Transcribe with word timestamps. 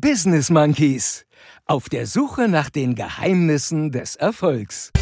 Business 0.00 0.48
Monkeys. 0.48 1.26
Auf 1.66 1.88
der 1.88 2.06
Suche 2.06 2.46
nach 2.46 2.70
den 2.70 2.94
Geheimnissen 2.94 3.90
des 3.90 4.14
Erfolgs. 4.14 4.92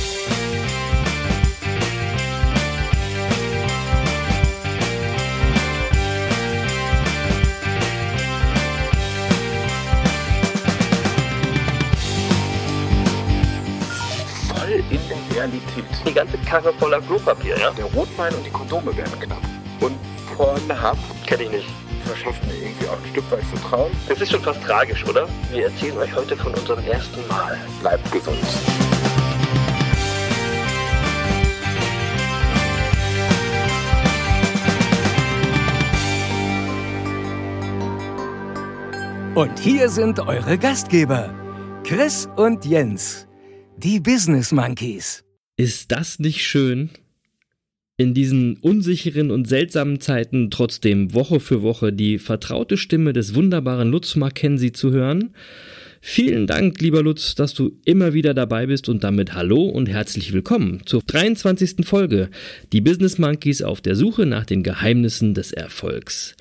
Voll 14.49 14.83
in 14.91 15.01
der 15.11 15.37
Realität. 15.37 15.85
Die 16.07 16.15
ganze 16.15 16.39
Karre 16.39 16.73
voller 16.79 17.03
Klopapier, 17.03 17.59
ja? 17.59 17.71
Der 17.73 17.85
Rotwein 17.85 18.35
und 18.35 18.47
die 18.47 18.51
Kondome 18.51 18.97
werden 18.97 19.21
knapp. 19.21 19.43
Und 19.81 19.99
Pornhub 20.35 20.97
Kenn 21.27 21.41
ich 21.43 21.51
nicht. 21.51 21.86
Verschafft 22.07 22.45
mir 22.46 22.54
irgendwie 22.54 22.86
auch 22.88 22.98
ein 23.02 23.11
Stück 23.11 23.30
weit 23.30 23.45
Vertrauen. 23.45 23.93
Das 24.09 24.20
ist 24.20 24.30
schon 24.30 24.43
fast 24.43 24.62
tragisch, 24.62 25.05
oder? 25.06 25.29
Wir 25.50 25.64
erzählen 25.64 25.96
euch 25.98 26.14
heute 26.14 26.36
von 26.36 26.55
unserem 26.55 26.84
ersten 26.87 27.27
Mal. 27.28 27.59
Bleibt 27.80 28.10
gesund. 28.12 28.38
Und 39.34 39.59
hier 39.59 39.91
sind 39.91 40.19
eure 40.20 40.56
Gastgeber, 40.56 41.34
Chris 41.84 42.27
und 42.36 42.64
Jens, 42.64 43.27
die 43.77 44.00
Business 44.00 44.50
Monkeys. 44.50 45.25
Ist 45.59 45.92
das 45.92 46.19
nicht 46.19 46.42
schön? 46.42 46.91
In 47.98 48.12
diesen 48.12 48.59
unsicheren 48.59 49.30
und 49.30 49.48
seltsamen 49.48 50.00
Zeiten 50.00 50.50
trotzdem 50.50 51.14
Woche 51.14 51.41
für 51.41 51.62
Woche 51.62 51.95
die 51.95 52.19
vertraute 52.19 52.77
Stimme 52.77 53.14
des 53.14 53.34
wunderbaren 53.34 53.91
Lutz 53.91 54.16
Mackenzie 54.16 54.72
zu 54.72 54.92
hören. 54.92 55.30
Vielen 56.02 56.46
Dank, 56.46 56.78
lieber 56.82 57.02
Lutz, 57.02 57.34
dass 57.36 57.55
du 57.55 57.72
immer 57.86 58.12
wieder 58.12 58.34
dabei 58.34 58.66
bist 58.66 58.91
und 58.91 59.03
damit 59.03 59.33
hallo 59.33 59.64
und 59.64 59.88
herzlich 59.88 60.34
willkommen 60.34 60.83
zur 60.84 61.00
23. 61.06 61.86
Folge, 61.86 62.28
die 62.70 62.83
Business 62.83 63.16
Monkeys 63.16 63.62
auf 63.62 63.80
der 63.80 63.97
Suche 63.97 64.27
nach 64.27 64.44
den 64.44 64.62
Geheimnissen 64.62 65.33
des 65.33 65.53
Erfolgs. 65.53 66.36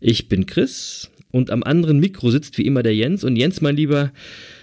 Ich 0.00 0.30
bin 0.30 0.46
Chris 0.46 1.10
und 1.30 1.50
am 1.50 1.62
anderen 1.62 2.00
Mikro 2.00 2.30
sitzt 2.30 2.56
wie 2.56 2.64
immer 2.64 2.82
der 2.82 2.94
Jens. 2.94 3.24
Und 3.24 3.36
Jens, 3.36 3.60
mein 3.60 3.76
Lieber, 3.76 4.10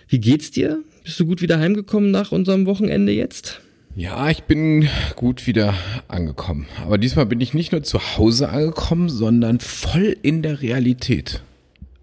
wie 0.07 0.19
geht's 0.19 0.49
dir? 0.49 0.83
Bist 1.03 1.19
du 1.19 1.27
gut 1.27 1.43
wieder 1.43 1.59
heimgekommen 1.59 2.09
nach 2.09 2.31
unserem 2.31 2.65
Wochenende 2.65 3.11
jetzt? 3.11 3.61
Ja, 3.95 4.29
ich 4.29 4.43
bin 4.43 4.87
gut 5.15 5.47
wieder 5.47 5.73
angekommen. 6.07 6.65
Aber 6.83 6.97
diesmal 6.97 7.25
bin 7.25 7.41
ich 7.41 7.53
nicht 7.53 7.71
nur 7.71 7.83
zu 7.83 7.99
Hause 8.17 8.49
angekommen, 8.49 9.09
sondern 9.09 9.59
voll 9.59 10.15
in 10.21 10.41
der 10.41 10.61
Realität. 10.61 11.41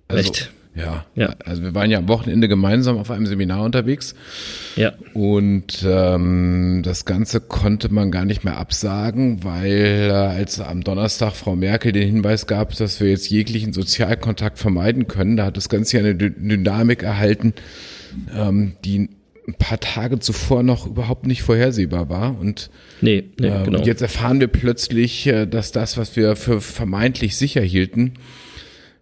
Also, 0.08 0.20
Echt? 0.30 0.50
Ja. 0.74 1.06
Ja. 1.16 1.34
Also 1.44 1.62
wir 1.62 1.74
waren 1.74 1.90
ja 1.90 1.98
am 1.98 2.06
Wochenende 2.06 2.46
gemeinsam 2.46 2.98
auf 2.98 3.10
einem 3.10 3.26
Seminar 3.26 3.64
unterwegs 3.64 4.14
Ja. 4.76 4.92
und 5.12 5.84
ähm, 5.84 6.82
das 6.84 7.04
Ganze 7.04 7.40
konnte 7.40 7.92
man 7.92 8.12
gar 8.12 8.24
nicht 8.24 8.44
mehr 8.44 8.58
absagen, 8.58 9.42
weil 9.42 10.08
äh, 10.08 10.12
als 10.12 10.60
am 10.60 10.84
Donnerstag 10.84 11.32
Frau 11.34 11.56
Merkel 11.56 11.90
den 11.90 12.06
Hinweis 12.06 12.46
gab, 12.46 12.76
dass 12.76 13.00
wir 13.00 13.08
jetzt 13.10 13.28
jeglichen 13.28 13.72
Sozialkontakt 13.72 14.58
vermeiden 14.58 15.08
können, 15.08 15.36
da 15.36 15.46
hat 15.46 15.56
das 15.56 15.68
Ganze 15.68 15.96
ja 15.96 16.04
eine 16.04 16.14
Dy- 16.14 16.30
Dynamik 16.36 17.02
erhalten, 17.02 17.54
ähm, 18.36 18.74
die 18.84 19.08
ein 19.48 19.54
paar 19.54 19.80
Tage 19.80 20.18
zuvor 20.18 20.62
noch 20.62 20.86
überhaupt 20.86 21.26
nicht 21.26 21.42
vorhersehbar 21.42 22.10
war 22.10 22.38
und 22.38 22.70
Nee, 23.00 23.30
nee, 23.40 23.48
äh, 23.48 23.64
genau. 23.64 23.78
Und 23.78 23.86
jetzt 23.86 24.02
erfahren 24.02 24.40
wir 24.40 24.48
plötzlich, 24.48 25.26
äh, 25.26 25.46
dass 25.46 25.72
das, 25.72 25.96
was 25.96 26.16
wir 26.16 26.36
für 26.36 26.60
vermeintlich 26.60 27.36
sicher 27.36 27.62
hielten, 27.62 28.14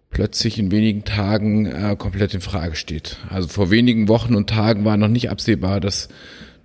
plötzlich 0.09 0.57
in 0.57 0.71
wenigen 0.71 1.03
Tagen 1.03 1.65
äh, 1.65 1.95
komplett 1.97 2.33
in 2.33 2.41
Frage 2.41 2.75
steht. 2.75 3.17
Also 3.29 3.49
vor 3.49 3.71
wenigen 3.71 4.07
Wochen 4.07 4.35
und 4.35 4.49
Tagen 4.49 4.85
war 4.85 4.95
noch 4.95 5.09
nicht 5.09 5.29
absehbar, 5.29 5.81
dass 5.81 6.07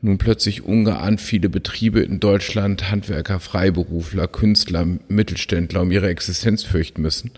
nun 0.01 0.19
plötzlich 0.19 0.65
ungeahnt 0.65 1.21
viele 1.21 1.49
Betriebe 1.49 2.01
in 2.01 2.21
Deutschland, 2.21 2.91
Handwerker, 2.91 3.41
Freiberufler, 3.41 4.29
Künstler, 4.29 4.87
Mittelständler 5.09 5.83
um 5.83 5.91
ihre 5.91 6.09
Existenz 6.09 6.63
fürchten 6.63 7.03
müssen. 7.03 7.33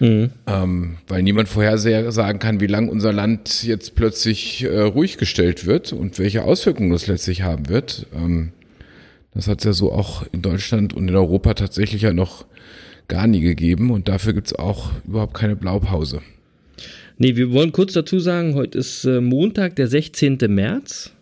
Ähm, 0.00 0.96
weil 1.06 1.22
niemand 1.22 1.48
vorhersagen 1.48 2.40
kann, 2.40 2.60
wie 2.60 2.66
lange 2.66 2.90
unser 2.90 3.12
Land 3.12 3.62
jetzt 3.62 3.94
plötzlich 3.94 4.64
äh, 4.64 4.80
ruhig 4.80 5.16
gestellt 5.16 5.66
wird 5.66 5.92
und 5.92 6.18
welche 6.18 6.44
Auswirkungen 6.44 6.90
das 6.90 7.06
letztlich 7.06 7.42
haben 7.42 7.68
wird. 7.68 8.06
Ähm, 8.14 8.52
das 9.34 9.48
hat 9.48 9.58
es 9.58 9.64
ja 9.64 9.72
so 9.72 9.92
auch 9.92 10.24
in 10.32 10.42
Deutschland 10.42 10.92
und 10.92 11.08
in 11.08 11.14
Europa 11.14 11.54
tatsächlich 11.54 12.02
ja 12.02 12.12
noch 12.12 12.44
gar 13.08 13.26
nie 13.26 13.40
gegeben 13.40 13.90
und 13.90 14.08
dafür 14.08 14.32
gibt's 14.32 14.54
auch 14.54 14.90
überhaupt 15.06 15.34
keine 15.34 15.56
Blaupause. 15.56 16.20
Nee, 17.18 17.36
wir 17.36 17.52
wollen 17.52 17.72
kurz 17.72 17.92
dazu 17.92 18.18
sagen, 18.18 18.54
heute 18.54 18.78
ist 18.78 19.04
äh, 19.04 19.20
Montag, 19.20 19.76
der 19.76 19.86
16. 19.86 20.38
März. 20.48 21.12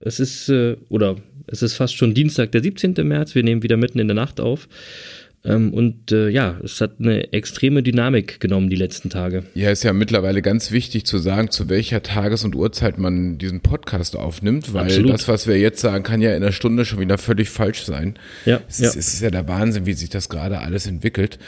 Es 0.00 0.20
ist, 0.20 0.48
äh, 0.48 0.76
oder 0.88 1.16
es 1.46 1.62
ist 1.62 1.74
fast 1.74 1.96
schon 1.96 2.14
Dienstag, 2.14 2.52
der 2.52 2.62
17. 2.62 2.94
März. 3.02 3.34
Wir 3.34 3.42
nehmen 3.42 3.62
wieder 3.62 3.76
mitten 3.76 3.98
in 3.98 4.08
der 4.08 4.14
Nacht 4.14 4.40
auf. 4.40 4.68
Ähm, 5.48 5.72
und 5.72 6.12
äh, 6.12 6.28
ja, 6.28 6.56
es 6.62 6.80
hat 6.80 6.96
eine 6.98 7.32
extreme 7.32 7.82
Dynamik 7.82 8.38
genommen 8.40 8.68
die 8.68 8.76
letzten 8.76 9.08
Tage. 9.08 9.44
Ja, 9.54 9.70
ist 9.70 9.82
ja 9.82 9.92
mittlerweile 9.92 10.42
ganz 10.42 10.70
wichtig 10.70 11.06
zu 11.06 11.18
sagen, 11.18 11.50
zu 11.50 11.68
welcher 11.68 12.02
Tages- 12.02 12.44
und 12.44 12.54
Uhrzeit 12.54 12.98
man 12.98 13.38
diesen 13.38 13.60
Podcast 13.60 14.14
aufnimmt, 14.16 14.74
weil 14.74 14.84
Absolut. 14.84 15.12
das, 15.12 15.26
was 15.28 15.46
wir 15.46 15.58
jetzt 15.58 15.80
sagen, 15.80 16.04
kann 16.04 16.20
ja 16.20 16.30
in 16.30 16.42
einer 16.42 16.52
Stunde 16.52 16.84
schon 16.84 17.00
wieder 17.00 17.18
völlig 17.18 17.48
falsch 17.48 17.84
sein. 17.84 18.18
Ja, 18.44 18.60
Es, 18.68 18.78
ja. 18.78 18.88
Ist, 18.88 18.96
es 18.96 19.14
ist 19.14 19.22
ja 19.22 19.30
der 19.30 19.48
Wahnsinn, 19.48 19.86
wie 19.86 19.94
sich 19.94 20.10
das 20.10 20.28
gerade 20.28 20.58
alles 20.58 20.86
entwickelt. 20.86 21.38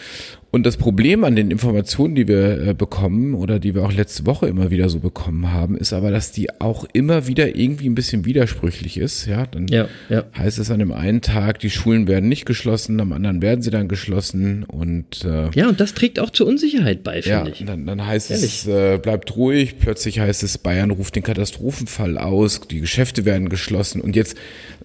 Und 0.52 0.66
das 0.66 0.76
Problem 0.76 1.22
an 1.22 1.36
den 1.36 1.52
Informationen, 1.52 2.16
die 2.16 2.26
wir 2.26 2.60
äh, 2.68 2.74
bekommen 2.74 3.34
oder 3.34 3.60
die 3.60 3.74
wir 3.76 3.84
auch 3.84 3.92
letzte 3.92 4.26
Woche 4.26 4.48
immer 4.48 4.70
wieder 4.72 4.88
so 4.88 4.98
bekommen 4.98 5.52
haben, 5.52 5.76
ist 5.76 5.92
aber, 5.92 6.10
dass 6.10 6.32
die 6.32 6.48
auch 6.60 6.84
immer 6.92 7.28
wieder 7.28 7.54
irgendwie 7.56 7.88
ein 7.88 7.94
bisschen 7.94 8.24
widersprüchlich 8.24 8.96
ist. 8.98 9.26
Ja, 9.26 9.46
dann 9.46 9.68
Ja, 9.68 9.86
ja. 10.08 10.24
heißt 10.36 10.58
es 10.58 10.70
an 10.72 10.80
dem 10.80 10.90
einen 10.90 11.20
Tag, 11.20 11.60
die 11.60 11.70
Schulen 11.70 12.08
werden 12.08 12.28
nicht 12.28 12.46
geschlossen, 12.46 12.98
am 13.00 13.12
anderen 13.12 13.42
werden 13.42 13.62
sie 13.62 13.70
dann 13.70 13.86
geschlossen 13.86 14.64
und 14.64 15.24
äh, 15.24 15.50
Ja, 15.54 15.68
und 15.68 15.78
das 15.78 15.94
trägt 15.94 16.18
auch 16.18 16.30
zur 16.30 16.48
Unsicherheit 16.48 17.04
bei, 17.04 17.20
ja, 17.20 17.44
finde 17.44 17.52
ich. 17.52 17.64
dann, 17.64 17.86
dann 17.86 18.04
heißt 18.04 18.32
es, 18.32 18.66
äh, 18.66 18.98
bleibt 19.00 19.36
ruhig. 19.36 19.78
Plötzlich 19.78 20.18
heißt 20.18 20.42
es, 20.42 20.58
Bayern 20.58 20.90
ruft 20.90 21.14
den 21.14 21.22
Katastrophenfall 21.22 22.18
aus, 22.18 22.62
die 22.68 22.80
Geschäfte 22.80 23.24
werden 23.24 23.50
geschlossen. 23.50 24.00
Und 24.00 24.16
jetzt, 24.16 24.36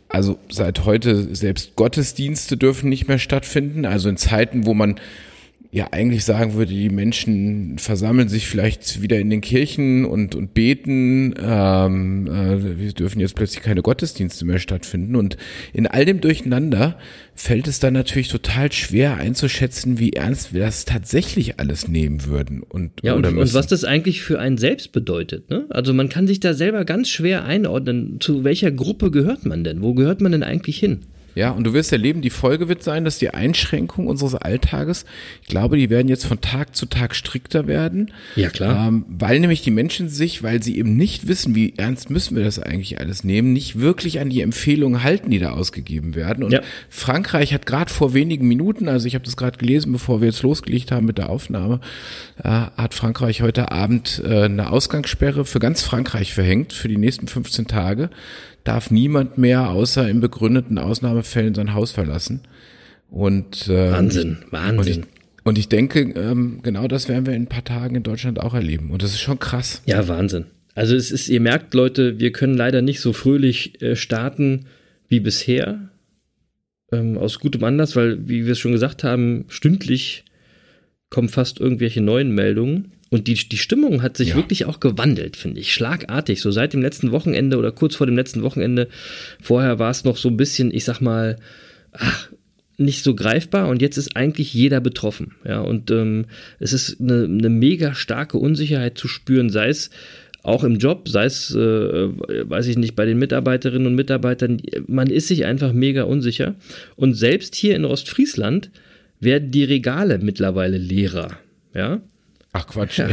also 0.09 0.37
seit 0.47 0.85
heute, 0.85 1.33
selbst 1.35 1.75
Gottesdienste 1.75 2.55
dürfen 2.55 2.87
nicht 2.89 3.07
mehr 3.07 3.17
stattfinden. 3.17 3.85
Also 3.85 4.09
in 4.09 4.17
Zeiten, 4.17 4.67
wo 4.67 4.75
man 4.75 4.99
ja 5.75 5.89
eigentlich 5.91 6.23
sagen 6.23 6.53
würde, 6.53 6.71
die 6.71 6.89
Menschen 6.89 7.77
versammeln 7.79 8.29
sich 8.29 8.47
vielleicht 8.47 9.01
wieder 9.01 9.19
in 9.19 9.29
den 9.29 9.41
Kirchen 9.41 10.05
und, 10.05 10.33
und 10.33 10.53
beten. 10.53 11.35
Ähm, 11.37 12.27
äh, 12.27 12.79
wir 12.79 12.93
dürfen 12.93 13.19
jetzt 13.19 13.35
plötzlich 13.35 13.61
keine 13.61 13.81
Gottesdienste 13.81 14.45
mehr 14.45 14.59
stattfinden. 14.59 15.17
Und 15.17 15.35
in 15.73 15.85
all 15.85 16.05
dem 16.05 16.21
Durcheinander 16.21 16.97
fällt 17.33 17.67
es 17.67 17.81
dann 17.81 17.93
natürlich 17.93 18.29
total 18.29 18.71
schwer 18.71 19.17
einzuschätzen, 19.17 19.99
wie 19.99 20.13
ernst 20.13 20.53
wir 20.53 20.61
das 20.61 20.85
tatsächlich 20.85 21.59
alles 21.59 21.89
nehmen 21.89 22.25
würden. 22.25 22.63
Und, 22.63 22.91
Ja, 23.03 23.13
und, 23.13 23.25
und 23.25 23.53
was 23.53 23.67
das 23.67 23.83
eigentlich 23.83 24.21
für 24.21 24.39
einen 24.39 24.57
selbst 24.57 24.93
bedeutet. 24.93 25.49
Ne? 25.49 25.65
Also 25.71 25.93
man 25.93 26.07
kann 26.07 26.25
sich 26.25 26.39
da 26.39 26.53
selber 26.53 26.85
ganz 26.85 27.09
schwer 27.09 27.43
einordnen, 27.43 28.21
zu 28.21 28.45
welcher 28.45 28.71
Gruppe 28.71 29.11
gehört 29.11 29.45
man 29.45 29.65
denn? 29.65 29.81
Wo 29.81 29.93
gehört 29.93 30.21
man 30.21 30.31
denn 30.31 30.43
eigentlich 30.43 30.79
hin? 30.79 31.01
Ja, 31.35 31.51
und 31.51 31.65
du 31.65 31.73
wirst 31.73 31.91
erleben, 31.91 32.21
die 32.21 32.29
Folge 32.29 32.69
wird 32.69 32.81
sein, 32.81 33.03
dass 33.03 33.19
die 33.19 33.29
Einschränkungen 33.29 34.09
unseres 34.09 34.35
Alltages, 34.35 35.05
ich 35.41 35.49
glaube, 35.49 35.75
die 35.77 35.89
werden 35.89 36.07
jetzt 36.07 36.25
von 36.25 36.39
Tag 36.39 36.75
zu 36.75 36.85
Tag 36.85 37.13
strikter 37.13 37.67
werden. 37.67 38.11
Ja, 38.35 38.49
klar. 38.49 38.87
Ähm, 38.87 39.05
weil 39.09 39.39
nämlich 39.41 39.61
die 39.61 39.71
Menschen 39.71 40.07
sich, 40.07 40.43
weil 40.43 40.63
sie 40.63 40.77
eben 40.77 40.95
nicht 40.95 41.27
wissen, 41.27 41.53
wie 41.53 41.73
ernst 41.77 42.09
müssen 42.09 42.37
wir 42.37 42.43
das 42.45 42.57
eigentlich 42.59 42.99
alles 42.99 43.23
nehmen, 43.25 43.51
nicht 43.53 43.79
wirklich 43.79 44.19
an 44.21 44.29
die 44.29 44.41
Empfehlungen 44.41 45.03
halten, 45.03 45.29
die 45.29 45.39
da 45.39 45.51
ausgegeben 45.51 46.15
werden. 46.15 46.43
Und 46.43 46.53
Ja. 46.53 46.61
Frankreich 46.89 47.53
hat 47.53 47.65
gerade 47.65 47.91
vor 47.91 48.13
wenigen 48.13 48.47
Minuten, 48.47 48.87
also 48.87 49.05
ich 49.05 49.15
habe 49.15 49.25
das 49.25 49.35
gerade 49.35 49.57
gelesen, 49.57 49.91
bevor 49.91 50.21
wir 50.21 50.27
jetzt 50.29 50.41
losgelegt 50.41 50.91
haben 50.91 51.05
mit 51.05 51.17
der 51.17 51.29
Aufnahme, 51.29 51.81
äh, 52.43 52.47
hat 52.49 52.93
Frankreich 52.93 53.41
heute 53.41 53.71
Abend 53.73 54.21
äh, 54.25 54.43
eine 54.43 54.71
Ausgangssperre 54.71 55.43
für 55.43 55.59
ganz 55.59 55.81
Frankreich 55.81 56.33
verhängt 56.33 56.71
für 56.71 56.87
die 56.87 56.97
nächsten 56.97 57.27
15 57.27 57.67
Tage. 57.67 58.09
Darf 58.65 58.91
niemand 58.91 59.37
mehr 59.37 59.69
außer 59.69 60.09
in 60.09 60.19
begründeten 60.19 60.77
Ausnahmefällen 60.77 61.55
sein 61.55 61.73
Haus 61.73 61.91
verlassen. 61.91 62.41
Und 63.09 63.67
ähm, 63.69 63.91
Wahnsinn, 63.91 64.29
Und 64.31 64.43
ich, 64.43 64.51
Wahnsinn. 64.51 65.05
und 65.45 65.57
ich 65.57 65.69
denke, 65.69 66.01
ähm, 66.01 66.59
genau 66.63 66.87
das 66.89 67.07
werden 67.07 67.25
wir 67.25 67.33
in 67.33 67.43
ein 67.43 67.47
paar 67.47 67.63
Tagen 67.63 67.95
in 67.95 68.03
Deutschland 68.03 68.41
auch 68.41 68.53
erleben. 68.53 68.91
Und 68.91 69.01
das 69.03 69.11
ist 69.11 69.21
schon 69.21 69.39
krass. 69.39 69.81
Ja, 69.85 70.07
Wahnsinn. 70.09 70.45
Also 70.73 70.95
es 70.95 71.11
ist, 71.11 71.29
ihr 71.29 71.39
merkt, 71.39 71.73
Leute, 71.73 72.19
wir 72.19 72.33
können 72.33 72.55
leider 72.57 72.81
nicht 72.81 72.99
so 72.99 73.13
fröhlich 73.13 73.81
äh, 73.81 73.95
starten 73.95 74.65
wie 75.07 75.21
bisher. 75.21 75.89
Ähm, 76.91 77.17
aus 77.17 77.39
gutem 77.39 77.63
Anlass, 77.63 77.95
weil, 77.95 78.27
wie 78.27 78.45
wir 78.45 78.51
es 78.51 78.59
schon 78.59 78.73
gesagt 78.73 79.03
haben, 79.03 79.45
stündlich 79.47 80.25
kommen 81.09 81.29
fast 81.29 81.59
irgendwelche 81.59 82.01
neuen 82.01 82.31
Meldungen. 82.35 82.91
Und 83.11 83.27
die, 83.27 83.35
die 83.35 83.57
Stimmung 83.57 84.01
hat 84.01 84.17
sich 84.17 84.29
Ja. 84.29 84.35
wirklich 84.35 84.65
auch 84.65 84.79
gewandelt, 84.79 85.35
finde 85.35 85.59
ich. 85.61 85.73
Schlagartig. 85.73 86.41
So 86.41 86.51
seit 86.51 86.73
dem 86.73 86.81
letzten 86.81 87.11
Wochenende 87.11 87.57
oder 87.57 87.71
kurz 87.71 87.95
vor 87.95 88.07
dem 88.07 88.15
letzten 88.15 88.41
Wochenende. 88.41 88.87
Vorher 89.41 89.79
war 89.79 89.91
es 89.91 90.03
noch 90.03 90.17
so 90.17 90.29
ein 90.29 90.37
bisschen, 90.37 90.73
ich 90.73 90.83
sag 90.85 91.01
mal, 91.01 91.37
ach, 91.91 92.29
nicht 92.77 93.03
so 93.03 93.15
greifbar 93.15 93.69
und 93.69 93.81
jetzt 93.81 93.97
ist 93.97 94.17
eigentlich 94.17 94.53
jeder 94.53 94.81
betroffen. 94.81 95.35
Ja, 95.45 95.61
und 95.61 95.91
ähm, 95.91 96.25
es 96.59 96.73
ist 96.73 96.99
eine, 96.99 97.23
eine 97.23 97.49
mega 97.49 97.95
starke 97.95 98.37
Unsicherheit 98.37 98.97
zu 98.97 99.07
spüren, 99.07 99.49
sei 99.49 99.69
es 99.69 99.91
auch 100.43 100.63
im 100.63 100.77
Job, 100.77 101.07
sei 101.07 101.25
es, 101.25 101.55
äh, 101.55 101.57
weiß 101.57 102.67
ich 102.67 102.77
nicht, 102.77 102.95
bei 102.95 103.05
den 103.05 103.17
Mitarbeiterinnen 103.17 103.87
und 103.87 103.95
Mitarbeitern, 103.95 104.61
man 104.87 105.09
ist 105.09 105.27
sich 105.27 105.45
einfach 105.45 105.73
mega 105.73 106.03
unsicher. 106.03 106.55
Und 106.95 107.13
selbst 107.15 107.55
hier 107.55 107.75
in 107.75 107.85
Ostfriesland 107.85 108.69
werden 109.19 109.51
die 109.51 109.63
Regale 109.63 110.19
mittlerweile 110.19 110.77
leerer. 110.77 111.31
Ja. 111.73 112.01
Ach 112.55 112.67
Quatsch. 112.67 112.99
Ja. 112.99 113.09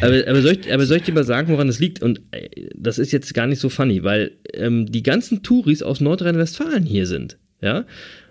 Aber, 0.00 0.22
aber, 0.28 0.42
soll 0.42 0.52
ich, 0.52 0.72
aber 0.72 0.86
soll 0.86 0.98
ich 0.98 1.02
dir 1.02 1.12
mal 1.12 1.24
sagen, 1.24 1.48
woran 1.48 1.66
das 1.66 1.80
liegt? 1.80 2.02
Und 2.02 2.20
äh, 2.30 2.48
das 2.76 3.00
ist 3.00 3.10
jetzt 3.10 3.34
gar 3.34 3.48
nicht 3.48 3.58
so 3.58 3.68
funny, 3.68 4.04
weil 4.04 4.30
ähm, 4.54 4.86
die 4.86 5.02
ganzen 5.02 5.42
Touris 5.42 5.82
aus 5.82 6.00
Nordrhein-Westfalen 6.00 6.84
hier 6.84 7.06
sind. 7.06 7.36
Ja. 7.60 7.84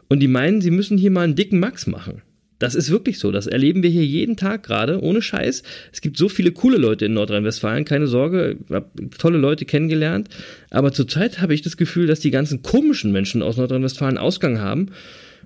Und 0.07 0.21
die 0.21 0.29
meinen, 0.29 0.61
sie 0.61 0.71
müssen 0.71 0.97
hier 0.97 1.11
mal 1.11 1.23
einen 1.23 1.35
dicken 1.35 1.59
Max 1.59 1.87
machen. 1.87 2.21
Das 2.57 2.73
ist 2.73 2.89
wirklich 2.89 3.19
so. 3.19 3.31
Das 3.31 3.47
erleben 3.47 3.83
wir 3.83 3.89
hier 3.89 4.05
jeden 4.05 4.37
Tag 4.37 4.63
gerade, 4.63 5.01
ohne 5.01 5.21
Scheiß. 5.21 5.61
Es 5.91 5.99
gibt 5.99 6.15
so 6.15 6.29
viele 6.29 6.53
coole 6.53 6.77
Leute 6.77 7.05
in 7.05 7.13
Nordrhein-Westfalen, 7.15 7.83
keine 7.83 8.07
Sorge. 8.07 8.57
Ich 8.65 8.73
habe 8.73 8.89
tolle 9.17 9.39
Leute 9.39 9.65
kennengelernt. 9.65 10.29
Aber 10.69 10.93
zurzeit 10.93 11.41
habe 11.41 11.53
ich 11.53 11.63
das 11.63 11.75
Gefühl, 11.75 12.07
dass 12.07 12.21
die 12.21 12.31
ganzen 12.31 12.61
komischen 12.61 13.11
Menschen 13.11 13.41
aus 13.41 13.57
Nordrhein-Westfalen 13.57 14.17
Ausgang 14.17 14.61
haben 14.61 14.91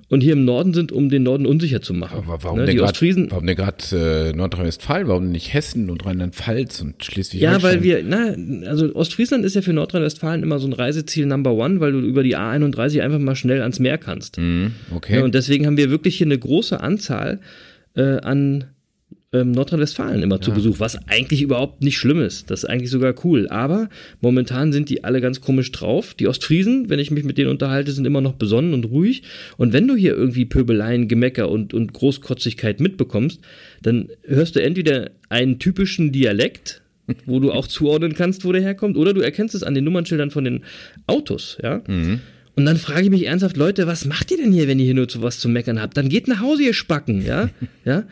und 0.09 0.21
hier 0.21 0.33
im 0.33 0.45
Norden 0.45 0.73
sind, 0.73 0.91
um 0.91 1.09
den 1.09 1.23
Norden 1.23 1.45
unsicher 1.45 1.81
zu 1.81 1.93
machen. 1.93 2.17
Aber 2.27 2.43
warum 2.43 2.59
Ne, 2.59 2.65
denn 2.65 2.75
die 2.75 2.79
grad- 2.79 2.89
Ostfriesen. 2.91 3.31
Warum 3.31 3.47
denn 3.47 3.55
gerade 3.55 3.77
äh, 4.31 4.35
Nordrhein-Westfalen? 4.35 5.07
Warum 5.07 5.31
nicht 5.31 5.53
Hessen 5.53 5.89
und 5.89 6.05
Rheinland-Pfalz 6.05 6.81
und 6.81 7.03
Schleswig-Holstein? 7.03 7.59
Ja, 7.59 7.63
weil 7.63 7.83
wir, 7.83 8.03
na, 8.05 8.69
also 8.69 8.93
Ostfriesland 8.95 9.43
ist 9.45 9.55
ja 9.55 9.61
für 9.61 9.73
Nordrhein-Westfalen 9.73 10.43
immer 10.43 10.59
so 10.59 10.67
ein 10.67 10.73
Reiseziel 10.73 11.25
Number 11.25 11.53
One, 11.53 11.79
weil 11.79 11.91
du 11.93 11.99
über 11.99 12.23
die 12.23 12.37
A31 12.37 13.01
einfach 13.01 13.19
mal 13.19 13.35
schnell 13.35 13.61
ans 13.61 13.79
Meer 13.79 13.97
kannst. 13.97 14.37
Hm, 14.37 14.73
okay. 14.95 15.15
Ja, 15.17 15.23
und 15.23 15.33
deswegen 15.33 15.65
haben 15.65 15.77
wir 15.77 15.89
wirklich 15.89 16.17
hier 16.17 16.27
eine 16.27 16.37
große 16.37 16.79
Anzahl 16.79 17.39
äh, 17.95 18.17
an 18.19 18.65
ähm, 19.33 19.51
Nordrhein-Westfalen 19.51 20.21
immer 20.21 20.39
zu 20.39 20.51
Besuch, 20.51 20.79
was 20.79 20.97
eigentlich 21.07 21.41
überhaupt 21.41 21.81
nicht 21.81 21.97
schlimm 21.97 22.21
ist. 22.21 22.51
Das 22.51 22.63
ist 22.63 22.69
eigentlich 22.69 22.91
sogar 22.91 23.15
cool. 23.23 23.47
Aber 23.49 23.89
momentan 24.21 24.71
sind 24.71 24.89
die 24.89 25.03
alle 25.03 25.21
ganz 25.21 25.41
komisch 25.41 25.71
drauf. 25.71 26.13
Die 26.13 26.27
Ostfriesen, 26.27 26.89
wenn 26.89 26.99
ich 26.99 27.11
mich 27.11 27.23
mit 27.23 27.37
denen 27.37 27.49
unterhalte, 27.49 27.91
sind 27.91 28.05
immer 28.05 28.21
noch 28.21 28.33
besonnen 28.33 28.73
und 28.73 28.85
ruhig. 28.85 29.23
Und 29.57 29.73
wenn 29.73 29.87
du 29.87 29.95
hier 29.95 30.13
irgendwie 30.13 30.45
Pöbeleien, 30.45 31.07
Gemecker 31.07 31.49
und, 31.49 31.73
und 31.73 31.93
Großkotzigkeit 31.93 32.79
mitbekommst, 32.79 33.41
dann 33.81 34.09
hörst 34.23 34.55
du 34.55 34.61
entweder 34.61 35.09
einen 35.29 35.57
typischen 35.57 36.11
Dialekt, 36.11 36.81
wo 37.25 37.39
du 37.39 37.51
auch 37.51 37.67
zuordnen 37.67 38.13
kannst, 38.13 38.45
wo 38.45 38.51
der 38.51 38.61
herkommt, 38.61 38.97
oder 38.97 39.13
du 39.13 39.21
erkennst 39.21 39.55
es 39.55 39.63
an 39.63 39.73
den 39.73 39.83
Nummernschildern 39.83 40.31
von 40.31 40.43
den 40.43 40.63
Autos, 41.07 41.57
ja. 41.61 41.81
Und 42.55 42.65
dann 42.65 42.77
frage 42.77 43.03
ich 43.03 43.09
mich 43.09 43.25
ernsthaft, 43.25 43.57
Leute, 43.57 43.87
was 43.87 44.05
macht 44.05 44.29
ihr 44.29 44.37
denn 44.37 44.51
hier, 44.51 44.67
wenn 44.67 44.77
ihr 44.77 44.85
hier 44.85 44.93
nur 44.93 45.07
zu 45.07 45.21
was 45.21 45.39
zu 45.39 45.49
meckern 45.49 45.81
habt? 45.81 45.97
Dann 45.97 46.07
geht 46.07 46.27
nach 46.27 46.39
Hause, 46.39 46.63
ihr 46.63 46.73
Spacken, 46.73 47.25
ja? 47.25 47.49
ja? 47.85 48.03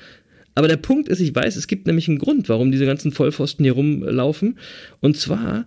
Aber 0.62 0.68
der 0.68 0.78
Punkt 0.78 1.10
ist, 1.10 1.20
ich 1.20 1.34
weiß, 1.34 1.56
es 1.56 1.66
gibt 1.66 1.88
nämlich 1.88 2.08
einen 2.08 2.20
Grund, 2.20 2.48
warum 2.48 2.72
diese 2.72 2.86
ganzen 2.86 3.12
Vollpfosten 3.12 3.66
hier 3.66 3.74
rumlaufen. 3.74 4.60
Und 5.00 5.18
zwar 5.18 5.66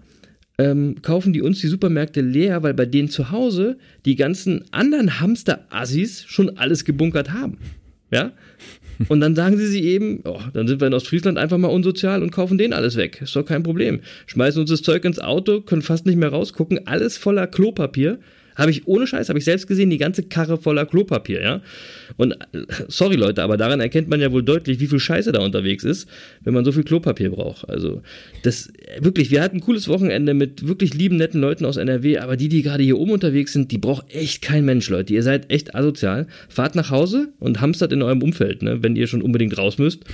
ähm, 0.56 1.02
kaufen 1.02 1.32
die 1.32 1.42
uns 1.42 1.60
die 1.60 1.66
Supermärkte 1.66 2.20
leer, 2.20 2.62
weil 2.62 2.74
bei 2.74 2.86
denen 2.86 3.08
zu 3.08 3.32
Hause 3.32 3.76
die 4.04 4.14
ganzen 4.14 4.62
anderen 4.70 5.18
Hamster-Assis 5.18 6.26
schon 6.28 6.58
alles 6.58 6.84
gebunkert 6.84 7.32
haben. 7.32 7.58
Ja? 8.12 8.30
Und 9.08 9.18
dann 9.18 9.34
sagen 9.34 9.58
sie 9.58 9.66
sich 9.66 9.82
eben, 9.82 10.20
oh, 10.26 10.38
dann 10.52 10.68
sind 10.68 10.80
wir 10.80 10.86
in 10.86 10.94
Ostfriesland 10.94 11.38
einfach 11.38 11.58
mal 11.58 11.66
unsozial 11.66 12.22
und 12.22 12.30
kaufen 12.30 12.56
denen 12.56 12.72
alles 12.72 12.94
weg. 12.94 13.20
Ist 13.20 13.34
doch 13.34 13.44
kein 13.44 13.64
Problem. 13.64 13.98
Schmeißen 14.26 14.60
uns 14.60 14.70
das 14.70 14.82
Zeug 14.82 15.04
ins 15.04 15.18
Auto, 15.18 15.60
können 15.60 15.82
fast 15.82 16.06
nicht 16.06 16.18
mehr 16.18 16.28
rausgucken, 16.28 16.86
alles 16.86 17.18
voller 17.18 17.48
Klopapier. 17.48 18.20
Habe 18.56 18.70
ich 18.70 18.86
ohne 18.86 19.06
Scheiß, 19.06 19.28
habe 19.28 19.38
ich 19.38 19.44
selbst 19.44 19.66
gesehen, 19.66 19.90
die 19.90 19.98
ganze 19.98 20.22
Karre 20.22 20.56
voller 20.56 20.86
Klopapier, 20.86 21.42
ja. 21.42 21.62
Und 22.16 22.36
sorry 22.88 23.16
Leute, 23.16 23.42
aber 23.42 23.56
daran 23.56 23.80
erkennt 23.80 24.08
man 24.08 24.20
ja 24.20 24.32
wohl 24.32 24.42
deutlich, 24.42 24.80
wie 24.80 24.86
viel 24.86 25.00
Scheiße 25.00 25.32
da 25.32 25.40
unterwegs 25.40 25.84
ist, 25.84 26.08
wenn 26.42 26.54
man 26.54 26.64
so 26.64 26.72
viel 26.72 26.84
Klopapier 26.84 27.30
braucht. 27.30 27.68
Also, 27.68 28.02
das 28.42 28.72
wirklich, 29.00 29.30
wir 29.30 29.42
hatten 29.42 29.56
ein 29.56 29.60
cooles 29.60 29.88
Wochenende 29.88 30.34
mit 30.34 30.66
wirklich 30.66 30.94
lieben, 30.94 31.16
netten 31.16 31.40
Leuten 31.40 31.64
aus 31.64 31.76
NRW, 31.76 32.18
aber 32.18 32.36
die, 32.36 32.48
die 32.48 32.62
gerade 32.62 32.82
hier 32.82 32.98
oben 32.98 33.12
unterwegs 33.12 33.52
sind, 33.52 33.72
die 33.72 33.78
braucht 33.78 34.14
echt 34.14 34.42
kein 34.42 34.64
Mensch, 34.64 34.88
Leute. 34.88 35.12
Ihr 35.12 35.22
seid 35.22 35.50
echt 35.50 35.74
asozial. 35.74 36.26
Fahrt 36.48 36.74
nach 36.74 36.90
Hause 36.90 37.32
und 37.40 37.60
hamstert 37.60 37.92
in 37.92 38.02
eurem 38.02 38.22
Umfeld, 38.22 38.62
ne, 38.62 38.82
wenn 38.82 38.96
ihr 38.96 39.06
schon 39.06 39.22
unbedingt 39.22 39.58
raus 39.58 39.78
müsst. 39.78 40.04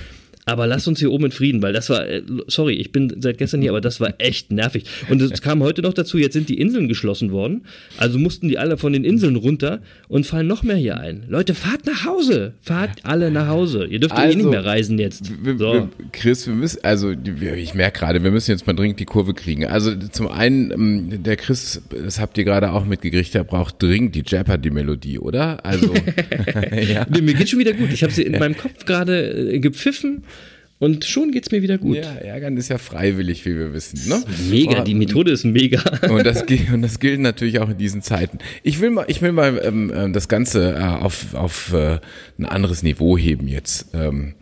Aber 0.45 0.65
lasst 0.65 0.87
uns 0.87 0.99
hier 0.99 1.11
oben 1.11 1.25
in 1.25 1.31
Frieden, 1.31 1.61
weil 1.61 1.71
das 1.71 1.89
war, 1.89 2.07
äh, 2.07 2.23
sorry, 2.47 2.73
ich 2.73 2.91
bin 2.91 3.21
seit 3.21 3.37
gestern 3.37 3.61
hier, 3.61 3.71
aber 3.71 3.81
das 3.81 3.99
war 3.99 4.15
echt 4.17 4.51
nervig. 4.51 4.85
Und 5.07 5.21
es 5.21 5.41
kam 5.41 5.61
heute 5.61 5.83
noch 5.83 5.93
dazu, 5.93 6.17
jetzt 6.17 6.33
sind 6.33 6.49
die 6.49 6.59
Inseln 6.59 6.87
geschlossen 6.87 7.31
worden. 7.31 7.61
Also 7.97 8.17
mussten 8.17 8.47
die 8.47 8.57
alle 8.57 8.77
von 8.77 8.91
den 8.91 9.03
Inseln 9.03 9.35
runter 9.35 9.81
und 10.07 10.25
fallen 10.25 10.47
noch 10.47 10.63
mehr 10.63 10.75
hier 10.75 10.97
ein. 10.99 11.25
Leute, 11.27 11.53
fahrt 11.53 11.85
nach 11.85 12.05
Hause. 12.05 12.53
Fahrt 12.61 13.01
alle 13.03 13.29
nach 13.29 13.47
Hause. 13.47 13.85
Ihr 13.85 13.99
dürft 13.99 14.15
ja 14.15 14.23
eh 14.23 14.27
Also, 14.27 14.37
nicht 14.39 14.49
mehr 14.49 14.65
reisen 14.65 14.97
jetzt. 14.97 15.31
So. 15.57 15.89
Chris, 16.11 16.47
wir 16.47 16.55
müssen, 16.55 16.83
also 16.83 17.11
ich 17.11 17.73
merke 17.75 17.99
gerade, 17.99 18.23
wir 18.23 18.31
müssen 18.31 18.49
jetzt 18.49 18.65
mal 18.65 18.73
dringend 18.73 18.99
die 18.99 19.05
Kurve 19.05 19.35
kriegen. 19.35 19.65
Also 19.67 19.95
zum 19.95 20.27
einen, 20.27 20.71
ähm, 20.71 21.23
der 21.23 21.37
Chris, 21.37 21.81
das 21.89 22.19
habt 22.19 22.37
ihr 22.39 22.45
gerade 22.45 22.71
auch 22.71 22.85
mitgekriegt, 22.85 23.33
der 23.35 23.43
braucht 23.43 23.81
dringend 23.81 24.15
die 24.15 24.23
Jeopardy-Melodie, 24.25 25.19
oder? 25.19 25.63
Also, 25.63 25.93
ja. 26.91 27.05
Nee, 27.09 27.21
mir 27.21 27.35
geht's 27.35 27.51
schon 27.51 27.59
wieder 27.59 27.73
gut. 27.73 27.93
Ich 27.93 28.01
habe 28.01 28.11
sie 28.11 28.23
in 28.23 28.39
meinem 28.39 28.57
Kopf 28.57 28.85
gerade 28.85 29.53
äh, 29.53 29.59
gepfiffen 29.59 30.23
und 30.81 31.05
schon 31.05 31.31
geht's 31.31 31.51
mir 31.51 31.61
wieder 31.61 31.77
gut. 31.77 31.97
ja, 31.97 32.11
ärgern 32.15 32.57
ist 32.57 32.69
ja 32.69 32.79
freiwillig, 32.79 33.45
wie 33.45 33.55
wir 33.55 33.71
wissen. 33.71 34.09
Ne? 34.09 34.23
Mega, 34.49 34.81
die 34.81 34.95
Methode 34.95 35.29
ist 35.29 35.43
mega. 35.45 35.79
Und 36.09 36.25
das, 36.25 36.47
gilt- 36.47 36.73
und 36.73 36.81
das 36.81 36.99
gilt 36.99 37.19
natürlich 37.19 37.59
auch 37.59 37.69
in 37.69 37.77
diesen 37.77 38.01
Zeiten. 38.01 38.39
Ich 38.63 38.81
will 38.81 38.89
mal, 38.89 39.05
ich 39.07 39.21
will 39.21 39.31
mal 39.31 39.61
ähm, 39.63 39.93
ähm, 39.95 40.11
das 40.11 40.27
Ganze 40.27 40.73
äh, 40.73 40.81
auf, 40.81 41.35
auf 41.35 41.71
äh, 41.73 41.99
ein 42.39 42.45
anderes 42.45 42.81
Niveau 42.81 43.15
heben 43.15 43.47
jetzt. 43.47 43.89
Ähm, 43.93 44.33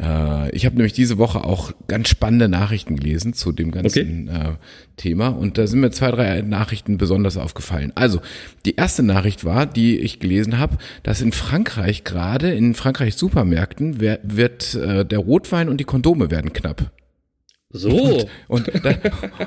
äh, 0.00 0.50
ich 0.54 0.66
habe 0.66 0.76
nämlich 0.76 0.92
diese 0.92 1.18
Woche 1.18 1.44
auch 1.44 1.72
ganz 1.88 2.08
spannende 2.08 2.48
Nachrichten 2.48 2.96
gelesen 2.96 3.34
zu 3.34 3.52
dem 3.52 3.70
ganzen 3.70 4.28
äh, 4.28 4.52
Thema 4.96 5.28
und 5.28 5.58
da 5.58 5.66
sind 5.66 5.80
mir 5.80 5.90
zwei, 5.90 6.10
drei 6.10 6.42
Nachrichten 6.42 6.98
besonders 6.98 7.36
aufgefallen. 7.36 7.92
Also, 7.94 8.20
die 8.64 8.76
erste 8.76 9.02
Nachricht 9.02 9.44
war, 9.44 9.66
die 9.66 9.98
ich 9.98 10.18
gelesen 10.20 10.58
habe, 10.58 10.78
dass 11.02 11.20
in 11.20 11.32
Frankreich 11.32 12.04
gerade, 12.04 12.52
in 12.52 12.74
Frankreich 12.74 13.14
Supermärkten, 13.14 14.00
wird 14.00 14.74
äh, 14.74 15.04
der 15.04 15.18
Rotwein 15.18 15.68
und 15.68 15.78
die 15.78 15.84
Kondome 15.84 16.30
werden 16.30 16.52
knapp. 16.52 16.90
So. 17.72 18.26
Und, 18.48 18.68
da, 18.82 18.94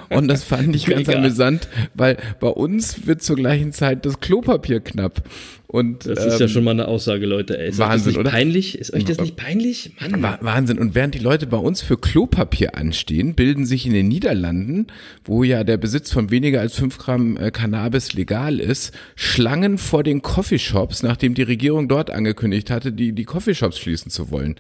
und 0.10 0.28
das 0.30 0.44
fand 0.46 0.74
ich 0.76 0.86
ganz 0.88 1.08
Mega. 1.08 1.20
amüsant, 1.20 1.68
weil 1.94 2.18
bei 2.40 2.48
uns 2.48 3.06
wird 3.06 3.22
zur 3.22 3.36
gleichen 3.36 3.72
Zeit 3.74 4.06
das 4.06 4.20
Klopapier 4.22 4.80
knapp. 4.80 5.24
Und 5.68 6.06
Das 6.06 6.24
ist 6.24 6.40
ja 6.40 6.46
ähm, 6.46 6.52
schon 6.52 6.64
mal 6.66 6.72
eine 6.72 6.88
Aussage, 6.88 7.26
Leute. 7.26 7.58
Ey, 7.58 7.70
ist 7.70 7.80
Wahnsinn, 7.80 7.90
euch 7.90 7.96
das 7.96 8.06
nicht 8.06 8.18
oder? 8.20 8.30
peinlich? 8.30 8.78
Ist 8.78 8.94
euch 8.94 9.06
das 9.06 9.18
nicht 9.20 9.36
peinlich? 9.38 9.92
Mann. 10.00 10.22
Wa- 10.22 10.38
Wahnsinn. 10.42 10.78
Und 10.78 10.94
während 10.94 11.16
die 11.16 11.20
Leute 11.20 11.48
bei 11.48 11.58
uns 11.58 11.82
für 11.82 11.98
Klopapier 11.98 12.78
anstehen, 12.78 13.34
bilden 13.34 13.66
sich 13.66 13.88
in 13.88 13.94
den 13.94 14.08
Niederlanden, 14.08 14.86
wo 15.26 15.44
ja 15.44 15.64
der 15.64 15.78
Besitz 15.78 16.12
von 16.14 16.30
weniger 16.30 16.62
als 16.62 16.76
fünf 16.76 17.00
Gramm 17.00 17.38
äh, 17.38 17.50
Cannabis 17.50 18.14
legal 18.14 18.60
ist, 18.60 18.94
Schlangen 19.16 19.80
vor 19.80 20.04
den 20.04 20.22
Coffeeshops, 20.22 21.02
nachdem 21.02 21.34
die 21.34 21.42
Regierung 21.42 21.88
dort 21.88 22.12
angekündigt 22.12 22.70
hatte, 22.70 22.92
die, 22.92 23.12
die 23.12 23.24
Coffeeshops 23.26 23.80
schließen 23.80 24.12
zu 24.12 24.30
wollen. 24.30 24.54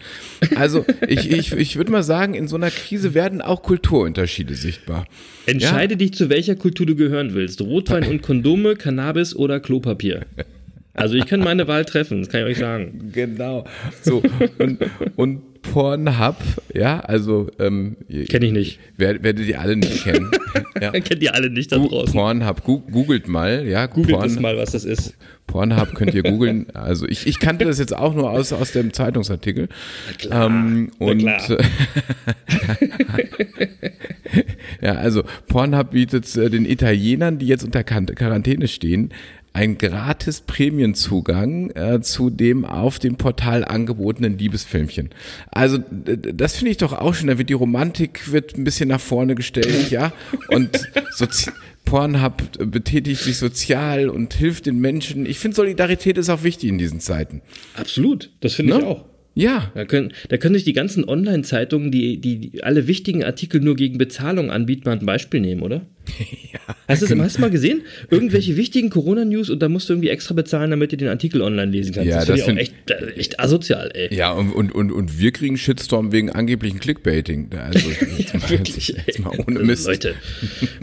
Also 0.55 0.83
ich, 1.07 1.29
ich, 1.31 1.51
ich 1.53 1.75
würde 1.75 1.91
mal 1.91 2.01
sagen, 2.03 2.33
in 2.33 2.47
so 2.47 2.55
einer 2.55 2.71
Krise 2.71 3.13
werden 3.13 3.39
auch 3.43 3.52
Kulturunterschiede 3.61 4.55
sichtbar. 4.55 5.05
Entscheide 5.45 5.97
dich, 5.97 6.13
zu 6.13 6.29
welcher 6.29 6.55
Kultur 6.55 6.85
du 6.85 6.95
gehören 6.95 7.33
willst. 7.33 7.61
Rotwein 7.61 8.07
und 8.07 8.21
Kondome, 8.21 8.75
Cannabis 8.75 9.35
oder 9.35 9.59
Klopapier. 9.59 10.25
Also 10.93 11.15
ich 11.15 11.25
kann 11.25 11.39
meine 11.39 11.67
Wahl 11.67 11.85
treffen, 11.85 12.19
das 12.19 12.29
kann 12.29 12.41
ich 12.41 12.47
euch 12.47 12.57
sagen. 12.57 13.09
Genau. 13.13 13.65
So, 14.01 14.21
und, 14.59 14.79
und 15.15 15.41
Pornhub, 15.63 16.35
ja, 16.73 16.99
also 16.99 17.47
ähm, 17.57 17.95
Kenn 18.29 18.43
ich 18.43 18.51
nicht. 18.51 18.79
wer- 18.97 19.23
werdet 19.23 19.47
ihr 19.47 19.59
alle 19.59 19.75
nicht 19.75 20.03
kennen. 20.03 20.29
ja. 20.81 20.91
Kennt 20.91 21.23
ihr 21.23 21.33
alle 21.33 21.49
nicht 21.49 21.71
da 21.71 21.77
draußen. 21.77 22.13
Pornhub, 22.13 22.63
googelt 22.63 23.27
mal, 23.27 23.65
ja. 23.67 23.85
Googelt 23.87 24.17
Porn, 24.17 24.41
mal, 24.41 24.57
was 24.57 24.71
das 24.73 24.83
ist. 24.85 25.15
Pornhub 25.47 25.93
könnt 25.95 26.13
ihr 26.13 26.23
googeln. 26.23 26.67
Also 26.73 27.07
ich, 27.07 27.25
ich 27.27 27.39
kannte 27.39 27.65
das 27.65 27.79
jetzt 27.79 27.95
auch 27.95 28.13
nur 28.13 28.29
aus, 28.29 28.53
aus 28.53 28.71
dem 28.73 28.93
Zeitungsartikel. 28.93 29.67
klar, 30.17 30.47
Ähm, 30.47 30.91
na 30.99 31.05
und 31.07 31.17
klar. 31.19 31.41
ja, 34.81 34.93
also 34.95 35.23
Pornhub 35.47 35.91
bietet 35.91 36.35
äh, 36.35 36.49
den 36.49 36.65
Italienern, 36.65 37.39
die 37.39 37.47
jetzt 37.47 37.63
unter 37.63 37.83
Quarantäne 37.83 38.67
stehen, 38.67 39.09
ein 39.53 39.77
gratis 39.77 40.41
Prämienzugang 40.41 41.69
äh, 41.71 42.01
zu 42.01 42.29
dem 42.31 42.65
auf 42.65 42.97
dem 42.97 43.15
Portal 43.17 43.63
angebotenen 43.63 44.37
Liebesfilmchen. 44.37 45.09
Also 45.51 45.77
das 45.77 46.55
finde 46.57 46.71
ich 46.71 46.77
doch 46.77 46.93
auch 46.93 47.13
schon, 47.13 47.27
da 47.27 47.37
wird 47.37 47.49
die 47.49 47.53
Romantik 47.53 48.31
wird 48.31 48.57
ein 48.57 48.63
bisschen 48.63 48.89
nach 48.89 48.99
vorne 48.99 49.35
gestellt, 49.35 49.89
ja, 49.91 50.11
und 50.49 50.89
Sozi 51.11 51.51
Pornhub 51.85 52.71
betätigt 52.71 53.21
sich 53.21 53.37
sozial 53.37 54.07
und 54.09 54.33
hilft 54.33 54.65
den 54.65 54.79
Menschen. 54.79 55.25
Ich 55.25 55.37
finde 55.37 55.55
Solidarität 55.55 56.17
ist 56.17 56.29
auch 56.29 56.43
wichtig 56.43 56.69
in 56.69 56.77
diesen 56.77 57.01
Zeiten. 57.01 57.41
Absolut, 57.75 58.31
das 58.39 58.55
finde 58.55 58.73
ich 58.73 58.79
Ne? 58.79 58.87
auch. 58.87 59.05
Ja, 59.35 59.71
Da 59.73 59.83
können, 59.85 60.13
da 60.29 60.37
können 60.37 60.53
sich 60.55 60.63
die 60.63 60.73
ganzen 60.73 61.07
Online-Zeitungen, 61.07 61.91
die, 61.91 62.21
die, 62.21 62.37
die 62.37 62.63
alle 62.63 62.87
wichtigen 62.87 63.23
Artikel 63.23 63.61
nur 63.61 63.75
gegen 63.75 63.97
Bezahlung 63.97 64.49
anbieten, 64.51 64.83
mal 64.85 64.97
ein 64.97 65.05
Beispiel 65.05 65.41
nehmen, 65.41 65.61
oder? 65.61 65.85
Ja, 66.53 66.59
hast, 66.87 67.01
du, 67.01 67.07
genau. 67.07 67.25
du 67.25 67.41
mal 67.41 67.49
gesehen? 67.49 67.81
Irgendwelche 68.11 68.55
wichtigen 68.55 68.91
Corona-News 68.91 69.49
und 69.49 69.59
da 69.59 69.69
musst 69.69 69.89
du 69.89 69.93
irgendwie 69.93 70.09
extra 70.09 70.35
bezahlen, 70.35 70.69
damit 70.69 70.91
du 70.91 70.97
den 70.97 71.07
Artikel 71.07 71.41
online 71.41 71.71
lesen 71.71 71.93
kannst. 71.93 72.07
Ja, 72.07 72.17
das, 72.17 72.27
das 72.27 72.43
finde 72.43 72.61
ich 72.61 72.69
auch 72.69 72.91
echt, 72.91 73.17
echt 73.17 73.39
asozial, 73.39 73.89
ey. 73.93 74.15
Ja, 74.15 74.31
und, 74.31 74.51
und, 74.51 74.71
und, 74.71 74.91
und 74.91 75.19
wir 75.19 75.31
kriegen 75.31 75.57
Shitstorm 75.57 76.11
wegen 76.11 76.29
angeblichen 76.29 76.79
Clickbaiting. 76.79 77.49
Also, 77.53 77.89
jetzt 78.17 78.33
mal, 78.35 78.49
wirklich, 78.49 78.95
jetzt 79.07 79.19
mal 79.19 79.31
ohne 79.35 79.59
Mist. 79.61 79.87
Leute. 79.87 80.13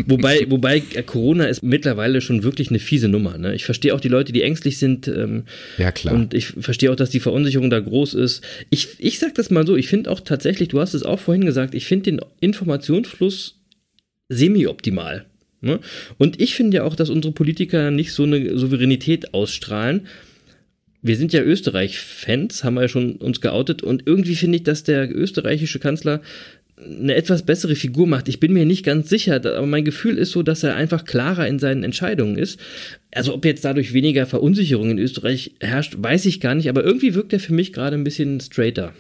wobei, 0.07 0.45
wobei 0.49 0.81
Corona 0.81 1.45
ist 1.45 1.63
mittlerweile 1.63 2.21
schon 2.21 2.43
wirklich 2.43 2.71
eine 2.71 2.81
fiese 2.81 3.07
Nummer. 3.07 3.39
Ne? 3.39 3.55
Ich 3.55 3.65
verstehe 3.65 3.95
auch 3.95 4.01
die 4.01 4.09
Leute, 4.09 4.33
die 4.33 4.43
ängstlich 4.43 4.79
sind. 4.79 5.07
Ähm, 5.07 5.45
ja, 5.79 5.93
klar. 5.93 6.15
Und 6.15 6.35
ich 6.35 6.47
verstehe 6.47 6.91
auch, 6.91 6.97
dass 6.97 7.11
die 7.11 7.21
Verunsicherung 7.21 7.71
da 7.71 7.79
groß 7.79 8.15
ist. 8.15 8.43
Ich, 8.71 8.89
ich 8.99 9.21
sag 9.21 9.37
das 9.37 9.51
mal 9.51 9.65
so, 9.65 9.77
ich 9.77 9.87
finde 9.87 10.11
auch 10.11 10.21
tatsächlich, 10.21 10.69
du 10.69 10.81
hast 10.81 10.95
es 10.95 11.05
auch 11.05 11.21
vorhin 11.21 11.45
gesagt, 11.45 11.75
ich 11.77 11.87
finde 11.87 12.11
den 12.11 12.21
Informationsfluss 12.41 13.60
semi-optimal. 14.31 15.27
Ne? 15.61 15.81
Und 16.17 16.41
ich 16.41 16.55
finde 16.55 16.79
ja 16.79 16.85
auch, 16.85 16.97
dass 16.97 17.11
unsere 17.11 17.35
Politiker 17.35 17.91
nicht 17.91 18.13
so 18.13 18.23
eine 18.23 18.57
Souveränität 18.57 19.35
ausstrahlen. 19.35 20.07
Wir 21.03 21.17
sind 21.17 21.33
ja 21.33 21.43
Österreich-Fans, 21.43 22.65
haben 22.65 22.75
wir 22.75 22.83
ja 22.83 22.89
schon 22.89 23.17
uns 23.17 23.41
geoutet 23.41 23.83
und 23.83 24.03
irgendwie 24.07 24.37
finde 24.37 24.57
ich, 24.57 24.65
dass 24.65 24.85
der 24.85 25.15
österreichische 25.15 25.79
Kanzler 25.79 26.23
eine 26.87 27.15
etwas 27.15 27.45
bessere 27.45 27.75
Figur 27.75 28.07
macht. 28.07 28.29
Ich 28.29 28.41
bin 28.41 28.53
mir 28.53 28.65
nicht 28.65 28.85
ganz 28.85 29.11
sicher, 29.11 29.37
aber 29.37 29.67
mein 29.67 29.85
Gefühl 29.85 30.17
ist 30.17 30.31
so, 30.31 30.43
dass 30.43 30.63
er 30.63 30.77
einfach 30.77 31.05
klarer 31.05 31.47
in 31.47 31.59
seinen 31.59 31.85
Entscheidungen 31.85 32.39
ist. 32.39 32.59
Also 33.13 33.35
ob 33.35 33.45
jetzt 33.45 33.65
dadurch 33.65 33.93
weniger 33.93 34.25
Verunsicherung 34.27 34.91
in 34.91 34.99
Österreich 34.99 35.53
herrscht, 35.61 35.97
weiß 35.99 36.25
ich 36.27 36.41
gar 36.41 36.55
nicht, 36.55 36.69
aber 36.69 36.85
irgendwie 36.85 37.15
wirkt 37.15 37.33
er 37.33 37.41
für 37.41 37.53
mich 37.53 37.73
gerade 37.73 37.97
ein 37.97 38.05
bisschen 38.05 38.41
straighter. 38.41 38.95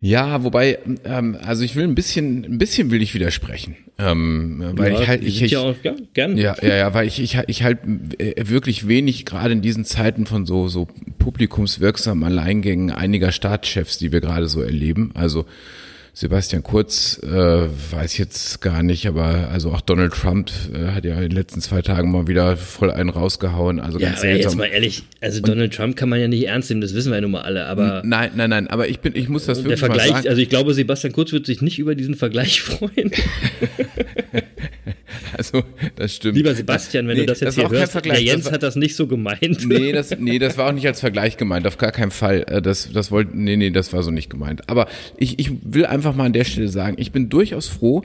Ja, 0.00 0.44
wobei, 0.44 0.78
ähm, 1.04 1.36
also 1.44 1.64
ich 1.64 1.74
will 1.74 1.82
ein 1.82 1.96
bisschen, 1.96 2.44
ein 2.44 2.58
bisschen 2.58 2.92
will 2.92 3.02
ich 3.02 3.14
widersprechen, 3.14 3.76
ähm, 3.98 4.62
weil 4.76 4.92
ja, 4.92 5.00
ich 5.00 5.08
halt, 5.08 5.24
ich, 5.24 5.42
ich 5.42 5.50
ja, 5.50 5.60
auch, 5.60 5.74
ja, 5.82 5.96
gern. 6.14 6.36
ja, 6.36 6.54
ja, 6.62 6.76
ja, 6.76 6.94
weil 6.94 7.08
ich, 7.08 7.20
ich, 7.20 7.36
ich 7.48 7.64
halt 7.64 7.80
wirklich 7.84 8.86
wenig 8.86 9.24
gerade 9.24 9.52
in 9.52 9.60
diesen 9.60 9.84
Zeiten 9.84 10.24
von 10.24 10.46
so, 10.46 10.68
so 10.68 10.86
publikumswirksamen 11.18 12.22
Alleingängen 12.22 12.92
einiger 12.92 13.32
Staatschefs, 13.32 13.98
die 13.98 14.12
wir 14.12 14.20
gerade 14.20 14.46
so 14.46 14.62
erleben, 14.62 15.10
also 15.14 15.46
Sebastian 16.18 16.64
Kurz 16.64 17.20
äh, 17.22 17.28
weiß 17.28 18.18
jetzt 18.18 18.60
gar 18.60 18.82
nicht, 18.82 19.06
aber 19.06 19.50
also 19.52 19.70
auch 19.70 19.80
Donald 19.80 20.12
Trump 20.12 20.50
äh, 20.74 20.88
hat 20.88 21.04
ja 21.04 21.14
in 21.14 21.20
den 21.20 21.30
letzten 21.30 21.60
zwei 21.60 21.80
Tagen 21.80 22.10
mal 22.10 22.26
wieder 22.26 22.56
voll 22.56 22.90
einen 22.90 23.08
rausgehauen. 23.08 23.78
Also 23.78 24.00
ja, 24.00 24.08
ganz 24.08 24.22
aber 24.22 24.30
jetzt 24.32 24.56
mal 24.56 24.64
ehrlich, 24.64 25.04
also 25.20 25.40
Donald 25.40 25.72
Trump 25.72 25.94
kann 25.94 26.08
man 26.08 26.18
ja 26.18 26.26
nicht 26.26 26.44
ernst 26.48 26.70
nehmen, 26.70 26.80
das 26.80 26.92
wissen 26.92 27.12
wir 27.12 27.18
ja 27.18 27.20
nun 27.20 27.30
mal 27.30 27.42
alle, 27.42 27.66
aber 27.66 28.02
nein, 28.04 28.32
nein, 28.34 28.50
nein, 28.50 28.66
aber 28.66 28.88
ich 28.88 28.98
bin, 28.98 29.14
ich 29.14 29.28
muss 29.28 29.46
das 29.46 29.58
wirklich 29.58 29.78
der 29.78 29.86
Vergleich, 29.86 30.10
mal 30.10 30.16
sagen. 30.16 30.28
also 30.30 30.42
ich 30.42 30.48
glaube, 30.48 30.74
Sebastian 30.74 31.12
Kurz 31.12 31.30
wird 31.30 31.46
sich 31.46 31.62
nicht 31.62 31.78
über 31.78 31.94
diesen 31.94 32.16
Vergleich 32.16 32.62
freuen. 32.62 33.12
also 35.38 35.62
das 35.96 36.14
stimmt. 36.16 36.36
Lieber 36.36 36.54
Sebastian, 36.54 37.08
wenn 37.08 37.14
Nee, 37.16 37.20
du 37.22 37.26
das 37.26 37.40
jetzt 37.40 37.56
das 37.56 37.66
hier 37.68 37.70
hörst, 37.70 37.94
der 38.04 38.20
Jens 38.20 38.38
das 38.42 38.46
war- 38.46 38.52
hat 38.52 38.62
das 38.62 38.76
nicht 38.76 38.94
so 38.96 39.06
gemeint. 39.06 39.66
Nee, 39.66 39.92
das, 39.92 40.10
nee, 40.18 40.38
das 40.38 40.58
war 40.58 40.68
auch 40.68 40.72
nicht 40.72 40.86
als 40.86 41.00
Vergleich 41.00 41.36
gemeint, 41.36 41.66
auf 41.66 41.78
gar 41.78 41.92
keinen 41.92 42.10
Fall. 42.10 42.44
Äh, 42.48 42.60
Das, 42.62 42.90
das 42.92 43.10
wollte, 43.10 43.36
nee, 43.36 43.56
nee, 43.56 43.70
das 43.70 43.92
war 43.92 44.02
so 44.02 44.10
nicht 44.10 44.28
gemeint. 44.30 44.68
Aber 44.68 44.88
ich, 45.16 45.38
ich 45.38 45.50
will 45.62 45.86
einfach 45.86 46.14
mal 46.14 46.26
an 46.26 46.32
der 46.32 46.44
Stelle 46.44 46.68
sagen, 46.68 46.96
ich 46.98 47.12
bin 47.12 47.28
durchaus 47.28 47.68
froh, 47.68 48.02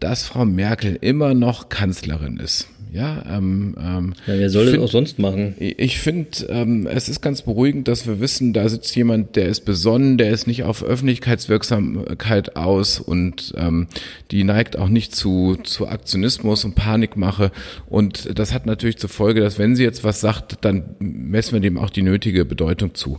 dass 0.00 0.24
Frau 0.26 0.44
Merkel 0.44 0.98
immer 1.00 1.32
noch 1.34 1.68
Kanzlerin 1.68 2.38
ist. 2.38 2.68
Ja, 2.92 3.24
ähm, 3.26 3.74
ähm, 3.80 4.12
Ja, 4.26 4.38
wer 4.38 4.50
soll 4.50 4.64
ich 4.64 4.66
das 4.66 4.72
find- 4.74 4.84
auch 4.84 4.90
sonst 4.92 5.18
machen? 5.18 5.54
Ich 5.58 5.98
finde, 5.98 6.28
ähm, 6.50 6.86
es 6.86 7.08
ist 7.08 7.22
ganz 7.22 7.40
beruhigend, 7.40 7.88
dass 7.88 8.06
wir 8.06 8.20
wissen, 8.20 8.52
da 8.52 8.68
sitzt 8.68 8.94
jemand, 8.94 9.34
der 9.36 9.46
ist 9.46 9.64
besonnen, 9.64 10.18
der 10.18 10.30
ist 10.30 10.46
nicht 10.46 10.64
auf 10.64 10.82
Öffentlichkeitswirksamkeit 10.84 12.56
aus 12.56 13.00
und 13.00 13.54
ähm, 13.56 13.86
die 14.30 14.44
neigt 14.44 14.78
auch 14.78 14.88
nicht 14.88 15.14
zu, 15.14 15.56
zu 15.64 15.88
Aktionismus 15.88 16.64
und 16.66 16.74
Panikmache. 16.74 17.50
Und 17.88 18.38
das 18.38 18.52
hat 18.52 18.66
natürlich 18.66 18.98
zur 18.98 19.08
Folge, 19.10 19.40
dass 19.40 19.58
wenn 19.58 19.74
sie 19.74 19.84
jetzt 19.84 20.04
was 20.04 20.20
sagt, 20.20 20.58
dann 20.60 20.94
messen 20.98 21.54
wir 21.54 21.60
dem 21.60 21.78
auch 21.78 21.90
die 21.90 22.02
nötige 22.02 22.44
Bedeutung 22.44 22.94
zu. 22.94 23.18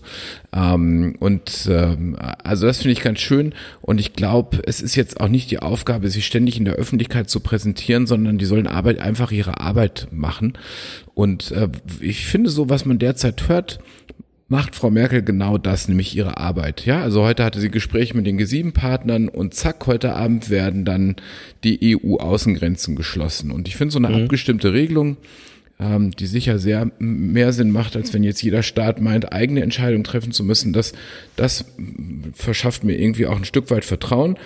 Ähm, 0.56 1.15
und 1.20 1.68
ähm, 1.70 2.15
also 2.44 2.68
das 2.68 2.77
finde 2.80 2.94
ich 2.94 3.01
ganz 3.01 3.20
schön. 3.20 3.53
Und 3.82 4.00
ich 4.00 4.13
glaube, 4.13 4.60
es 4.68 4.82
ist 4.82 4.96
jetzt 4.96 5.20
auch 5.20 5.30
nicht 5.30 5.50
die 5.50 5.60
Aufgabe, 5.60 6.10
sich 6.10 6.25
ständig 6.27 6.58
in 6.58 6.65
der 6.65 6.75
Öffentlichkeit 6.75 7.27
zu 7.30 7.39
präsentieren, 7.39 8.06
sondern 8.06 8.38
die 8.38 8.46
sollen 8.46 8.68
Arbeit 8.68 9.00
einfach 9.00 9.32
ihre 9.32 9.62
Arbeit 9.63 10.08
machen. 10.12 10.53
Und 11.13 11.51
äh, 11.51 11.70
ich 12.00 12.25
finde 12.25 12.50
so, 12.50 12.70
was 12.70 12.86
man 12.86 13.00
derzeit 13.00 13.48
hört, 13.48 13.79
macht 14.53 14.75
Frau 14.75 14.91
Merkel 14.91 15.24
genau 15.24 15.58
das, 15.58 15.88
nämlich 15.88 16.15
ihre 16.15 16.38
Arbeit. 16.38 16.86
Ja, 16.86 17.01
also 17.01 17.24
heute 17.24 17.43
hatte 17.43 17.60
sie 17.60 17.72
Gespräche 17.72 18.15
mit 18.15 18.27
den 18.27 18.39
G7-Partnern 18.39 19.29
und 19.29 19.55
zack, 19.55 19.88
heute 19.88 20.13
Abend 20.13 20.50
werden 20.50 20.86
dann 20.86 21.15
die 21.63 21.98
EU-Außengrenzen 21.98 22.96
geschlossen. 22.96 23.50
Und 23.51 23.67
ich 23.67 23.75
finde 23.75 23.93
so 23.93 24.00
eine 24.00 24.10
abgestimmte 24.10 24.72
Regelung, 24.72 25.17
ähm, 25.79 26.12
die 26.12 26.27
sicher 26.27 26.60
sehr 26.60 26.91
mehr 27.00 27.51
Sinn 27.51 27.72
macht, 27.72 27.96
als 27.96 28.13
wenn 28.13 28.24
jetzt 28.24 28.43
jeder 28.43 28.62
Staat 28.62 29.01
meint, 29.01 29.34
eigene 29.34 29.63
Entscheidungen 29.63 30.03
treffen 30.03 30.32
zu 30.32 30.43
müssen. 30.43 30.72
Das, 30.72 30.93
das 31.36 31.65
verschafft 32.34 32.84
mir 32.84 33.00
irgendwie 33.00 33.25
auch 33.25 33.38
ein 33.38 33.46
Stück 33.46 33.72
weit 33.72 33.86
Vertrauen. 33.86 34.38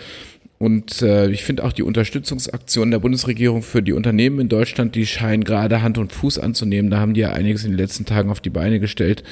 Und 0.59 1.03
äh, 1.03 1.29
ich 1.29 1.43
finde 1.43 1.63
auch 1.63 1.71
die 1.71 1.83
Unterstützungsaktionen 1.83 2.89
der 2.89 2.99
Bundesregierung 2.99 3.61
für 3.61 3.83
die 3.83 3.93
Unternehmen 3.93 4.39
in 4.39 4.49
Deutschland, 4.49 4.95
die 4.95 5.05
scheinen 5.05 5.43
gerade 5.43 5.83
Hand 5.83 5.99
und 5.99 6.13
Fuß 6.13 6.39
anzunehmen. 6.39 6.89
Da 6.89 6.99
haben 6.99 7.13
die 7.13 7.21
ja 7.21 7.31
einiges 7.31 7.63
in 7.63 7.71
den 7.71 7.77
letzten 7.77 8.05
Tagen 8.05 8.31
auf 8.31 8.41
die 8.41 8.49
Beine 8.49 8.79
gestellt. 8.79 9.23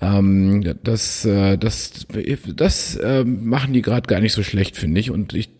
Ähm, 0.00 0.74
das 0.82 1.24
äh, 1.24 1.56
das, 1.58 2.06
das 2.56 2.96
äh, 2.96 3.24
machen 3.24 3.72
die 3.72 3.82
gerade 3.82 4.08
gar 4.08 4.20
nicht 4.20 4.32
so 4.32 4.42
schlecht, 4.42 4.76
finde 4.76 5.00
ich. 5.00 5.10
Und 5.12 5.32
ich 5.34 5.50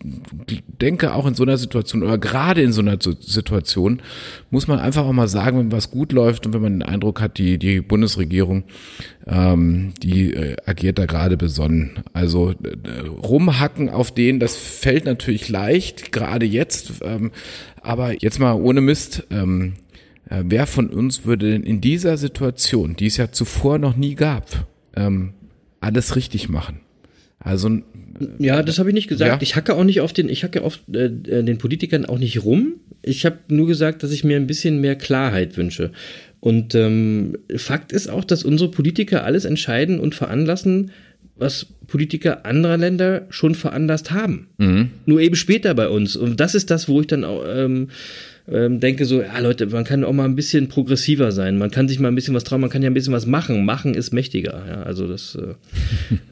denke 0.81 1.13
auch 1.13 1.25
in 1.25 1.33
so 1.33 1.43
einer 1.43 1.57
Situation 1.57 2.03
oder 2.03 2.17
gerade 2.17 2.61
in 2.61 2.73
so 2.73 2.81
einer 2.81 2.97
Situation 2.99 4.01
muss 4.49 4.67
man 4.67 4.79
einfach 4.79 5.05
auch 5.05 5.13
mal 5.13 5.27
sagen, 5.27 5.57
wenn 5.57 5.71
was 5.71 5.91
gut 5.91 6.11
läuft 6.11 6.45
und 6.45 6.53
wenn 6.53 6.61
man 6.61 6.79
den 6.79 6.83
Eindruck 6.83 7.21
hat, 7.21 7.37
die, 7.37 7.57
die 7.57 7.79
Bundesregierung, 7.79 8.63
ähm, 9.27 9.93
die 10.01 10.33
äh, 10.33 10.55
agiert 10.65 10.99
da 10.99 11.05
gerade 11.05 11.37
besonnen. 11.37 12.03
Also 12.13 12.51
äh, 12.51 13.07
rumhacken 13.07 13.89
auf 13.89 14.13
denen, 14.13 14.39
das 14.39 14.55
fällt 14.55 15.04
natürlich 15.05 15.49
leicht, 15.49 16.11
gerade 16.11 16.45
jetzt. 16.45 16.93
Ähm, 17.01 17.31
aber 17.81 18.21
jetzt 18.21 18.39
mal 18.39 18.53
ohne 18.53 18.81
Mist. 18.81 19.23
Ähm, 19.29 19.73
äh, 20.29 20.43
wer 20.45 20.67
von 20.67 20.89
uns 20.89 21.25
würde 21.25 21.51
denn 21.51 21.63
in 21.63 21.81
dieser 21.81 22.17
Situation, 22.17 22.95
die 22.95 23.07
es 23.07 23.17
ja 23.17 23.31
zuvor 23.31 23.77
noch 23.77 23.95
nie 23.95 24.15
gab, 24.15 24.67
ähm, 24.95 25.33
alles 25.79 26.15
richtig 26.15 26.49
machen? 26.49 26.79
Also 27.39 27.69
Ja, 28.39 28.63
das 28.63 28.79
habe 28.79 28.89
ich 28.89 28.95
nicht 28.95 29.07
gesagt. 29.07 29.29
Ja. 29.29 29.37
Ich 29.41 29.55
hacke 29.55 29.75
auch 29.75 29.83
nicht 29.83 30.01
auf 30.01 30.13
den, 30.13 30.29
ich 30.29 30.43
hacke 30.43 30.63
auf 30.63 30.79
äh, 30.91 31.05
äh, 31.05 31.43
den 31.43 31.57
Politikern 31.57 32.05
auch 32.05 32.17
nicht 32.17 32.43
rum. 32.43 32.75
Ich 33.03 33.25
habe 33.25 33.37
nur 33.49 33.67
gesagt, 33.67 34.01
dass 34.01 34.11
ich 34.11 34.23
mir 34.23 34.37
ein 34.37 34.47
bisschen 34.47 34.81
mehr 34.81 34.95
Klarheit 34.95 35.57
wünsche. 35.57 35.91
Und 36.39 36.73
ähm, 36.75 37.37
Fakt 37.55 37.91
ist 37.91 38.07
auch, 38.07 38.23
dass 38.23 38.43
unsere 38.43 38.71
Politiker 38.71 39.23
alles 39.23 39.45
entscheiden 39.45 39.99
und 39.99 40.15
veranlassen, 40.15 40.91
was 41.35 41.67
Politiker 41.87 42.45
anderer 42.45 42.77
Länder 42.77 43.25
schon 43.29 43.55
veranlasst 43.55 44.11
haben. 44.11 44.47
Nur 45.05 45.19
eben 45.19 45.35
später 45.35 45.73
bei 45.75 45.87
uns. 45.87 46.15
Und 46.15 46.39
das 46.39 46.55
ist 46.55 46.71
das, 46.71 46.87
wo 46.87 47.01
ich 47.01 47.07
dann 47.07 47.23
auch 47.23 47.43
ähm, 47.47 47.89
ähm, 48.47 48.79
denke 48.79 49.05
so, 49.05 49.21
ja 49.21 49.39
Leute, 49.39 49.65
man 49.67 49.85
kann 49.85 50.03
auch 50.03 50.13
mal 50.13 50.25
ein 50.25 50.35
bisschen 50.35 50.67
progressiver 50.67 51.31
sein. 51.31 51.57
Man 51.57 51.71
kann 51.71 51.87
sich 51.87 51.99
mal 51.99 52.09
ein 52.09 52.15
bisschen 52.15 52.35
was 52.35 52.43
trauen, 52.43 52.61
man 52.61 52.69
kann 52.69 52.83
ja 52.83 52.89
ein 52.89 52.93
bisschen 52.93 53.13
was 53.13 53.25
machen. 53.25 53.65
Machen 53.65 53.95
ist 53.95 54.13
mächtiger. 54.13 54.63
Ja, 54.67 54.83
also 54.83 55.07
das, 55.07 55.35
äh, 55.35 55.55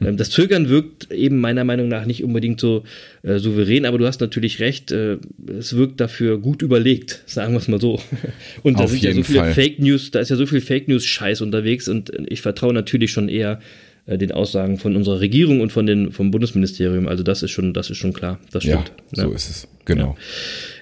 ähm, 0.06 0.16
das 0.16 0.30
Zögern 0.30 0.68
wirkt 0.68 1.10
eben 1.10 1.40
meiner 1.40 1.64
Meinung 1.64 1.88
nach 1.88 2.06
nicht 2.06 2.22
unbedingt 2.22 2.60
so 2.60 2.84
äh, 3.22 3.38
souverän, 3.38 3.84
aber 3.84 3.98
du 3.98 4.06
hast 4.06 4.20
natürlich 4.20 4.60
recht, 4.60 4.92
äh, 4.92 5.18
es 5.58 5.76
wirkt 5.76 6.00
dafür 6.00 6.38
gut 6.38 6.62
überlegt, 6.62 7.24
sagen 7.26 7.52
wir 7.52 7.58
es 7.58 7.66
mal 7.66 7.80
so. 7.80 8.00
Und 8.62 8.78
da 8.78 8.84
Auf 8.84 8.90
sind 8.90 9.02
ja 9.02 9.12
so 9.12 9.22
viele 9.24 9.40
Fall. 9.40 9.54
Fake 9.54 9.80
News, 9.80 10.12
da 10.12 10.20
ist 10.20 10.28
ja 10.28 10.36
so 10.36 10.46
viel 10.46 10.60
Fake 10.60 10.86
News 10.86 11.04
Scheiß 11.04 11.40
unterwegs 11.40 11.88
und 11.88 12.12
ich 12.28 12.42
vertraue 12.42 12.72
natürlich 12.72 13.10
schon 13.10 13.28
eher 13.28 13.60
äh, 14.06 14.18
den 14.18 14.32
Aussagen 14.32 14.78
von 14.78 14.96
unserer 14.96 15.20
Regierung 15.20 15.60
und 15.60 15.72
von 15.72 15.86
den 15.86 16.12
vom 16.12 16.30
Bundesministerium. 16.30 17.08
Also 17.08 17.22
das 17.22 17.42
ist 17.42 17.50
schon, 17.50 17.72
das 17.72 17.90
ist 17.90 17.96
schon 17.96 18.12
klar. 18.12 18.38
Das 18.52 18.64
ja, 18.64 18.80
stimmt. 18.80 19.02
so 19.12 19.32
ist 19.32 19.50
es. 19.50 19.68
Genau. 19.86 20.16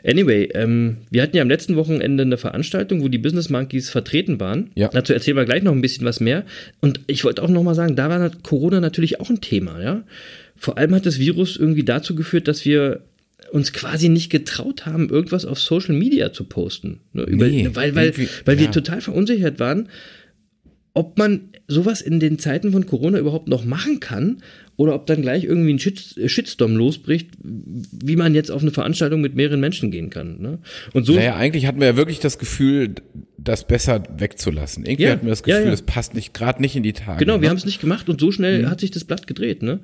Anyway, 0.04 0.48
ähm, 0.54 0.98
wir 1.10 1.22
hatten 1.22 1.36
ja 1.36 1.42
am 1.42 1.48
letzten 1.48 1.76
Wochenende 1.76 2.22
eine 2.22 2.36
Veranstaltung, 2.36 3.02
wo 3.02 3.08
die 3.08 3.18
Business 3.18 3.50
Monkeys 3.50 3.90
vertreten 3.90 4.40
waren. 4.40 4.70
Ja. 4.74 4.88
Dazu 4.88 5.12
erzählen 5.12 5.36
wir 5.36 5.44
gleich 5.44 5.62
noch 5.62 5.72
ein 5.72 5.80
bisschen 5.80 6.04
was 6.04 6.20
mehr. 6.20 6.44
Und 6.80 7.00
ich 7.06 7.24
wollte 7.24 7.42
auch 7.42 7.48
noch 7.48 7.62
mal 7.62 7.74
sagen, 7.74 7.96
da 7.96 8.08
war 8.08 8.30
Corona 8.42 8.80
natürlich 8.80 9.20
auch 9.20 9.30
ein 9.30 9.40
Thema, 9.40 9.82
ja. 9.82 10.04
Vor 10.56 10.78
allem 10.78 10.94
hat 10.94 11.06
das 11.06 11.18
Virus 11.18 11.56
irgendwie 11.56 11.82
dazu 11.82 12.14
geführt, 12.14 12.46
dass 12.46 12.64
wir 12.64 13.00
uns 13.50 13.72
quasi 13.72 14.08
nicht 14.08 14.30
getraut 14.30 14.86
haben, 14.86 15.08
irgendwas 15.10 15.44
auf 15.44 15.58
Social 15.58 15.94
Media 15.94 16.32
zu 16.32 16.44
posten. 16.44 17.00
Ne? 17.12 17.24
Über, 17.24 17.48
Nee, 17.48 17.68
weil 17.72 17.94
weil, 17.94 18.14
weil 18.44 18.58
wir 18.58 18.66
ja. 18.66 18.70
total 18.70 19.00
verunsichert 19.00 19.58
waren, 19.58 19.88
ob 20.94 21.16
man 21.18 21.48
sowas 21.68 22.02
in 22.02 22.20
den 22.20 22.38
Zeiten 22.38 22.72
von 22.72 22.86
Corona 22.86 23.18
überhaupt 23.18 23.48
noch 23.48 23.64
machen 23.64 24.00
kann 24.00 24.42
oder 24.76 24.94
ob 24.94 25.06
dann 25.06 25.22
gleich 25.22 25.44
irgendwie 25.44 25.72
ein 25.72 25.78
Shit, 25.78 26.16
Shitstorm 26.26 26.76
losbricht, 26.76 27.30
wie 27.42 28.16
man 28.16 28.34
jetzt 28.34 28.50
auf 28.50 28.62
eine 28.62 28.72
Veranstaltung 28.72 29.20
mit 29.20 29.34
mehreren 29.34 29.60
Menschen 29.60 29.90
gehen 29.90 30.10
kann. 30.10 30.40
Ne? 30.40 30.58
Und 30.92 31.06
so 31.06 31.14
Naja, 31.14 31.36
eigentlich 31.36 31.66
hatten 31.66 31.80
wir 31.80 31.86
ja 31.88 31.96
wirklich 31.96 32.20
das 32.20 32.38
Gefühl, 32.38 32.94
das 33.38 33.66
besser 33.66 34.02
wegzulassen. 34.18 34.84
Irgendwie 34.84 35.04
Ja, 35.04 35.10
hatten 35.12 35.26
wir 35.26 35.30
das 35.30 35.42
ja, 35.46 35.56
Gefühl, 35.56 35.64
ja. 35.66 35.70
das 35.70 35.82
passt 35.82 36.14
nicht 36.14 36.34
gerade 36.34 36.60
nicht 36.60 36.76
in 36.76 36.82
die 36.82 36.92
Tage. 36.92 37.18
Genau, 37.18 37.34
wir 37.34 37.42
ne? 37.42 37.50
haben 37.50 37.56
es 37.56 37.64
nicht 37.64 37.80
gemacht 37.80 38.08
und 38.08 38.20
so 38.20 38.30
schnell 38.30 38.66
hat 38.66 38.80
sich 38.80 38.90
das 38.90 39.04
Blatt 39.04 39.26
gedreht. 39.26 39.62
Ne? 39.62 39.80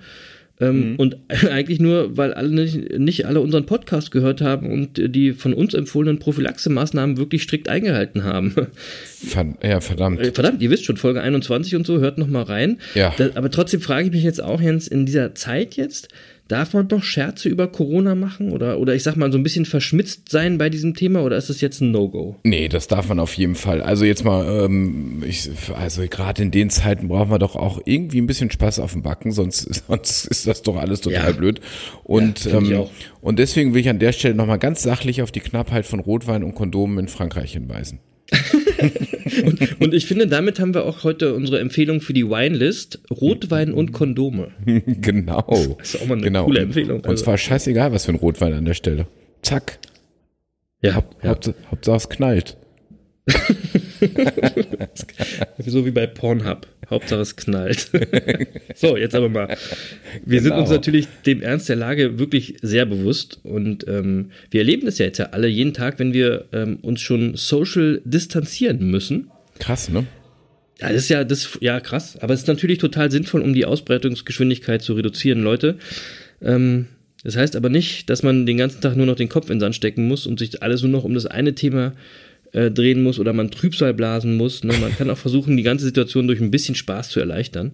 Ähm, 0.60 0.94
Und 0.96 1.16
eigentlich 1.50 1.80
nur, 1.80 2.16
weil 2.16 2.34
alle 2.34 2.48
nicht, 2.50 2.98
nicht 2.98 3.26
alle 3.26 3.40
unseren 3.40 3.66
Podcast 3.66 4.10
gehört 4.10 4.40
haben 4.40 4.70
und 4.70 5.00
die 5.14 5.32
von 5.32 5.54
uns 5.54 5.74
empfohlenen 5.74 6.18
Prophylaxemaßnahmen 6.18 7.16
wirklich 7.16 7.42
strikt 7.42 7.68
eingehalten 7.68 8.24
haben. 8.24 8.54
Ver 9.04 9.54
ja, 9.62 9.80
verdammt. 9.80 10.20
Äh, 10.20 10.32
Verdammt, 10.32 10.62
ihr 10.62 10.70
wisst 10.70 10.84
schon, 10.84 10.96
Folge 10.96 11.20
21 11.20 11.76
und 11.76 11.86
so, 11.86 11.98
hört 11.98 12.18
noch 12.18 12.28
mal 12.28 12.42
rein. 12.42 12.78
Ja. 12.94 13.14
Da, 13.16 13.30
aber 13.34 13.50
trotzdem 13.50 13.80
frage 13.80 14.06
ich 14.06 14.12
mich 14.12 14.22
jetzt 14.22 14.42
auch, 14.42 14.60
Jens, 14.60 14.88
in 14.88 15.06
dieser 15.06 15.34
Zeit 15.34 15.74
jetzt, 15.74 16.08
darf 16.48 16.72
man 16.74 16.86
noch 16.90 17.02
Scherze 17.02 17.48
über 17.48 17.68
Corona 17.68 18.14
machen? 18.14 18.50
Oder, 18.52 18.78
oder 18.80 18.94
ich 18.94 19.02
sag 19.02 19.16
mal, 19.16 19.30
so 19.30 19.38
ein 19.38 19.42
bisschen 19.42 19.66
verschmitzt 19.66 20.30
sein 20.30 20.58
bei 20.58 20.70
diesem 20.70 20.94
Thema? 20.94 21.22
Oder 21.22 21.36
ist 21.36 21.50
das 21.50 21.60
jetzt 21.60 21.80
ein 21.80 21.90
No-Go? 21.90 22.36
Nee, 22.42 22.68
das 22.68 22.88
darf 22.88 23.08
man 23.08 23.20
auf 23.20 23.34
jeden 23.34 23.54
Fall. 23.54 23.82
Also 23.82 24.04
jetzt 24.04 24.24
mal, 24.24 24.64
ähm, 24.64 25.22
ich, 25.26 25.50
also 25.78 26.02
gerade 26.08 26.42
in 26.42 26.50
den 26.50 26.70
Zeiten 26.70 27.08
brauchen 27.08 27.30
wir 27.30 27.38
doch 27.38 27.54
auch 27.54 27.80
irgendwie 27.84 28.20
ein 28.20 28.26
bisschen 28.26 28.50
Spaß 28.50 28.80
auf 28.80 28.92
dem 28.92 29.02
Backen, 29.02 29.30
sonst, 29.32 29.62
sonst 29.88 30.24
ist 30.26 30.46
das 30.46 30.62
doch 30.62 30.76
alles 30.76 31.02
total 31.02 31.30
Ja. 31.30 31.36
blöd. 31.36 31.60
Und, 32.04 32.44
Ja, 32.46 32.58
ähm, 32.58 32.86
und 33.20 33.38
deswegen 33.38 33.74
will 33.74 33.80
ich 33.82 33.88
an 33.88 33.98
der 33.98 34.12
Stelle 34.12 34.34
nochmal 34.34 34.58
ganz 34.58 34.82
sachlich 34.82 35.22
auf 35.22 35.30
die 35.30 35.40
Knappheit 35.40 35.86
von 35.86 36.00
Rotwein 36.00 36.42
und 36.42 36.54
Kondomen 36.54 36.98
in 36.98 37.08
Frankreich 37.08 37.52
hinweisen. 37.52 38.00
Und 39.80 39.94
ich 39.94 40.06
finde, 40.06 40.26
damit 40.26 40.60
haben 40.60 40.74
wir 40.74 40.84
auch 40.84 41.04
heute 41.04 41.34
unsere 41.34 41.60
Empfehlung 41.60 42.00
für 42.00 42.12
die 42.12 42.26
Winelist: 42.28 43.00
Rotwein 43.10 43.72
und 43.72 43.92
Kondome. 43.92 44.48
genau. 45.00 45.76
Das 45.78 45.94
ist 45.94 46.02
auch 46.02 46.06
mal 46.06 46.14
eine 46.14 46.24
genau. 46.24 46.44
coole 46.44 46.60
Empfehlung, 46.60 46.98
Und 46.98 47.06
also. 47.06 47.24
zwar 47.24 47.38
scheißegal, 47.38 47.92
was 47.92 48.06
für 48.06 48.12
ein 48.12 48.18
Rotwein 48.18 48.52
an 48.52 48.64
der 48.64 48.74
Stelle. 48.74 49.06
Zack. 49.42 49.78
Ja, 50.80 50.94
Haupt, 50.94 51.24
ja. 51.24 51.36
Hauptsache 51.70 51.96
es 51.96 52.08
knallt. 52.08 52.56
so 55.66 55.84
wie 55.86 55.90
bei 55.90 56.06
Pornhub. 56.06 56.66
Hauptsache 56.90 57.20
es 57.20 57.36
knallt. 57.36 57.90
so, 58.74 58.96
jetzt 58.96 59.14
aber 59.14 59.28
mal. 59.28 59.56
Wir 60.24 60.40
sind 60.40 60.50
Genau. 60.50 60.62
uns 60.62 60.70
natürlich 60.70 61.06
dem 61.26 61.42
Ernst 61.42 61.68
der 61.68 61.76
Lage 61.76 62.18
wirklich 62.18 62.56
sehr 62.62 62.86
bewusst 62.86 63.40
und 63.42 63.86
ähm, 63.88 64.30
wir 64.50 64.60
erleben 64.60 64.86
das 64.86 64.98
ja 64.98 65.06
jetzt 65.06 65.18
ja 65.18 65.26
alle 65.32 65.48
jeden 65.48 65.74
Tag, 65.74 65.98
wenn 65.98 66.12
wir 66.14 66.46
ähm, 66.52 66.78
uns 66.80 67.00
schon 67.00 67.36
social 67.36 68.00
distanzieren 68.04 68.90
müssen. 68.90 69.30
Krass, 69.58 69.90
ne? 69.90 70.06
Ja, 70.80 70.88
das 70.88 71.02
ist 71.02 71.08
ja, 71.10 71.24
das, 71.24 71.58
ja 71.60 71.80
krass, 71.80 72.16
aber 72.20 72.32
es 72.34 72.40
ist 72.40 72.46
natürlich 72.46 72.78
total 72.78 73.10
sinnvoll, 73.10 73.42
um 73.42 73.52
die 73.52 73.66
Ausbreitungsgeschwindigkeit 73.66 74.80
zu 74.80 74.94
reduzieren, 74.94 75.42
Leute. 75.42 75.76
Ähm, 76.40 76.86
das 77.24 77.36
heißt 77.36 77.56
aber 77.56 77.68
nicht, 77.68 78.08
dass 78.08 78.22
man 78.22 78.46
den 78.46 78.56
ganzen 78.56 78.80
Tag 78.80 78.96
nur 78.96 79.04
noch 79.04 79.16
den 79.16 79.28
Kopf 79.28 79.50
in 79.50 79.56
den 79.56 79.60
Sand 79.60 79.74
stecken 79.74 80.06
muss 80.06 80.26
und 80.26 80.38
sich 80.38 80.62
alles 80.62 80.82
nur 80.82 80.92
noch 80.92 81.04
um 81.04 81.14
das 81.14 81.26
eine 81.26 81.54
Thema 81.54 81.88
äh, 81.88 81.92
drehen 82.66 83.02
muss 83.02 83.18
oder 83.18 83.32
man 83.32 83.50
Trübsal 83.50 83.94
blasen 83.94 84.36
muss. 84.36 84.64
Ne? 84.64 84.74
Man 84.80 84.96
kann 84.96 85.10
auch 85.10 85.18
versuchen, 85.18 85.56
die 85.56 85.62
ganze 85.62 85.84
Situation 85.84 86.26
durch 86.26 86.40
ein 86.40 86.50
bisschen 86.50 86.74
Spaß 86.74 87.10
zu 87.10 87.20
erleichtern. 87.20 87.72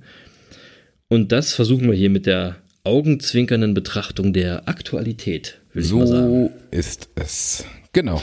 Und 1.09 1.33
das 1.33 1.55
versuchen 1.55 1.89
wir 1.89 1.97
hier 1.97 2.11
mit 2.11 2.27
der 2.27 2.57
augenzwinkernden 2.85 3.75
Betrachtung 3.75 4.33
der 4.33 4.69
Aktualität, 4.69 5.61
würde 5.73 5.87
ich 5.87 5.93
mal 5.93 6.07
sagen. 6.07 6.29
So 6.29 6.51
ist 6.71 7.09
es. 7.15 7.65
Genau. 7.93 8.23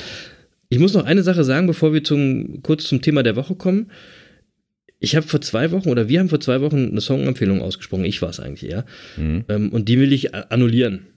Ich 0.70 0.80
muss 0.80 0.94
noch 0.94 1.06
eine 1.06 1.24
Sache 1.24 1.44
sagen, 1.44 1.68
bevor 1.68 1.94
wir 1.94 2.04
zum, 2.04 2.62
kurz 2.62 2.86
zum 2.86 3.02
Thema 3.02 3.24
der 3.24 3.36
Woche 3.36 3.56
kommen. 3.56 3.92
Ich 5.00 5.16
habe 5.16 5.28
vor 5.28 5.42
zwei 5.42 5.72
Wochen 5.72 5.90
oder 5.90 6.08
wir 6.10 6.20
haben 6.20 6.30
vor 6.30 6.40
zwei 6.40 6.62
Wochen 6.62 6.90
eine 6.92 7.02
Songempfehlung 7.02 7.62
ausgesprochen. 7.62 8.06
Ich 8.06 8.22
war 8.22 8.30
es 8.30 8.40
eigentlich 8.40 8.70
eher. 8.70 8.86
Mhm. 9.18 9.46
Ähm, 9.50 9.70
und 9.70 9.90
die 9.90 10.00
will 10.00 10.14
ich 10.14 10.36
annullieren. 10.36 11.08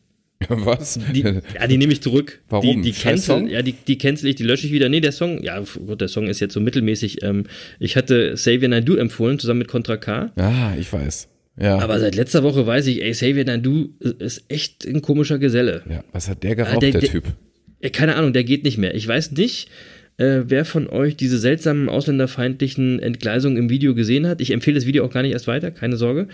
Was? 0.48 0.98
Die, 1.14 1.20
ja, 1.22 1.66
die 1.66 1.78
nehme 1.78 1.92
ich 1.92 2.02
zurück. 2.02 2.42
Warum? 2.50 2.82
Die, 2.82 2.90
die 2.92 2.98
cancel, 2.98 3.48
ja, 3.50 3.62
die, 3.62 3.72
die 3.72 3.96
cancel 3.98 4.28
ich, 4.28 4.36
die 4.36 4.42
lösche 4.42 4.66
ich 4.66 4.72
wieder. 4.72 4.88
Nee, 4.88 5.00
der 5.00 5.12
Song, 5.12 5.42
ja, 5.42 5.62
gut, 5.86 6.00
der 6.00 6.08
Song 6.08 6.26
ist 6.26 6.40
jetzt 6.40 6.52
so 6.54 6.60
mittelmäßig. 6.60 7.22
Ähm, 7.22 7.44
ich 7.80 7.96
hatte 7.96 8.32
Xavier 8.34 8.68
Naidoo 8.68 8.96
empfohlen, 8.96 9.38
zusammen 9.38 9.60
mit 9.60 9.68
Contra 9.68 9.96
K. 9.96 10.32
Ah, 10.36 10.74
ich 10.78 10.92
weiß. 10.92 11.28
Ja. 11.58 11.78
Aber 11.78 11.98
seit 12.00 12.14
letzter 12.16 12.42
Woche 12.42 12.66
weiß 12.66 12.86
ich, 12.88 13.00
ey, 13.02 13.12
Xavier 13.12 13.44
Naidoo 13.44 13.88
ist 14.18 14.44
echt 14.48 14.84
ein 14.86 15.00
komischer 15.02 15.38
Geselle. 15.38 15.82
ja. 15.88 16.02
Was 16.12 16.28
hat 16.28 16.42
der 16.42 16.56
geraucht, 16.56 16.82
der- 16.82 16.90
der, 16.90 17.00
der- 17.00 17.10
Typ? 17.10 17.24
Ja, 17.82 17.90
keine 17.90 18.16
Ahnung, 18.16 18.32
der 18.32 18.44
geht 18.44 18.64
nicht 18.64 18.76
mehr. 18.78 18.94
Ich 18.94 19.06
weiß 19.06 19.32
nicht, 19.32 19.68
äh, 20.16 20.40
wer 20.46 20.64
von 20.64 20.88
euch 20.88 21.16
diese 21.16 21.38
seltsamen 21.38 21.88
ausländerfeindlichen 21.88 22.98
Entgleisungen 23.00 23.56
im 23.56 23.68
Video 23.70 23.94
gesehen 23.94 24.26
hat. 24.26 24.40
Ich 24.40 24.50
empfehle 24.52 24.74
das 24.76 24.86
Video 24.86 25.04
auch 25.04 25.10
gar 25.12 25.22
nicht 25.22 25.32
erst 25.32 25.46
weiter, 25.46 25.70
keine 25.70 25.96
Sorge. 25.96 26.28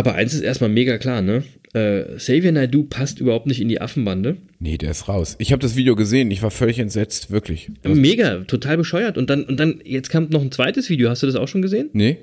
Aber 0.00 0.14
eins 0.14 0.32
ist 0.32 0.40
erstmal 0.40 0.70
mega 0.70 0.96
klar, 0.96 1.20
ne? 1.20 1.44
Äh, 1.74 2.16
Xavier 2.16 2.52
Naidoo 2.52 2.84
passt 2.84 3.20
überhaupt 3.20 3.46
nicht 3.46 3.60
in 3.60 3.68
die 3.68 3.82
Affenbande. 3.82 4.38
Nee, 4.58 4.78
der 4.78 4.92
ist 4.92 5.08
raus. 5.08 5.36
Ich 5.38 5.52
habe 5.52 5.60
das 5.60 5.76
Video 5.76 5.94
gesehen. 5.94 6.30
Ich 6.30 6.42
war 6.42 6.50
völlig 6.50 6.78
entsetzt, 6.78 7.30
wirklich. 7.30 7.70
Mega, 7.84 8.44
total 8.44 8.78
bescheuert. 8.78 9.18
Und 9.18 9.28
dann, 9.28 9.44
und 9.44 9.60
dann, 9.60 9.82
jetzt 9.84 10.08
kam 10.08 10.30
noch 10.30 10.40
ein 10.40 10.52
zweites 10.52 10.88
Video. 10.88 11.10
Hast 11.10 11.22
du 11.22 11.26
das 11.26 11.36
auch 11.36 11.48
schon 11.48 11.60
gesehen? 11.60 11.90
Nee? 11.92 12.16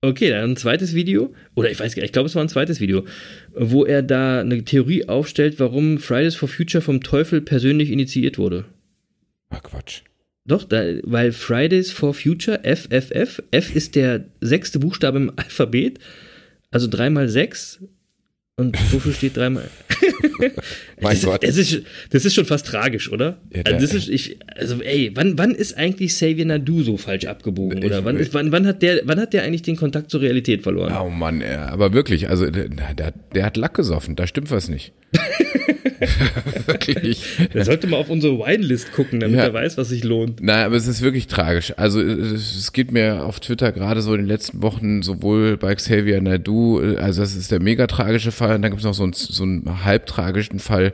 Okay, 0.00 0.30
dann 0.30 0.52
ein 0.52 0.56
zweites 0.56 0.94
Video, 0.94 1.34
oder 1.54 1.70
ich 1.70 1.78
weiß 1.78 1.94
gar 1.94 2.00
nicht, 2.00 2.08
ich 2.08 2.12
glaube, 2.12 2.26
es 2.26 2.34
war 2.34 2.42
ein 2.42 2.48
zweites 2.48 2.80
Video, 2.80 3.04
wo 3.54 3.84
er 3.84 4.02
da 4.02 4.40
eine 4.40 4.64
Theorie 4.64 5.06
aufstellt, 5.06 5.60
warum 5.60 5.98
Fridays 5.98 6.36
for 6.36 6.48
Future 6.48 6.80
vom 6.80 7.02
Teufel 7.02 7.42
persönlich 7.42 7.90
initiiert 7.90 8.38
wurde. 8.38 8.64
Ach, 9.50 9.62
Quatsch. 9.62 10.00
Doch, 10.46 10.64
da, 10.64 10.84
weil 11.02 11.32
Fridays 11.32 11.90
for 11.90 12.14
Future, 12.14 12.60
FFF, 12.64 13.42
F 13.50 13.76
ist 13.76 13.94
der 13.94 14.24
sechste 14.40 14.78
Buchstabe 14.78 15.18
im 15.18 15.32
Alphabet, 15.36 15.98
also 16.74 16.88
dreimal 16.88 17.28
sechs. 17.28 17.80
Und 18.56 18.76
wofür 18.92 19.12
steht 19.12 19.36
dreimal? 19.36 19.68
Mein 21.00 21.14
das, 21.14 21.22
Gott. 21.24 21.42
Das 21.42 21.56
ist, 21.56 21.82
das 22.10 22.24
ist 22.24 22.34
schon 22.34 22.44
fast 22.44 22.66
tragisch, 22.66 23.10
oder? 23.10 23.40
Ja, 23.52 23.62
also, 23.64 23.80
das 23.80 23.94
ist, 23.94 24.08
ich, 24.08 24.38
also, 24.56 24.80
ey, 24.80 25.10
wann, 25.14 25.36
wann 25.38 25.52
ist 25.52 25.76
eigentlich 25.76 26.12
Xavier 26.12 26.44
Nadu 26.44 26.82
so 26.84 26.96
falsch 26.96 27.24
abgebogen? 27.24 27.78
Ich- 27.78 27.84
Oder 27.84 28.04
wann, 28.04 28.16
ist, 28.16 28.32
wann, 28.32 28.52
wann, 28.52 28.64
hat 28.66 28.82
der, 28.82 29.00
wann 29.04 29.18
hat 29.18 29.32
der 29.32 29.42
eigentlich 29.42 29.62
den 29.62 29.74
Kontakt 29.76 30.10
zur 30.10 30.20
Realität 30.20 30.62
verloren? 30.62 30.94
Oh 31.00 31.10
Mann, 31.10 31.42
aber 31.42 31.92
wirklich, 31.94 32.28
also 32.28 32.48
der, 32.48 32.68
der, 32.68 33.12
der 33.34 33.44
hat 33.44 33.56
Lack 33.56 33.74
gesoffen, 33.74 34.14
da 34.14 34.26
stimmt 34.26 34.52
was 34.52 34.68
nicht. 34.68 34.92
wirklich. 36.66 37.22
Der 37.52 37.64
sollte 37.64 37.86
mal 37.86 37.96
auf 37.96 38.10
unsere 38.10 38.38
Winelist 38.38 38.92
gucken, 38.92 39.20
damit 39.20 39.36
Ja. 39.36 39.44
er 39.44 39.54
weiß, 39.54 39.76
was 39.78 39.88
sich 39.88 40.04
lohnt. 40.04 40.42
Nein, 40.42 40.64
aber 40.64 40.76
es 40.76 40.86
ist 40.86 41.02
wirklich 41.02 41.26
tragisch. 41.26 41.72
Also 41.76 42.00
es 42.00 42.56
es 42.56 42.72
geht 42.72 42.92
mir 42.92 43.24
auf 43.24 43.40
Twitter 43.40 43.72
gerade 43.72 44.02
so 44.02 44.12
in 44.14 44.20
den 44.22 44.26
letzten 44.26 44.62
Wochen 44.62 45.02
sowohl 45.02 45.56
bei 45.56 45.74
Xavier 45.74 46.20
Naidu, 46.20 46.80
äh, 46.80 46.96
also 46.96 47.20
das 47.22 47.36
ist 47.36 47.50
der 47.50 47.60
mega 47.60 47.86
tragische 47.86 48.32
Fall, 48.32 48.56
und 48.56 48.62
dann 48.62 48.70
gibt 48.70 48.80
es 48.80 48.84
noch 48.86 48.94
so 48.94 49.02
einen, 49.04 49.12
so 49.12 49.42
einen 49.42 49.84
halbtragischen 49.84 50.58
Fall, 50.58 50.92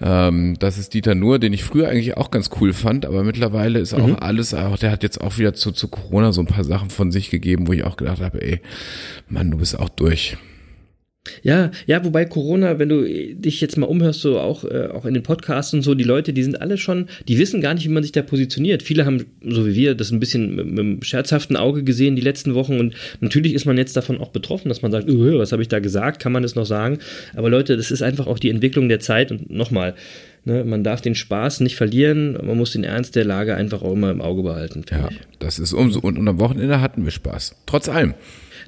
ähm, 0.00 0.56
das 0.58 0.78
ist 0.78 0.94
Dieter 0.94 1.14
Nuhr, 1.14 1.38
den 1.38 1.52
ich 1.52 1.64
früher 1.64 1.88
eigentlich 1.88 2.16
auch 2.16 2.30
ganz 2.30 2.50
cool 2.60 2.72
fand, 2.72 3.06
aber 3.06 3.24
mittlerweile 3.24 3.78
ist 3.78 3.94
auch 3.94 4.20
alles, 4.20 4.52
auch 4.52 4.78
der 4.78 4.90
hat 4.90 5.02
jetzt 5.02 5.20
auch 5.20 5.38
wieder 5.38 5.54
zu, 5.54 5.72
zu 5.72 5.88
Corona 5.88 6.32
so 6.32 6.40
ein 6.42 6.46
paar 6.46 6.64
Sachen 6.64 6.90
von 6.90 7.10
sich 7.10 7.30
gegeben, 7.30 7.66
wo 7.66 7.72
ich 7.72 7.84
auch 7.84 7.96
gedacht 7.96 8.20
habe, 8.20 8.42
ey, 8.42 8.60
Mann, 9.28 9.50
du 9.50 9.58
bist 9.58 9.78
auch 9.78 9.88
durch. 9.88 10.36
Ja, 11.42 11.70
ja, 11.86 12.04
wobei 12.04 12.24
Corona, 12.24 12.78
wenn 12.78 12.88
du 12.88 13.02
dich 13.34 13.60
jetzt 13.60 13.76
mal 13.76 13.86
umhörst, 13.86 14.20
so 14.20 14.38
auch, 14.38 14.64
äh, 14.64 14.86
auch 14.92 15.04
in 15.06 15.14
den 15.14 15.22
Podcasts 15.22 15.72
und 15.74 15.82
so, 15.82 15.94
die 15.94 16.04
Leute, 16.04 16.32
die 16.32 16.42
sind 16.42 16.60
alle 16.60 16.78
schon, 16.78 17.06
die 17.28 17.38
wissen 17.38 17.60
gar 17.60 17.74
nicht, 17.74 17.84
wie 17.84 17.92
man 17.92 18.02
sich 18.02 18.12
da 18.12 18.22
positioniert. 18.22 18.82
Viele 18.82 19.06
haben, 19.06 19.24
so 19.44 19.66
wie 19.66 19.74
wir, 19.74 19.94
das 19.94 20.10
ein 20.10 20.20
bisschen 20.20 20.54
mit, 20.54 20.66
mit 20.66 20.78
einem 20.78 21.02
scherzhaften 21.02 21.56
Auge 21.56 21.82
gesehen 21.84 22.16
die 22.16 22.22
letzten 22.22 22.54
Wochen 22.54 22.78
und 22.78 22.94
natürlich 23.20 23.54
ist 23.54 23.64
man 23.64 23.76
jetzt 23.78 23.96
davon 23.96 24.18
auch 24.18 24.30
betroffen, 24.30 24.68
dass 24.68 24.82
man 24.82 24.92
sagt, 24.92 25.08
uh, 25.10 25.38
was 25.38 25.52
habe 25.52 25.62
ich 25.62 25.68
da 25.68 25.78
gesagt, 25.78 26.20
kann 26.22 26.32
man 26.32 26.44
es 26.44 26.54
noch 26.54 26.66
sagen? 26.66 26.98
Aber 27.34 27.50
Leute, 27.50 27.76
das 27.76 27.90
ist 27.90 28.02
einfach 28.02 28.26
auch 28.26 28.38
die 28.38 28.50
Entwicklung 28.50 28.88
der 28.88 29.00
Zeit 29.00 29.30
und 29.30 29.50
nochmal, 29.50 29.94
ne, 30.44 30.64
man 30.64 30.84
darf 30.84 31.00
den 31.00 31.14
Spaß 31.14 31.60
nicht 31.60 31.76
verlieren, 31.76 32.32
man 32.34 32.56
muss 32.56 32.72
den 32.72 32.84
Ernst 32.84 33.16
der 33.16 33.24
Lage 33.24 33.54
einfach 33.56 33.82
auch 33.82 33.92
immer 33.92 34.10
im 34.10 34.20
Auge 34.20 34.42
behalten, 34.42 34.84
Ja, 34.90 35.08
ich. 35.10 35.18
das 35.38 35.58
ist 35.58 35.72
umso, 35.72 36.00
und, 36.00 36.18
und 36.18 36.28
am 36.28 36.38
Wochenende 36.40 36.80
hatten 36.80 37.04
wir 37.04 37.10
Spaß. 37.10 37.56
Trotz 37.66 37.88
allem. 37.88 38.14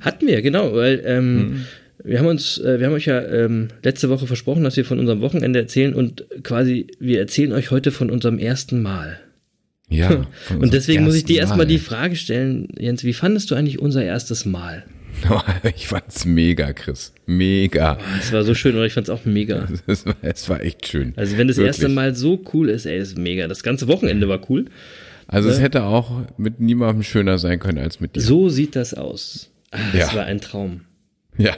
Hatten 0.01 0.27
wir, 0.27 0.43
genau, 0.43 0.75
weil 0.75 1.03
ähm, 1.05 1.37
Mhm. 1.37 1.65
Wir 2.05 2.19
haben 2.19 2.27
uns, 2.27 2.59
äh, 2.59 2.79
wir 2.79 2.87
haben 2.87 2.95
euch 2.95 3.07
ja 3.07 3.21
ähm, 3.21 3.69
letzte 3.83 4.09
Woche 4.09 4.27
versprochen, 4.27 4.65
dass 4.65 4.77
wir 4.77 4.85
von 4.85 4.99
unserem 4.99 5.21
Wochenende 5.21 5.59
erzählen 5.59 5.95
und 5.95 6.25
quasi, 6.43 6.87
wir 6.99 7.19
erzählen 7.19 7.53
euch 7.53 7.71
heute 7.71 7.91
von 7.91 8.11
unserem 8.11 8.39
ersten 8.39 8.83
Mal. 8.83 9.19
Ja. 9.91 10.27
von 10.47 10.59
Und 10.59 10.75
deswegen 10.75 11.05
muss 11.05 11.15
ich 11.15 11.25
dir 11.25 11.41
erstmal 11.41 11.67
die. 11.67 11.79
Frage 11.79 12.17
stellen, 12.17 12.69
Jens, 12.79 13.05
wie 13.05 13.15
fandest 13.15 13.51
du 13.51 13.55
eigentlich 13.55 13.79
unser 13.79 14.05
erstes 14.05 14.45
Mal? 14.45 14.85
Ich 15.77 15.89
fand's 15.89 16.27
mega, 16.27 16.73
Chris. 16.73 17.13
Mega. 17.27 17.99
Es 18.21 18.33
war 18.33 18.45
so 18.45 18.55
schön, 18.55 18.77
oder 18.77 18.85
ich 18.85 18.93
fand's 18.93 19.11
auch 19.11 19.25
mega. 19.25 19.67
Es 19.87 20.05
war, 20.07 20.15
es 20.23 20.49
war 20.49 20.63
echt 20.63 20.87
schön. 20.87 21.13
Also 21.17 21.39
wenn 21.39 21.49
das 21.49 21.57
Wirklich. 21.57 21.77
erste 21.83 21.89
Mal 21.89 22.15
so 22.15 22.41
cool 22.53 22.69
ist, 22.69 22.87
ey, 22.87 22.99
das 22.99 23.09
ist 23.09 23.19
mega. 23.19 23.49
Das 23.49 23.63
ganze 23.63 23.89
Wochenende 23.89 24.29
war 24.29 24.41
cool. 24.51 24.67
Also 25.27 25.49
es 25.49 25.61
hätte 25.61 25.85
auch 25.85 26.23
mit 26.37 26.61
niemandem 26.61 27.03
schöner 27.03 27.39
sein 27.39 27.59
können 27.59 27.79
als 27.79 28.01
mit 28.01 28.15
dir. 28.17 28.21
So 28.21 28.49
sieht 28.49 28.77
das 28.77 28.95
aus. 28.95 29.51
Das 29.93 30.13
Ja. 30.13 30.15
war 30.15 30.25
ein 30.27 30.41
Traum. 30.41 30.83
Ja, 31.37 31.57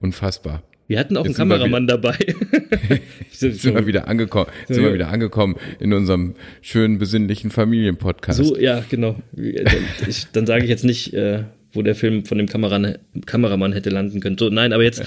unfassbar. 0.00 0.62
Wir 0.90 0.98
hatten 0.98 1.16
auch 1.16 1.24
Jetzt 1.24 1.38
einen 1.38 1.50
Kameramann 1.50 1.86
dabei. 1.86 2.16
Jetzt 3.30 3.62
sind 3.62 3.76
wir 3.76 3.86
wieder 3.86 4.08
angekommen, 4.08 4.50
sind 4.68 4.82
wir 4.82 4.92
wieder 4.92 5.08
angekommen 5.08 5.54
in 5.78 5.92
unserem 5.92 6.34
schönen 6.62 6.98
besinnlichen 6.98 7.52
Familienpodcast. 7.52 8.38
So, 8.44 8.58
ja, 8.58 8.82
genau. 8.90 9.14
Dann, 9.32 9.76
ich, 10.08 10.26
dann 10.32 10.46
sage 10.46 10.64
ich 10.64 10.68
jetzt 10.68 10.82
nicht, 10.82 11.14
äh, 11.14 11.44
wo 11.72 11.82
der 11.82 11.94
Film 11.94 12.24
von 12.24 12.38
dem 12.38 12.48
Kameramann, 12.48 12.98
Kameramann 13.24 13.72
hätte 13.72 13.90
landen 13.90 14.18
können. 14.18 14.36
So, 14.36 14.48
nein, 14.48 14.72
aber 14.72 14.82
jetzt, 14.82 15.04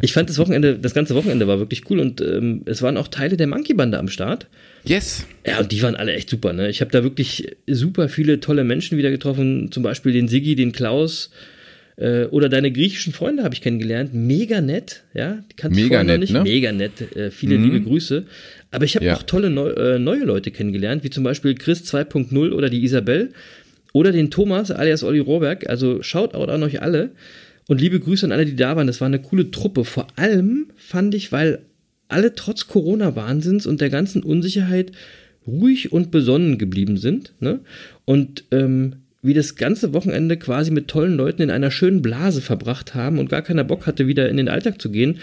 ich 0.00 0.12
fand 0.12 0.28
das 0.28 0.38
Wochenende, 0.38 0.78
das 0.78 0.94
ganze 0.94 1.14
Wochenende 1.14 1.46
war 1.46 1.60
wirklich 1.60 1.88
cool 1.90 2.00
und 2.00 2.20
ähm, 2.20 2.62
es 2.66 2.82
waren 2.82 2.96
auch 2.96 3.06
Teile 3.06 3.36
der 3.36 3.46
Monkey-Bande 3.46 3.98
am 3.98 4.08
Start. 4.08 4.48
Yes. 4.82 5.26
Ja, 5.46 5.60
und 5.60 5.70
die 5.70 5.80
waren 5.82 5.94
alle 5.94 6.12
echt 6.12 6.28
super, 6.28 6.52
ne? 6.52 6.68
Ich 6.68 6.80
habe 6.80 6.90
da 6.90 7.04
wirklich 7.04 7.56
super 7.68 8.08
viele 8.08 8.40
tolle 8.40 8.64
Menschen 8.64 8.98
wieder 8.98 9.10
getroffen, 9.10 9.70
zum 9.70 9.84
Beispiel 9.84 10.12
den 10.12 10.26
Siggi, 10.26 10.56
den 10.56 10.72
Klaus, 10.72 11.30
Äh, 12.00 12.24
oder 12.30 12.48
deine 12.48 12.72
griechischen 12.72 13.12
Freunde 13.12 13.44
habe 13.44 13.54
ich 13.54 13.60
kennengelernt. 13.60 14.14
Mega 14.14 14.60
nett, 14.62 15.02
ja. 15.12 15.44
Die 15.50 15.56
kannte 15.56 15.78
ich 15.78 15.84
Mega 15.84 15.98
vorher 15.98 16.04
noch 16.04 16.12
nett, 16.12 16.20
nicht. 16.20 16.32
ne? 16.32 16.42
Mega 16.42 16.72
nett. 16.72 17.14
Äh, 17.16 17.30
viele 17.30 17.58
Mhm. 17.58 17.64
liebe 17.64 17.80
Grüße. 17.82 18.24
Aber 18.70 18.84
ich 18.86 18.96
habe 18.96 19.04
Ja. 19.04 19.14
auch 19.16 19.22
tolle 19.22 19.50
neu, 19.50 19.68
äh, 19.70 19.98
neue 19.98 20.24
Leute 20.24 20.50
kennengelernt, 20.50 21.04
wie 21.04 21.10
zum 21.10 21.24
Beispiel 21.24 21.54
Chris 21.54 21.84
2.0 21.84 22.52
oder 22.52 22.70
die 22.70 22.82
Isabel 22.82 23.32
oder 23.92 24.12
den 24.12 24.30
Thomas 24.30 24.70
alias 24.70 25.04
Olli 25.04 25.18
Rohrberg. 25.18 25.68
Also 25.68 26.02
Shoutout 26.02 26.50
an 26.50 26.62
euch 26.62 26.80
alle. 26.80 27.10
Und 27.68 27.80
liebe 27.80 28.00
Grüße 28.00 28.24
an 28.26 28.32
alle, 28.32 28.46
die 28.46 28.56
da 28.56 28.76
waren. 28.76 28.86
Das 28.86 29.00
war 29.02 29.06
eine 29.06 29.20
coole 29.20 29.50
Truppe. 29.50 29.84
Vor 29.84 30.06
allem 30.16 30.68
fand 30.76 31.14
ich, 31.14 31.30
weil 31.32 31.60
alle 32.08 32.34
trotz 32.34 32.66
Corona-Wahnsinns 32.66 33.66
und 33.66 33.80
der 33.80 33.90
ganzen 33.90 34.22
Unsicherheit 34.22 34.90
ruhig 35.46 35.92
und 35.92 36.10
besonnen 36.10 36.58
geblieben 36.58 36.96
sind. 36.96 37.34
Ne? 37.40 37.60
Und 38.06 38.44
ähm, 38.50 38.96
wie 39.22 39.34
das 39.34 39.56
ganze 39.56 39.92
Wochenende 39.92 40.36
quasi 40.38 40.70
mit 40.70 40.88
tollen 40.88 41.14
Leuten 41.14 41.42
in 41.42 41.50
einer 41.50 41.70
schönen 41.70 42.00
Blase 42.00 42.40
verbracht 42.40 42.94
haben 42.94 43.18
und 43.18 43.28
gar 43.28 43.42
keiner 43.42 43.64
Bock 43.64 43.86
hatte, 43.86 44.06
wieder 44.06 44.28
in 44.28 44.38
den 44.38 44.48
Alltag 44.48 44.80
zu 44.80 44.90
gehen, 44.90 45.18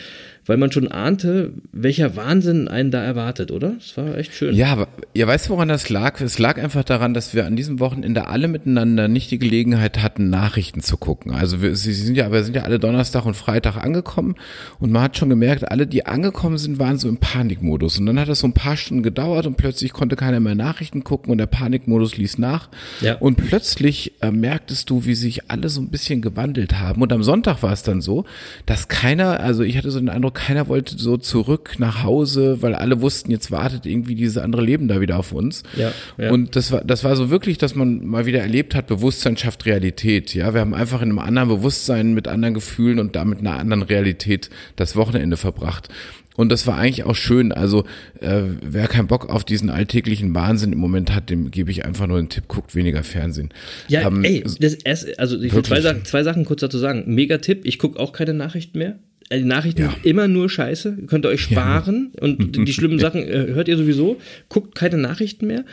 weil 0.48 0.58
man 0.58 0.72
schon 0.72 0.88
ahnte, 0.88 1.52
welcher 1.74 2.16
Wahnsinn 2.16 2.70
einen 2.70 2.90
da 2.90 3.04
erwartet, 3.04 3.52
oder? 3.52 3.74
Das 3.74 3.98
war 3.98 4.18
echt 4.18 4.34
schön. 4.34 4.56
Ja, 4.56 4.72
aber 4.72 4.88
ja, 5.14 5.28
weißt 5.28 5.50
woran 5.50 5.68
das 5.68 5.90
lag? 5.90 6.22
Es 6.22 6.40
lag 6.40 6.58
einfach 6.58 6.86
daran, 6.86 7.14
dass 7.14 7.34
wir 7.34 7.46
an 7.46 7.58
diesem 7.58 7.80
Wochenende 7.82 8.28
alle 8.28 8.48
miteinander 8.48 9.10
nicht 9.10 9.30
die 9.30 9.40
Gelegenheit 9.40 10.02
hatten, 10.02 10.30
Nachrichten 10.30 10.82
zu 10.82 10.96
gucken. 10.96 11.34
Also 11.34 11.62
wir, 11.62 11.76
sie 11.76 11.92
sind 11.94 12.16
ja, 12.16 12.32
wir 12.32 12.44
sind 12.44 12.56
ja 12.56 12.64
alle 12.64 12.80
Donnerstag 12.80 13.26
und 13.26 13.36
Freitag 13.36 13.76
angekommen 13.76 14.36
und 14.80 14.92
man 14.92 15.02
hat 15.04 15.18
schon 15.18 15.30
gemerkt, 15.30 15.70
alle, 15.70 15.86
die 15.86 16.06
angekommen 16.06 16.58
sind, 16.58 16.80
waren 16.80 16.98
so 16.98 17.10
im 17.10 17.18
Panikmodus. 17.18 18.00
Und 18.00 18.06
dann 18.06 18.20
hat 18.20 18.30
das 18.30 18.40
so 18.40 18.48
ein 18.48 18.54
paar 18.54 18.78
Stunden 18.78 19.04
gedauert 19.04 19.48
und 19.48 19.58
plötzlich 19.58 19.92
konnte 19.92 20.16
keiner 20.16 20.40
mehr 20.40 20.56
Nachrichten 20.56 21.04
gucken 21.04 21.32
und 21.32 21.40
der 21.40 21.48
Panikmodus 21.48 22.16
ließ 22.16 22.38
nach. 22.38 22.70
Ja. 23.02 23.16
Und 23.16 23.36
plötzlich 23.36 24.14
äh, 24.22 24.32
merktest 24.32 24.90
du, 24.90 25.06
wie 25.06 25.16
sich 25.16 25.52
alle 25.52 25.68
so 25.68 25.82
ein 25.82 25.90
bisschen 25.90 26.22
gewandelt 26.22 26.80
haben. 26.80 27.02
Und 27.02 27.12
am 27.12 27.24
Sonntag 27.24 27.64
war 27.64 27.74
es 27.74 27.84
dann 27.84 28.00
so, 28.00 28.24
dass 28.66 28.88
keiner, 28.88 29.42
also 29.42 29.64
ich 29.64 29.78
hatte 29.78 29.92
so 29.92 30.00
den 30.00 30.08
Eindruck, 30.08 30.37
keiner 30.38 30.68
wollte 30.68 30.98
so 30.98 31.18
zurück 31.18 31.76
nach 31.80 32.04
Hause, 32.04 32.62
weil 32.62 32.76
alle 32.76 33.02
wussten, 33.02 33.32
jetzt 33.32 33.52
wartet 33.52 33.86
irgendwie 33.86 34.16
dieses 34.16 34.38
andere 34.38 34.62
Leben 34.62 34.88
da 34.88 35.02
wieder 35.02 35.18
auf 35.18 35.32
uns. 35.34 35.64
Ja, 35.76 35.92
ja. 36.18 36.32
Und 36.32 36.56
das 36.56 36.72
war, 36.72 36.84
das 36.84 37.04
war 37.04 37.16
so 37.16 37.30
wirklich, 37.30 37.58
dass 37.58 37.76
man 37.76 38.06
mal 38.06 38.26
wieder 38.26 38.40
erlebt 38.40 38.76
hat, 38.76 38.88
Bewusstsein 38.88 39.36
schafft 39.36 39.66
Realität. 39.66 40.34
Ja, 40.34 40.54
wir 40.54 40.62
haben 40.62 40.74
einfach 40.74 41.02
in 41.02 41.10
einem 41.10 41.20
anderen 41.20 41.50
Bewusstsein 41.50 42.14
mit 42.14 42.28
anderen 42.28 42.54
Gefühlen 42.54 43.00
und 43.00 43.16
damit 43.16 43.40
einer 43.40 43.58
anderen 43.58 43.84
Realität 43.84 44.50
das 44.76 44.96
Wochenende 44.96 45.38
verbracht. 45.38 45.90
Und 46.36 46.50
das 46.52 46.68
war 46.68 46.78
eigentlich 46.78 47.04
auch 47.04 47.16
schön. 47.16 47.52
Also 47.52 47.84
äh, 48.22 48.42
wer 48.62 48.88
keinen 48.88 49.08
Bock 49.08 49.28
auf 49.28 49.44
diesen 49.44 49.72
alltäglichen 49.72 50.36
Wahnsinn 50.36 50.72
im 50.72 50.78
Moment 50.78 51.14
hat, 51.16 51.32
dem 51.32 51.50
gebe 51.50 51.72
ich 51.72 51.84
einfach 51.84 52.06
nur 52.06 52.20
einen 52.20 52.30
Tipp, 52.30 52.48
guckt 52.48 52.76
weniger 52.76 53.02
Fernsehen. 53.02 53.50
Ja, 53.88 54.08
Ähm, 54.08 54.24
ey, 54.24 54.44
das 54.60 54.78
also 55.18 55.36
ich 55.42 55.52
will 55.52 55.64
zwei, 55.64 55.78
wirklich. 55.78 55.84
Sachen- 55.84 56.06
zwei 56.06 56.22
Sachen 56.22 56.46
kurz 56.46 56.62
dazu 56.62 56.78
sagen. 56.78 57.04
Mega 57.08 57.40
Tipp, 57.40 57.62
ich 57.64 57.80
gucke 57.80 58.00
auch 58.00 58.12
keine 58.14 58.36
Nachrichten 58.36 58.78
mehr. 58.78 59.00
Die 59.32 59.44
Nachrichten 59.44 59.82
Ja. 59.82 59.92
sind 59.92 60.06
immer 60.06 60.28
nur 60.28 60.50
scheiße. 60.50 60.98
Könnt 61.08 61.26
ihr 61.26 61.30
euch 61.30 61.42
sparen. 61.42 62.12
Und 62.20 62.56
die 62.68 62.74
schlimmen 62.74 63.00
Sachen 63.00 63.24
äh, 63.28 63.48
hört 63.54 63.68
ihr 63.68 63.78
sowieso. 63.78 64.18
Guckt 64.50 64.76
keine 64.76 64.98
Nachrichten 64.98 65.48
mehr. 65.48 65.66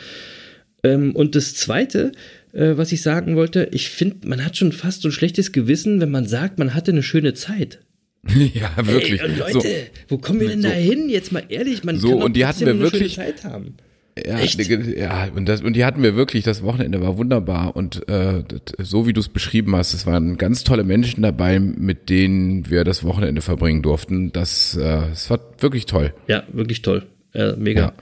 Ähm, 0.83 1.15
und 1.15 1.35
das 1.35 1.55
Zweite, 1.55 2.11
äh, 2.53 2.73
was 2.77 2.91
ich 2.91 3.01
sagen 3.01 3.35
wollte, 3.35 3.69
ich 3.71 3.89
finde, 3.89 4.27
man 4.27 4.43
hat 4.43 4.57
schon 4.57 4.71
fast 4.71 5.01
so 5.01 5.07
ein 5.07 5.11
schlechtes 5.13 5.51
Gewissen, 5.51 6.01
wenn 6.01 6.11
man 6.11 6.27
sagt, 6.27 6.59
man 6.59 6.73
hatte 6.73 6.91
eine 6.91 7.01
schöne 7.03 7.33
Zeit. 7.33 7.79
ja, 8.53 8.71
wirklich. 8.85 9.21
Ey, 9.21 9.29
Leute, 9.37 9.51
so, 9.61 9.63
wo 10.09 10.17
kommen 10.17 10.39
wir 10.41 10.49
denn 10.49 10.61
So. 10.61 10.67
da 10.67 10.73
hin? 10.73 11.09
Jetzt 11.09 11.31
mal 11.31 11.43
ehrlich, 11.49 11.83
man 11.83 11.97
So, 11.97 12.09
kann 12.09 12.19
doch 12.19 12.25
und 12.25 12.35
die 12.35 12.45
hatten 12.45 12.61
wir 12.61 12.67
eine 12.69 12.79
schöne 12.79 12.91
wirklich- 12.91 13.15
Zeit 13.15 13.43
haben. 13.43 13.75
Ja, 14.17 14.39
Echt? 14.39 14.57
ja 14.97 15.27
und, 15.35 15.45
das, 15.49 15.61
und 15.61 15.73
die 15.75 15.83
hatten 15.83 16.01
wir 16.01 16.15
wirklich, 16.15 16.45
das 16.45 16.63
Wochenende 16.63 17.01
war 17.01 17.17
wunderbar 17.17 17.75
und 17.75 18.07
äh, 18.07 18.43
das- 18.47 18.87
so 18.89 19.05
wie 19.07 19.11
du 19.13 19.19
es 19.19 19.27
beschrieben 19.27 19.75
hast, 19.75 19.93
es 19.93 20.05
waren 20.05 20.37
ganz 20.37 20.63
tolle 20.63 20.85
Menschen 20.85 21.21
dabei, 21.21 21.59
mit 21.59 22.09
denen 22.09 22.69
wir 22.69 22.85
das 22.85 23.03
Wochenende 23.03 23.41
verbringen 23.41 23.81
durften. 23.81 24.31
Das, 24.31 24.77
äh, 24.77 25.09
es 25.11 25.29
war 25.29 25.39
wirklich 25.59 25.85
toll. 25.85 26.13
Ja, 26.27 26.43
wirklich 26.53 26.81
toll. 26.81 27.03
Äh, 27.33 27.57
mega. 27.57 27.93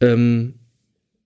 Ähm, 0.00 0.54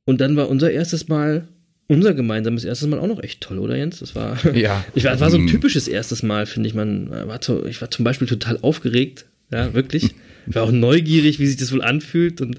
und 0.04 0.20
dann 0.20 0.36
war 0.36 0.48
unser 0.48 0.70
erstes 0.70 1.08
Mal, 1.08 1.48
unser 1.88 2.14
gemeinsames 2.14 2.64
erstes 2.64 2.86
Mal 2.88 3.00
auch 3.00 3.08
noch 3.08 3.20
echt 3.22 3.40
toll, 3.40 3.58
oder 3.58 3.76
Jens? 3.76 3.98
Das 3.98 4.14
war, 4.14 4.36
Ja. 4.54 4.84
ich 4.94 5.02
war, 5.04 5.10
das 5.12 5.20
war 5.20 5.30
so 5.30 5.38
ein 5.38 5.44
Mm. 5.44 5.48
typisches 5.48 5.88
erstes 5.88 6.22
Mal, 6.22 6.46
finde 6.46 6.68
ich. 6.68 6.74
Man 6.76 7.10
war 7.10 7.40
zu, 7.40 7.64
ich 7.66 7.80
war 7.80 7.90
zum 7.90 8.04
Beispiel 8.04 8.28
total 8.28 8.58
aufgeregt. 8.62 9.26
Ja, 9.54 9.72
wirklich. 9.72 10.14
Ich 10.46 10.54
war 10.54 10.64
auch 10.64 10.72
neugierig, 10.72 11.38
wie 11.38 11.46
sich 11.46 11.56
das 11.56 11.72
wohl 11.72 11.80
anfühlt. 11.80 12.40
Und, 12.40 12.58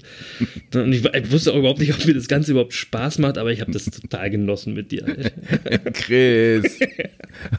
und 0.74 0.92
ich, 0.92 1.04
ich 1.04 1.30
wusste 1.30 1.52
auch 1.52 1.56
überhaupt 1.56 1.78
nicht, 1.78 1.94
ob 1.94 2.04
mir 2.06 2.14
das 2.14 2.26
Ganze 2.26 2.52
überhaupt 2.52 2.72
Spaß 2.72 3.18
macht, 3.18 3.38
aber 3.38 3.52
ich 3.52 3.60
habe 3.60 3.70
das 3.70 3.84
total 3.84 4.30
genossen 4.30 4.74
mit 4.74 4.90
dir. 4.90 5.04
Chris. 5.92 6.78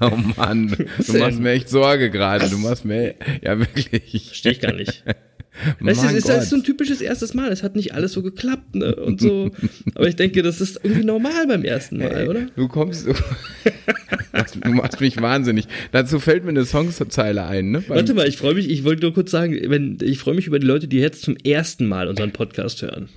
Oh 0.01 0.17
Mann, 0.35 0.75
du 1.05 1.17
machst 1.17 1.39
mir 1.39 1.51
echt 1.51 1.69
Sorge 1.69 2.09
gerade. 2.09 2.49
Du 2.49 2.57
machst 2.57 2.83
mir, 2.83 3.15
ja 3.41 3.59
wirklich. 3.59 4.25
Verstehe 4.25 4.53
ich 4.53 4.59
gar 4.59 4.73
nicht. 4.73 5.03
Weißt 5.79 6.03
du, 6.03 6.07
es 6.07 6.13
ist, 6.13 6.29
das 6.29 6.35
ist 6.35 6.41
Gott. 6.41 6.49
so 6.49 6.55
ein 6.57 6.63
typisches 6.63 7.01
erstes 7.01 7.33
Mal. 7.33 7.51
Es 7.51 7.63
hat 7.63 7.75
nicht 7.75 7.93
alles 7.93 8.11
so 8.11 8.21
geklappt, 8.21 8.75
ne? 8.75 8.95
Und 8.95 9.21
so. 9.21 9.51
Aber 9.95 10.07
ich 10.07 10.15
denke, 10.15 10.43
das 10.43 10.61
ist 10.61 10.79
irgendwie 10.83 11.03
normal 11.03 11.47
beim 11.47 11.63
ersten 11.63 11.97
Mal, 11.97 12.27
oder? 12.27 12.47
Du 12.55 12.67
kommst, 12.67 13.07
du, 13.07 13.13
du 14.63 14.71
machst 14.71 14.99
mich 15.01 15.21
wahnsinnig. 15.21 15.67
Dazu 15.91 16.19
fällt 16.19 16.43
mir 16.43 16.49
eine 16.49 16.65
Songzeile 16.65 17.45
ein, 17.45 17.71
ne? 17.71 17.83
Warte 17.87 18.13
mal, 18.13 18.27
ich 18.27 18.37
freue 18.37 18.55
mich, 18.55 18.69
ich 18.69 18.83
wollte 18.83 19.03
nur 19.03 19.13
kurz 19.13 19.31
sagen, 19.31 19.57
wenn, 19.67 19.97
ich 20.01 20.19
freue 20.19 20.35
mich 20.35 20.47
über 20.47 20.59
die 20.59 20.67
Leute, 20.67 20.87
die 20.87 20.99
jetzt 20.99 21.23
zum 21.23 21.35
ersten 21.37 21.87
Mal 21.87 22.07
unseren 22.07 22.31
Podcast 22.31 22.81
hören. 22.81 23.09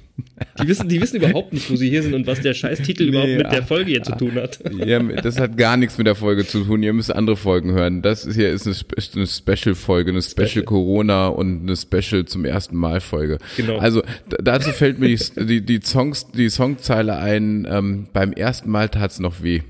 Die 0.60 0.68
wissen, 0.68 0.88
die 0.88 1.00
wissen 1.00 1.16
überhaupt 1.16 1.52
nicht, 1.52 1.70
wo 1.70 1.76
sie 1.76 1.88
hier 1.88 2.02
sind 2.02 2.14
und 2.14 2.26
was 2.26 2.40
der 2.40 2.54
scheiß 2.54 2.82
Titel 2.82 3.04
überhaupt 3.04 3.28
Nee, 3.28 3.36
mit 3.38 3.52
der 3.52 3.62
ach, 3.62 3.68
Folge 3.68 3.90
hier 3.90 4.02
zu 4.02 4.12
tun 4.12 4.34
hat. 4.34 4.58
Ja, 4.80 4.98
das 5.00 5.38
hat 5.38 5.56
gar 5.56 5.76
nichts 5.76 5.98
mit 5.98 6.06
der 6.06 6.14
Folge 6.14 6.46
zu 6.46 6.64
tun. 6.64 6.82
Ihr 6.82 6.92
müsst 6.92 7.14
andere 7.14 7.36
Folgen 7.36 7.72
hören. 7.72 8.02
Das 8.02 8.26
hier 8.32 8.50
ist 8.50 8.66
eine, 8.66 8.76
eine 9.14 9.26
Special-Folge, 9.26 10.10
eine 10.10 10.22
Special, 10.22 10.48
Special. 10.48 10.64
Corona 10.64 11.28
und 11.28 11.62
eine 11.62 11.76
Special 11.76 12.24
zum 12.24 12.44
ersten 12.44 12.76
Mal 12.76 13.00
Folge. 13.00 13.38
Genau. 13.56 13.78
Also 13.78 14.02
dazu 14.42 14.70
fällt 14.70 14.98
mir 14.98 15.08
die, 15.08 15.46
die, 15.46 15.60
die 15.60 15.80
Songs, 15.82 16.30
die 16.32 16.48
Songzeile 16.48 17.18
ein. 17.18 17.66
Ähm, 17.70 18.08
beim 18.12 18.32
ersten 18.32 18.70
Mal 18.70 18.88
tat's 18.88 19.20
noch 19.20 19.42
weh. 19.42 19.60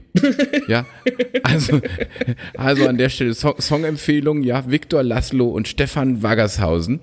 Ja, 0.68 0.87
also, 1.44 1.81
also 2.57 2.87
an 2.88 2.99
der 2.99 3.09
Stelle 3.11 3.35
Song, 3.35 3.55
Songempfehlung, 3.61 4.42
ja, 4.42 4.68
Viktor 4.70 5.03
Laszlo 5.03 5.49
und 5.49 5.68
Stefan 5.68 6.23
Waggershausen. 6.23 7.01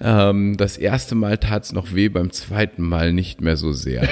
Ähm, 0.00 0.56
das 0.56 0.76
erste 0.76 1.14
Mal 1.14 1.38
tat's 1.38 1.72
noch 1.72 1.94
weh, 1.94 2.08
beim 2.08 2.30
zweiten 2.32 2.82
Mal 2.82 3.12
nicht 3.12 3.40
mehr 3.40 3.56
so 3.56 3.72
sehr. 3.72 4.02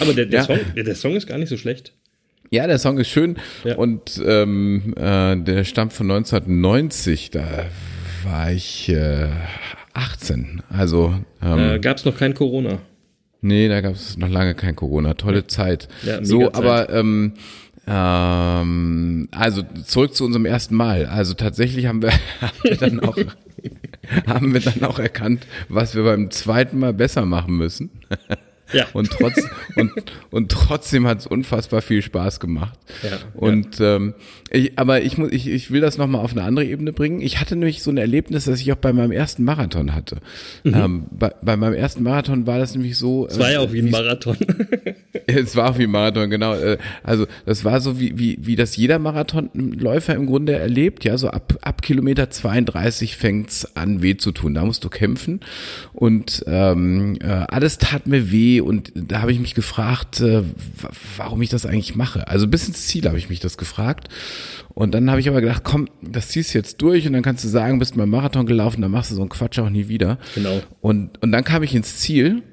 Aber 0.00 0.12
der, 0.14 0.26
der, 0.26 0.40
Ja. 0.40 0.44
Song, 0.44 0.58
der, 0.76 0.84
der 0.84 0.94
Song 0.94 1.16
ist 1.16 1.26
gar 1.26 1.38
nicht 1.38 1.48
so 1.48 1.56
schlecht. 1.56 1.92
Ja, 2.50 2.66
der 2.66 2.78
Song 2.78 2.98
ist 2.98 3.08
schön 3.08 3.36
Ja. 3.64 3.76
und 3.76 4.20
ähm, 4.24 4.94
äh, 4.96 5.36
der 5.36 5.64
stammt 5.64 5.92
von 5.92 6.10
1990. 6.10 7.30
Da 7.30 7.66
war 8.24 8.50
ich 8.52 8.88
äh, 8.88 9.28
18. 9.92 10.62
Also 10.70 11.14
ähm, 11.42 11.58
Äh, 11.58 11.78
Gab 11.80 11.98
es 11.98 12.04
noch 12.04 12.16
kein 12.16 12.34
Corona. 12.34 12.78
Nee, 13.40 13.68
da 13.68 13.80
gab 13.80 13.94
es 13.94 14.16
noch 14.16 14.28
lange 14.28 14.54
kein 14.54 14.76
Corona. 14.76 15.14
Tolle 15.14 15.46
Zeit. 15.46 15.88
Ja, 16.04 16.24
so, 16.24 16.52
aber 16.52 16.90
ähm, 16.90 17.34
ähm, 17.86 19.28
also 19.30 19.62
zurück 19.84 20.14
zu 20.14 20.24
unserem 20.24 20.44
ersten 20.44 20.74
Mal. 20.74 21.06
Also 21.06 21.34
tatsächlich 21.34 21.86
haben 21.86 22.02
wir, 22.02 22.12
haben 22.40 22.58
wir 22.62 22.76
dann 22.76 23.00
auch 23.00 23.16
haben 24.26 24.52
wir 24.54 24.60
dann 24.60 24.84
auch 24.84 24.98
erkannt, 24.98 25.46
was 25.68 25.94
wir 25.94 26.04
beim 26.04 26.30
zweiten 26.30 26.78
Mal 26.78 26.94
besser 26.94 27.24
machen 27.24 27.56
müssen. 27.56 27.90
Ja. 28.72 28.86
Und, 28.92 29.10
trotz, 29.10 29.40
und, 29.76 29.92
und 30.30 30.50
trotzdem 30.50 31.06
hat 31.06 31.20
es 31.20 31.26
unfassbar 31.26 31.82
viel 31.82 32.02
Spaß 32.02 32.40
gemacht. 32.40 32.78
Ja, 33.02 33.18
und 33.34 33.80
Ähm, 33.80 34.14
ich, 34.50 34.78
aber 34.78 35.02
ich 35.02 35.18
muss, 35.18 35.30
ich, 35.32 35.46
ich 35.48 35.70
will 35.70 35.80
das 35.80 35.98
nochmal 35.98 36.22
auf 36.22 36.32
eine 36.32 36.42
andere 36.42 36.64
Ebene 36.64 36.92
bringen. 36.92 37.20
Ich 37.20 37.40
hatte 37.40 37.56
nämlich 37.56 37.82
so 37.82 37.90
ein 37.90 37.96
Erlebnis, 37.96 38.44
das 38.44 38.60
ich 38.60 38.72
auch 38.72 38.76
bei 38.76 38.92
meinem 38.92 39.12
ersten 39.12 39.44
Marathon 39.44 39.94
hatte. 39.94 40.18
Ähm, 40.64 41.04
bei, 41.10 41.32
bei 41.42 41.56
meinem 41.56 41.74
ersten 41.74 42.02
Marathon 42.02 42.46
war 42.46 42.58
das 42.58 42.74
nämlich 42.74 42.96
so. 42.96 43.26
Es 43.26 43.38
war 43.38 43.50
ja 43.50 43.60
äh, 43.60 43.66
auch 43.66 43.72
wie 43.72 43.80
ein 43.80 43.90
Marathon. 43.90 44.36
es 45.26 45.56
war 45.56 45.70
auch 45.70 45.78
wie 45.78 45.84
ein 45.84 45.90
Marathon, 45.90 46.30
genau. 46.30 46.54
Äh, 46.54 46.78
Also 47.02 47.26
das 47.46 47.64
war 47.64 47.80
so, 47.80 48.00
wie, 48.00 48.18
wie, 48.18 48.38
wie 48.40 48.56
das 48.56 48.76
jeder 48.76 48.98
Marathonläufer 48.98 50.14
im 50.14 50.26
Grunde 50.26 50.54
erlebt. 50.54 51.04
Ja, 51.04 51.18
so 51.18 51.28
ab, 51.28 51.58
ab 51.62 51.82
Kilometer 51.82 52.30
32 52.30 53.16
fängt's 53.16 53.76
an 53.76 54.02
weh 54.02 54.16
zu 54.16 54.32
tun. 54.32 54.54
Da 54.54 54.64
musst 54.64 54.84
du 54.84 54.88
kämpfen. 54.88 55.40
Und 56.00 56.44
ähm, 56.46 57.16
äh, 57.20 57.26
alles 57.26 57.78
tat 57.78 58.06
mir 58.06 58.30
weh. 58.30 58.60
Und 58.60 58.92
da 58.94 59.20
habe 59.20 59.32
ich 59.32 59.40
mich 59.40 59.56
gefragt, 59.56 60.20
äh, 60.20 60.42
wa- 60.42 60.90
warum 61.16 61.42
ich 61.42 61.48
das 61.48 61.66
eigentlich 61.66 61.96
mache. 61.96 62.28
Also 62.28 62.46
bis 62.46 62.68
ins 62.68 62.86
Ziel 62.86 63.04
habe 63.08 63.18
ich 63.18 63.28
mich 63.28 63.40
das 63.40 63.58
gefragt. 63.58 64.06
Und 64.74 64.94
dann 64.94 65.10
habe 65.10 65.18
ich 65.18 65.28
aber 65.28 65.40
gedacht, 65.40 65.64
komm, 65.64 65.88
das 66.00 66.28
ziehst 66.28 66.54
du 66.54 66.58
jetzt 66.58 66.76
durch 66.82 67.04
und 67.08 67.14
dann 67.14 67.22
kannst 67.22 67.42
du 67.42 67.48
sagen, 67.48 67.80
bist 67.80 67.96
mal 67.96 68.06
Marathon 68.06 68.46
gelaufen, 68.46 68.80
dann 68.80 68.92
machst 68.92 69.10
du 69.10 69.16
so 69.16 69.22
einen 69.22 69.28
Quatsch 69.28 69.58
auch 69.58 69.70
nie 69.70 69.88
wieder. 69.88 70.18
Genau. 70.36 70.62
Und, 70.80 71.20
und 71.20 71.32
dann 71.32 71.42
kam 71.42 71.64
ich 71.64 71.74
ins 71.74 71.96
Ziel 71.98 72.44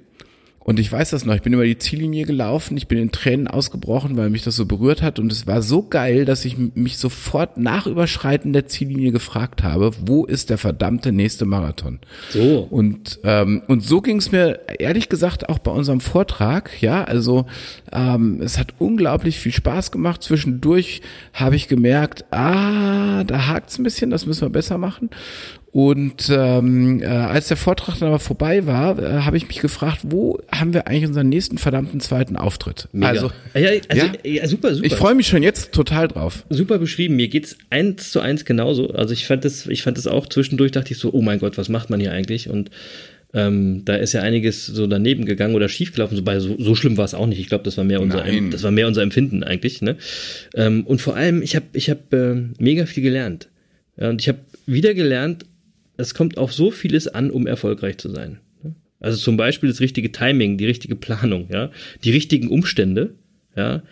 Und 0.66 0.80
ich 0.80 0.92
weiß 0.92 1.12
das 1.12 1.26
noch, 1.26 1.36
ich 1.36 1.44
bin 1.44 1.54
über 1.54 1.64
die 1.64 1.78
Ziellinie 1.78 2.26
gelaufen, 2.26 2.76
ich 2.76 2.88
bin 2.88 2.98
in 2.98 3.12
Tränen 3.12 3.48
ausgebrochen, 3.48 4.18
weil 4.18 4.32
mich 4.32 4.44
das 4.44 4.56
so 4.56 4.66
berührt 4.66 5.04
hat 5.04 5.20
und 5.20 5.32
es 5.32 5.46
war 5.46 5.62
so 5.62 5.84
geil, 5.84 6.26
dass 6.26 6.44
ich 6.44 6.58
mich 6.58 6.98
sofort 6.98 7.58
nach 7.58 7.86
Überschreiten 7.86 8.52
der 8.52 8.66
Ziellinie 8.66 9.12
gefragt 9.12 9.62
habe, 9.62 9.92
wo 10.04 10.26
ist 10.26 10.50
der 10.50 10.58
verdammte 10.58 11.12
nächste 11.12 11.46
Marathon? 11.46 12.00
So. 12.32 12.68
Und, 12.68 13.20
ähm, 13.24 13.62
und 13.68 13.84
so 13.84 14.02
ging 14.02 14.18
es 14.18 14.32
mir 14.32 14.60
ehrlich 14.80 15.08
gesagt 15.08 15.50
auch 15.50 15.60
bei 15.60 15.70
unserem 15.70 16.02
Vortrag, 16.02 16.82
ja, 16.82 17.04
also 17.04 17.46
ähm, 17.92 18.42
es 18.42 18.58
hat 18.58 18.74
unglaublich 18.80 19.38
viel 19.38 19.52
Spaß 19.52 19.92
gemacht. 19.92 20.24
Zwischendurch 20.24 21.02
habe 21.34 21.56
ich 21.58 21.68
gemerkt, 21.68 22.26
ah, 22.32 23.24
da 23.24 23.46
hakt's 23.46 23.78
ein 23.78 23.84
bisschen, 23.84 24.10
das 24.10 24.26
müssen 24.26 24.42
wir 24.42 24.50
besser 24.50 24.80
machen. 24.80 25.12
Und 25.76 26.30
ähm, 26.30 27.02
äh, 27.02 27.06
als 27.08 27.50
der 27.50 27.58
Vortrag 27.58 28.00
dann 28.00 28.08
aber 28.08 28.20
vorbei 28.20 28.66
war, 28.66 28.98
äh, 28.98 29.24
habe 29.24 29.36
ich 29.36 29.50
mich 29.50 29.60
gefragt, 29.60 30.04
wo 30.04 30.40
haben 30.50 30.74
wir 30.74 30.88
eigentlich 30.88 31.06
unseren 31.06 31.28
nächsten 31.28 31.58
verdammten 31.58 32.00
zweiten 32.00 32.38
Auftritt? 32.38 32.88
Mega. 32.94 33.10
Also, 33.10 33.32
ja, 33.54 33.72
also, 33.90 34.06
ja. 34.06 34.14
ja, 34.24 34.48
super, 34.48 34.74
super. 34.74 34.88
ich 34.88 34.96
freue 34.96 35.16
mich 35.16 35.28
schon 35.28 35.44
jetzt 35.44 35.74
total 35.74 36.08
drauf. 36.08 36.46
super 36.50 36.80
beschrieben. 36.80 37.18
Mir 37.18 37.28
geht's 37.28 37.58
eins 37.72 38.10
zu 38.10 38.22
eins 38.22 38.46
genauso. 38.46 38.92
Also 38.92 39.12
ich 39.12 39.28
fand 39.28 39.44
das, 39.44 39.68
ich 39.68 39.84
fand 39.84 39.98
das 39.98 40.08
auch 40.08 40.30
zwischendurch, 40.30 40.72
dachte 40.72 40.94
ich 40.94 40.98
so, 40.98 41.12
oh 41.12 41.22
mein 41.22 41.40
Gott, 41.40 41.58
was 41.58 41.68
macht 41.68 41.90
man 41.90 42.00
hier 42.00 42.14
eigentlich? 42.14 42.50
Und 42.50 42.72
ähm, 43.34 43.84
da 43.84 43.98
ist 43.98 44.14
ja 44.14 44.22
einiges 44.22 44.66
so 44.68 44.88
daneben 44.88 45.26
gegangen 45.26 45.56
oder 45.56 45.68
schiefgelaufen. 45.68 46.18
Wobei 46.18 46.40
so, 46.40 46.56
so 46.58 46.76
schlimm 46.76 46.96
war 46.96 47.04
es 47.04 47.14
auch 47.14 47.28
nicht. 47.28 47.42
Ich 47.42 47.48
glaube, 47.48 47.66
das 47.66 47.76
war 47.76 47.84
mehr 47.84 48.00
unser, 48.00 48.24
Nein. 48.24 48.50
das 48.50 48.64
war 48.64 48.72
mehr 48.72 48.88
unser 48.88 49.02
Empfinden 49.02 49.44
eigentlich. 49.44 49.82
Ne? 49.82 49.98
Ähm, 50.54 50.86
und 50.86 51.02
vor 51.02 51.18
allem, 51.18 51.42
ich 51.42 51.54
habe, 51.58 51.66
ich 51.74 51.90
habe 51.90 52.54
äh, 52.58 52.64
mega 52.64 52.86
viel 52.86 53.04
gelernt. 53.04 53.50
Ja, 53.98 54.10
und 54.10 54.22
ich 54.22 54.30
habe 54.30 54.40
wieder 54.66 54.94
gelernt, 54.94 55.46
es 55.98 56.14
kommt 56.14 56.38
auf 56.38 56.54
so 56.54 56.72
vieles 56.72 57.08
an, 57.08 57.32
um 57.32 57.48
erfolgreich 57.48 57.98
zu 57.98 58.10
sein. 58.10 58.40
Also 59.00 59.18
zum 59.18 59.38
Beispiel 59.38 59.70
das 59.70 59.82
richtige 59.82 60.12
Timing, 60.12 60.58
die 60.58 60.66
richtige 60.66 60.96
Planung, 60.96 61.48
ja, 61.52 61.70
die 62.04 62.12
richtigen 62.12 62.48
Umstände, 62.48 63.16
ja. 63.56 63.84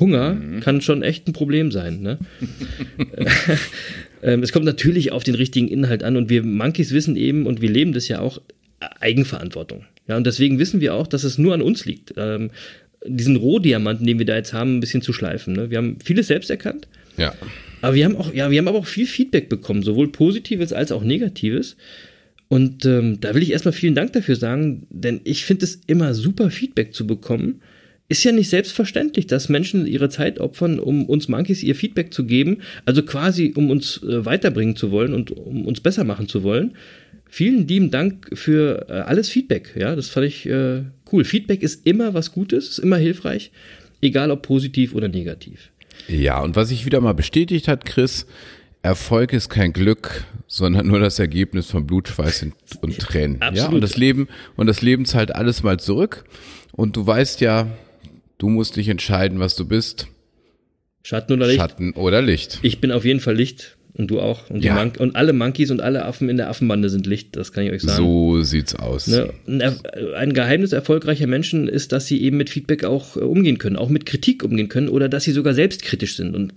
Hunger 0.00 0.40
kann 0.62 0.80
schon 0.80 1.02
echt 1.02 1.28
ein 1.28 1.34
Problem 1.34 1.70
sein. 1.70 2.00
Ne? 2.00 2.18
ähm, 4.22 4.42
es 4.42 4.50
kommt 4.50 4.64
natürlich 4.64 5.12
auf 5.12 5.22
den 5.22 5.34
richtigen 5.34 5.68
Inhalt 5.68 6.02
an 6.02 6.16
und 6.16 6.30
wir 6.30 6.42
Monkeys 6.42 6.92
wissen 6.92 7.14
eben 7.14 7.44
und 7.44 7.60
wir 7.60 7.68
leben 7.68 7.92
das 7.92 8.08
ja 8.08 8.20
auch 8.20 8.40
Eigenverantwortung. 9.00 9.84
Ja, 10.08 10.16
und 10.16 10.26
deswegen 10.26 10.58
wissen 10.58 10.80
wir 10.80 10.94
auch, 10.94 11.06
dass 11.06 11.24
es 11.24 11.36
nur 11.36 11.52
an 11.52 11.60
uns 11.60 11.84
liegt, 11.84 12.14
ähm, 12.16 12.50
diesen 13.06 13.36
Rohdiamanten, 13.36 14.06
den 14.06 14.18
wir 14.18 14.26
da 14.26 14.36
jetzt 14.36 14.52
haben, 14.52 14.76
ein 14.76 14.80
bisschen 14.80 15.02
zu 15.02 15.12
schleifen. 15.12 15.54
Ne? 15.54 15.70
Wir 15.70 15.78
haben 15.78 15.98
vieles 16.02 16.28
selbst 16.28 16.50
erkannt, 16.50 16.88
Ja. 17.16 17.34
Aber 17.82 17.94
wir 17.94 18.04
haben 18.04 18.16
auch, 18.16 18.32
ja, 18.32 18.50
wir 18.50 18.58
haben 18.58 18.68
aber 18.68 18.78
auch 18.78 18.86
viel 18.86 19.06
Feedback 19.06 19.48
bekommen, 19.48 19.82
sowohl 19.82 20.10
Positives 20.10 20.72
als 20.72 20.92
auch 20.92 21.02
Negatives. 21.02 21.76
Und 22.48 22.84
ähm, 22.84 23.18
da 23.20 23.34
will 23.34 23.42
ich 23.42 23.50
erstmal 23.50 23.72
vielen 23.72 23.94
Dank 23.94 24.12
dafür 24.12 24.36
sagen, 24.36 24.86
denn 24.90 25.20
ich 25.24 25.44
finde 25.44 25.64
es 25.64 25.80
immer 25.86 26.14
super, 26.14 26.50
Feedback 26.50 26.94
zu 26.94 27.06
bekommen. 27.06 27.60
Ist 28.08 28.24
ja 28.24 28.32
nicht 28.32 28.50
selbstverständlich, 28.50 29.26
dass 29.26 29.48
Menschen 29.48 29.86
ihre 29.86 30.10
Zeit 30.10 30.38
opfern, 30.38 30.78
um 30.78 31.06
uns 31.06 31.28
Monkeys 31.28 31.62
ihr 31.62 31.74
Feedback 31.74 32.12
zu 32.12 32.24
geben, 32.24 32.58
also 32.84 33.02
quasi 33.02 33.52
um 33.56 33.70
uns 33.70 34.02
äh, 34.02 34.24
weiterbringen 34.24 34.76
zu 34.76 34.90
wollen 34.90 35.14
und 35.14 35.30
um 35.30 35.66
uns 35.66 35.80
besser 35.80 36.04
machen 36.04 36.28
zu 36.28 36.42
wollen. 36.42 36.74
Vielen 37.28 37.66
lieben 37.66 37.90
Dank 37.90 38.28
für 38.34 38.86
äh, 38.88 38.92
alles 38.92 39.30
Feedback. 39.30 39.74
Ja, 39.74 39.96
das 39.96 40.10
fand 40.10 40.26
ich 40.26 40.46
äh, 40.46 40.82
cool. 41.10 41.24
Feedback 41.24 41.62
ist 41.62 41.86
immer 41.86 42.12
was 42.12 42.32
Gutes, 42.32 42.68
ist 42.68 42.78
immer 42.78 42.98
hilfreich, 42.98 43.50
egal 44.02 44.30
ob 44.30 44.42
positiv 44.42 44.94
oder 44.94 45.08
negativ. 45.08 45.70
Ja, 46.08 46.40
und 46.40 46.56
was 46.56 46.68
sich 46.68 46.84
wieder 46.86 47.00
mal 47.00 47.14
bestätigt 47.14 47.68
hat, 47.68 47.84
Chris, 47.84 48.26
Erfolg 48.82 49.32
ist 49.32 49.48
kein 49.48 49.72
Glück, 49.72 50.24
sondern 50.48 50.88
nur 50.88 50.98
das 50.98 51.18
Ergebnis 51.18 51.70
von 51.70 51.86
Blut, 51.86 52.08
Schweiß 52.08 52.46
und, 52.80 52.98
Tränen. 52.98 53.38
Ja, 53.40 53.48
Absolut. 53.48 53.74
und 53.74 53.80
das 53.80 53.96
Leben, 53.96 54.28
und 54.56 54.66
das 54.66 54.82
Leben 54.82 55.04
zahlt 55.04 55.34
alles 55.34 55.62
mal 55.62 55.78
zurück. 55.78 56.24
Und 56.72 56.96
du 56.96 57.06
weißt 57.06 57.40
ja, 57.40 57.68
du 58.38 58.48
musst 58.48 58.76
dich 58.76 58.88
entscheiden, 58.88 59.38
was 59.38 59.54
du 59.54 59.66
bist. 59.66 60.08
Schatten 61.04 61.32
oder 61.32 61.46
Licht? 61.46 61.60
Schatten 61.60 61.92
oder 61.92 62.22
Licht. 62.22 62.58
Ich 62.62 62.80
bin 62.80 62.90
auf 62.90 63.04
jeden 63.04 63.20
Fall 63.20 63.36
Licht 63.36 63.76
und 63.94 64.10
du 64.10 64.20
auch. 64.20 64.48
Und, 64.48 64.64
Ja. 64.64 64.82
Und 64.98 65.16
alle 65.16 65.32
Monkeys 65.32 65.70
und 65.70 65.80
alle 65.80 66.04
Affen 66.04 66.28
in 66.28 66.36
der 66.36 66.48
Affenbande 66.48 66.88
sind 66.88 67.06
Licht, 67.06 67.36
das 67.36 67.52
kann 67.52 67.64
ich 67.64 67.72
euch 67.72 67.82
sagen. 67.82 68.02
So 68.02 68.42
sieht's 68.42 68.74
aus. 68.74 69.06
Ne? 69.06 69.30
Ein 69.46 69.74
Ein 70.14 70.32
Geheimnis 70.32 70.72
erfolgreicher 70.72 71.26
Menschen 71.26 71.68
ist, 71.68 71.92
dass 71.92 72.06
sie 72.06 72.22
eben 72.22 72.36
mit 72.36 72.50
Feedback 72.50 72.84
auch 72.84 73.16
äh, 73.16 73.20
umgehen 73.20 73.58
können, 73.58 73.76
auch 73.76 73.88
mit 73.88 74.06
Kritik 74.06 74.44
umgehen 74.44 74.68
können 74.68 74.88
oder 74.88 75.08
dass 75.08 75.24
sie 75.24 75.32
sogar 75.32 75.54
selbstkritisch 75.54 76.16
sind. 76.16 76.34
Und 76.34 76.54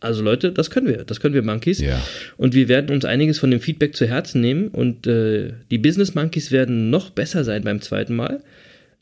also 0.00 0.22
Leute, 0.22 0.52
das 0.52 0.70
können 0.70 0.86
wir, 0.88 1.04
das 1.04 1.20
können 1.20 1.34
wir 1.34 1.42
Monkeys. 1.42 1.80
Ja. 1.80 2.00
Und 2.36 2.54
wir 2.54 2.68
werden 2.68 2.94
uns 2.94 3.04
einiges 3.04 3.38
von 3.38 3.50
dem 3.50 3.60
Feedback 3.60 3.96
zu 3.96 4.06
Herzen 4.06 4.40
nehmen 4.40 4.68
und 4.68 5.06
äh, 5.06 5.52
die 5.70 5.78
Business 5.78 6.14
Monkeys 6.14 6.50
werden 6.50 6.90
noch 6.90 7.10
besser 7.10 7.44
sein 7.44 7.62
beim 7.62 7.80
zweiten 7.80 8.14
Mal. 8.14 8.42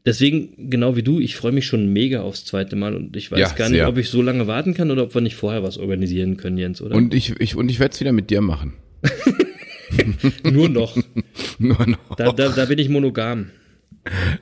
Deswegen, 0.07 0.71
genau 0.71 0.97
wie 0.97 1.03
du, 1.03 1.21
ich 1.21 1.37
freue 1.37 1.53
mich 1.53 1.67
schon 1.67 1.93
mega 1.93 2.23
aufs 2.23 2.45
zweite 2.45 2.75
Mal 2.75 2.95
und 2.97 3.17
ich 3.17 3.31
weiß 3.31 3.39
Ja, 3.39 3.49
gar 3.53 3.69
nicht, 3.69 3.79
sehr. 3.79 3.89
ob 3.89 3.99
ich 3.99 4.09
so 4.09 4.23
lange 4.23 4.47
warten 4.47 4.73
kann 4.75 4.91
oder 4.91 5.03
ob 5.03 5.15
wir 5.15 5.21
nicht 5.21 5.37
vorher 5.37 5.63
was 5.63 5.77
organisieren 5.77 6.37
können, 6.39 6.57
Jens, 6.57 6.81
oder? 6.81 6.97
Und 6.97 7.13
ich, 7.15 7.35
ich, 7.39 7.55
und 7.55 7.69
ich 7.71 7.79
werde 7.81 7.93
es 7.95 8.01
wieder 8.01 8.13
mit 8.13 8.31
dir 8.31 8.41
machen. 8.41 8.75
Nur 10.45 10.69
noch. 10.69 10.97
Nur 11.59 11.87
noch. 11.87 12.17
Da, 12.17 12.33
da, 12.33 12.49
da 12.49 12.65
bin 12.65 12.79
ich 12.79 12.89
monogam. 12.89 13.51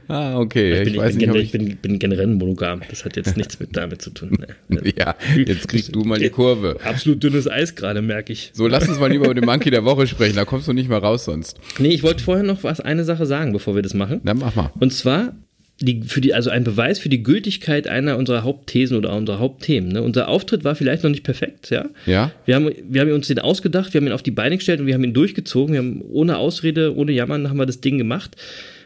ah, 0.07 0.39
okay. 0.39 0.75
Ich 0.75 0.79
Ich, 0.89 0.93
bin, 0.93 1.03
weiß 1.03 1.17
ich, 1.17 1.19
bin, 1.19 1.31
nicht, 1.33 1.33
generell, 1.33 1.41
ich, 1.43 1.47
ich 1.47 1.53
bin, 1.53 1.77
bin 1.79 1.99
generell 1.99 2.27
monogam. 2.29 2.83
Das 2.89 3.05
hat 3.05 3.17
jetzt 3.17 3.37
nichts 3.37 3.59
mit 3.59 3.77
damit 3.77 4.01
zu 4.01 4.11
tun. 4.11 4.39
Ne. 4.69 4.81
ja, 4.97 5.17
jetzt 5.37 5.67
kriegst 5.67 5.95
du 5.95 6.03
mal 6.05 6.19
die 6.21 6.31
Kurve. 6.31 6.77
Absolut 6.85 7.23
dünnes 7.23 7.51
Eis 7.51 7.75
gerade, 7.75 8.01
merke 8.03 8.33
ich. 8.33 8.51
So, 8.53 8.69
lass 8.69 8.89
uns 8.89 9.01
mal 9.01 9.11
lieber 9.11 9.25
über 9.25 9.35
den 9.35 9.45
Monkey 9.45 9.71
der 9.71 9.85
Woche 9.85 10.07
sprechen. 10.07 10.37
Da 10.37 10.45
kommst 10.45 10.69
du 10.69 10.73
nicht 10.73 10.89
mehr 10.89 10.99
raus 10.99 11.25
sonst. 11.25 11.59
Nee, 11.81 11.89
ich 11.89 12.05
wollte 12.05 12.23
vorher 12.23 12.45
noch 12.45 12.63
was, 12.63 12.81
eine 12.81 13.03
Sache 13.05 13.27
sagen, 13.27 13.53
bevor 13.53 13.75
wir 13.75 13.83
das 13.83 13.95
machen. 13.95 14.21
Dann 14.23 14.39
mach 14.39 14.55
mal. 14.55 14.71
Und 14.79 14.93
zwar 14.93 15.35
die, 15.81 16.03
für 16.03 16.21
die, 16.21 16.35
also 16.35 16.51
ein 16.51 16.65
Beweis 16.65 16.99
für 16.99 17.09
die 17.09 17.23
Gültigkeit 17.23 17.87
einer 17.87 18.17
unserer 18.17 18.43
Hauptthesen 18.43 18.97
oder 18.97 19.15
unserer 19.15 19.39
Hauptthemen. 19.39 19.93
Ne? 19.93 20.03
Unser 20.03 20.29
Auftritt 20.29 20.65
war 20.65 20.75
vielleicht 20.75 21.05
noch 21.05 21.11
nicht 21.11 21.23
perfekt, 21.23 21.71
ja. 21.71 21.89
Ja? 22.07 22.33
Wir 22.47 22.57
haben, 22.57 22.71
wir 22.89 23.01
haben 23.01 23.13
uns 23.13 23.29
den 23.29 23.39
ausgedacht, 23.39 23.95
wir 23.95 24.01
haben 24.01 24.07
ihn 24.07 24.13
auf 24.13 24.23
die 24.23 24.33
Beine 24.33 24.57
gestellt 24.57 24.81
und 24.81 24.87
wir 24.87 24.95
haben 24.95 25.05
ihn 25.05 25.15
durchgezogen. 25.15 25.75
Wir 25.75 25.79
haben 25.79 26.03
ohne 26.03 26.39
Ausrede, 26.39 26.97
ohne 26.97 27.13
Jammern 27.13 27.49
haben 27.49 27.59
wir 27.59 27.67
das 27.67 27.81
Ding 27.81 27.97
gemacht 27.97 28.37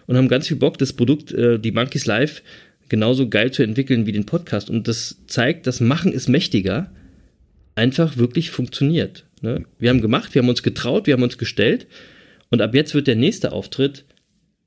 und 0.07 0.16
haben 0.16 0.28
ganz 0.28 0.48
viel 0.48 0.59
Bock, 0.59 0.76
das 0.76 0.92
Produkt, 0.92 1.33
äh, 1.33 1.59
die 1.59 1.72
Monkeys 1.72 2.05
Live, 2.05 2.42
genauso 2.90 3.28
geil 3.28 3.50
zu 3.52 3.62
entwickeln 3.62 4.05
wie 4.05 4.12
den 4.12 4.26
Podcast. 4.26 4.68
Und 4.68 4.87
das 4.87 5.16
zeigt, 5.26 5.66
das 5.66 5.81
Machen 5.81 6.12
ist 6.12 6.28
mächtiger, 6.28 6.90
einfach 7.74 8.18
wirklich 8.18 8.50
funktioniert. 8.50 9.24
Ne? 9.40 9.64
Wir 9.78 9.88
haben 9.88 10.02
gemacht, 10.02 10.35
wir 10.35 10.42
haben 10.42 10.48
uns 10.50 10.62
getraut, 10.62 11.07
wir 11.07 11.14
haben 11.14 11.22
uns 11.22 11.38
gestellt 11.38 11.87
und 12.50 12.61
ab 12.61 12.74
jetzt 12.74 12.94
wird 12.94 13.07
der 13.07 13.16
nächste 13.16 13.52
Auftritt 13.52 14.05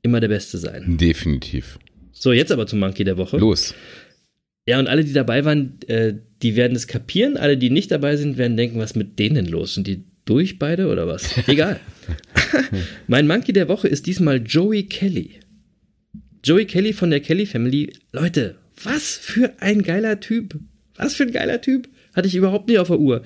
immer 0.02 0.20
der 0.20 0.28
beste 0.30 0.58
sein. 0.58 0.98
Definitiv. 0.98 1.78
So, 2.18 2.32
jetzt 2.32 2.52
aber 2.52 2.66
zum 2.66 2.80
Monkey 2.80 3.04
der 3.04 3.18
Woche. 3.18 3.38
Los. 3.38 3.76
Ja, 4.68 4.80
und 4.80 4.88
alle, 4.88 5.04
die 5.04 5.14
dabei 5.14 5.46
waren, 5.46 5.78
äh, 5.88 6.14
die 6.42 6.56
werden 6.56 6.76
es 6.76 6.88
kapieren. 6.88 7.38
Alle, 7.38 7.58
die 7.58 7.70
nicht 7.70 7.92
dabei 7.92 8.16
sind, 8.16 8.38
werden 8.38 8.58
denken, 8.58 8.80
was 8.80 8.96
mit 8.96 9.20
denen 9.20 9.46
los? 9.46 9.76
Sind 9.76 9.86
die 9.86 10.06
durch 10.24 10.58
beide 10.58 10.88
oder 10.88 11.08
was? 11.08 11.38
Egal. 11.48 11.80
mein 13.08 13.28
Monkey 13.28 13.54
der 13.54 13.68
Woche 13.68 13.88
ist 13.88 14.08
diesmal 14.08 14.42
Joey 14.44 14.84
Kelly. 14.84 15.40
Joey 16.44 16.66
Kelly 16.66 16.94
von 16.94 17.10
der 17.10 17.20
Kelly 17.20 17.46
Family. 17.46 17.92
Leute, 18.12 18.56
was 18.82 19.18
für 19.18 19.54
ein 19.60 19.84
geiler 19.84 20.20
Typ. 20.20 20.58
Was 20.96 21.16
für 21.16 21.24
ein 21.24 21.32
geiler 21.32 21.62
Typ. 21.62 21.90
Hatte 22.16 22.28
ich 22.28 22.36
überhaupt 22.36 22.70
nicht 22.70 22.80
auf 22.80 22.88
der 22.88 23.00
Uhr. 23.00 23.24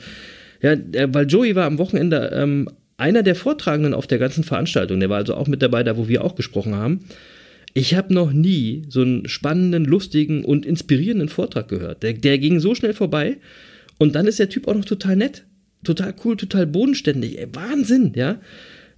Ja, 0.62 0.76
der, 0.76 1.14
weil 1.14 1.28
Joey 1.28 1.56
war 1.56 1.66
am 1.66 1.78
Wochenende 1.78 2.32
ähm, 2.34 2.70
einer 2.98 3.24
der 3.24 3.36
Vortragenden 3.36 3.94
auf 3.94 4.08
der 4.08 4.18
ganzen 4.18 4.44
Veranstaltung. 4.44 5.00
Der 5.00 5.10
war 5.10 5.18
also 5.18 5.36
auch 5.36 5.48
mit 5.48 5.62
dabei, 5.62 5.84
da 5.84 5.96
wo 5.96 6.08
wir 6.08 6.24
auch 6.24 6.36
gesprochen 6.36 6.76
haben. 6.76 7.06
Ich 7.74 7.96
habe 7.96 8.14
noch 8.14 8.32
nie 8.32 8.84
so 8.90 9.02
einen 9.02 9.28
spannenden, 9.28 9.86
lustigen 9.86 10.44
und 10.44 10.66
inspirierenden 10.66 11.30
Vortrag 11.30 11.68
gehört. 11.68 12.04
Der, 12.04 12.14
der 12.14 12.38
ging 12.40 12.60
so 12.60 12.76
schnell 12.76 12.94
vorbei 12.94 13.38
und 13.98 14.16
dann 14.16 14.28
ist 14.28 14.40
der 14.40 14.50
Typ 14.50 14.68
auch 14.68 14.76
noch 14.76 14.86
total 14.86 15.16
nett. 15.16 15.46
Total 15.84 16.14
cool, 16.24 16.36
total 16.36 16.68
bodenständig. 16.68 17.40
Ey, 17.40 17.48
Wahnsinn, 17.54 18.14
ja. 18.16 18.40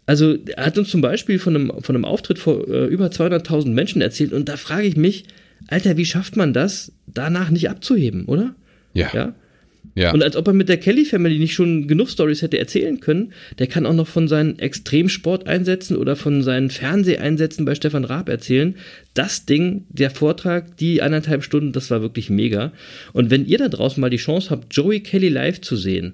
Also 0.05 0.37
er 0.55 0.65
hat 0.65 0.77
uns 0.77 0.89
zum 0.89 1.01
Beispiel 1.01 1.37
von 1.37 1.55
einem, 1.55 1.71
von 1.81 1.95
einem 1.95 2.05
Auftritt 2.05 2.39
vor 2.39 2.67
äh, 2.67 2.87
über 2.87 3.07
200.000 3.07 3.69
Menschen 3.69 4.01
erzählt 4.01 4.33
und 4.33 4.49
da 4.49 4.57
frage 4.57 4.87
ich 4.87 4.97
mich, 4.97 5.25
Alter, 5.67 5.97
wie 5.97 6.05
schafft 6.05 6.35
man 6.37 6.53
das, 6.53 6.91
danach 7.05 7.51
nicht 7.51 7.69
abzuheben, 7.69 8.25
oder? 8.25 8.55
Ja. 8.93 9.09
Ja. 9.13 9.35
Ja. 9.95 10.13
Und 10.13 10.23
als 10.23 10.35
ob 10.37 10.47
er 10.47 10.53
mit 10.53 10.69
der 10.69 10.77
Kelly 10.77 11.03
Family 11.05 11.37
nicht 11.37 11.53
schon 11.53 11.87
genug 11.87 12.09
Stories 12.09 12.41
hätte 12.41 12.57
erzählen 12.57 12.99
können, 13.01 13.33
der 13.59 13.67
kann 13.67 13.85
auch 13.85 13.93
noch 13.93 14.07
von 14.07 14.27
seinen 14.27 14.57
Extremsporteinsätzen 14.57 15.97
oder 15.97 16.15
von 16.15 16.43
seinen 16.43 16.69
Fernseheinsätzen 16.69 17.65
bei 17.65 17.75
Stefan 17.75 18.05
Raab 18.05 18.29
erzählen. 18.29 18.75
Das 19.13 19.45
Ding, 19.45 19.85
der 19.89 20.09
Vortrag, 20.09 20.77
die 20.77 21.01
anderthalb 21.01 21.43
Stunden, 21.43 21.73
das 21.73 21.91
war 21.91 22.01
wirklich 22.01 22.29
mega. 22.29 22.71
Und 23.13 23.29
wenn 23.31 23.45
ihr 23.45 23.57
da 23.57 23.67
draußen 23.67 23.99
mal 23.99 24.09
die 24.09 24.17
Chance 24.17 24.49
habt, 24.49 24.73
Joey 24.75 25.01
Kelly 25.01 25.29
live 25.29 25.59
zu 25.61 25.75
sehen, 25.75 26.13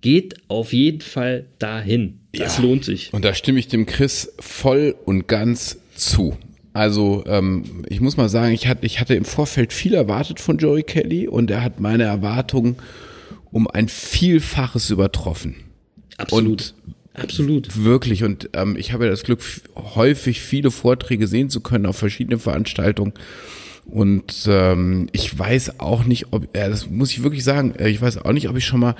geht 0.00 0.34
auf 0.48 0.72
jeden 0.74 1.00
Fall 1.00 1.46
dahin. 1.58 2.18
Das 2.34 2.58
Ja. 2.58 2.64
lohnt 2.64 2.84
sich. 2.84 3.12
Und 3.12 3.24
da 3.24 3.32
stimme 3.32 3.58
ich 3.58 3.68
dem 3.68 3.86
Chris 3.86 4.32
voll 4.38 4.94
und 5.06 5.28
ganz 5.28 5.78
zu. 5.94 6.36
Also 6.74 7.22
ähm, 7.26 7.84
ich 7.88 8.00
muss 8.00 8.16
mal 8.16 8.28
sagen, 8.28 8.52
ich 8.52 8.66
hatte, 8.66 8.84
ich 8.84 9.00
hatte 9.00 9.14
im 9.14 9.24
Vorfeld 9.24 9.72
viel 9.72 9.94
erwartet 9.94 10.40
von 10.40 10.58
Joey 10.58 10.82
Kelly 10.82 11.28
und 11.28 11.50
er 11.50 11.62
hat 11.62 11.78
meine 11.80 12.02
Erwartungen 12.02 12.76
um 13.54 13.68
ein 13.68 13.86
Vielfaches 13.86 14.90
übertroffen. 14.90 15.54
Absolut. 16.16 16.50
Und 16.50 16.74
Absolut. 17.16 17.84
Wirklich. 17.84 18.24
Und 18.24 18.50
ähm, 18.54 18.74
ich 18.76 18.92
habe 18.92 19.04
ja 19.04 19.10
das 19.10 19.22
Glück, 19.22 19.40
häufig 19.76 20.40
viele 20.40 20.72
Vorträge 20.72 21.28
sehen 21.28 21.48
zu 21.50 21.60
können 21.60 21.86
auf 21.86 21.96
verschiedenen 21.96 22.40
Veranstaltungen. 22.40 23.12
Und 23.86 24.48
ähm, 24.48 25.08
ich 25.12 25.38
weiß 25.38 25.78
auch 25.78 26.04
nicht, 26.04 26.32
ob, 26.32 26.56
äh, 26.56 26.68
das 26.68 26.90
muss 26.90 27.12
ich 27.12 27.22
wirklich 27.22 27.44
sagen, 27.44 27.76
äh, 27.76 27.88
ich 27.88 28.02
weiß 28.02 28.18
auch 28.18 28.32
nicht, 28.32 28.48
ob 28.48 28.56
ich 28.56 28.64
schon 28.64 28.80
mal 28.80 28.96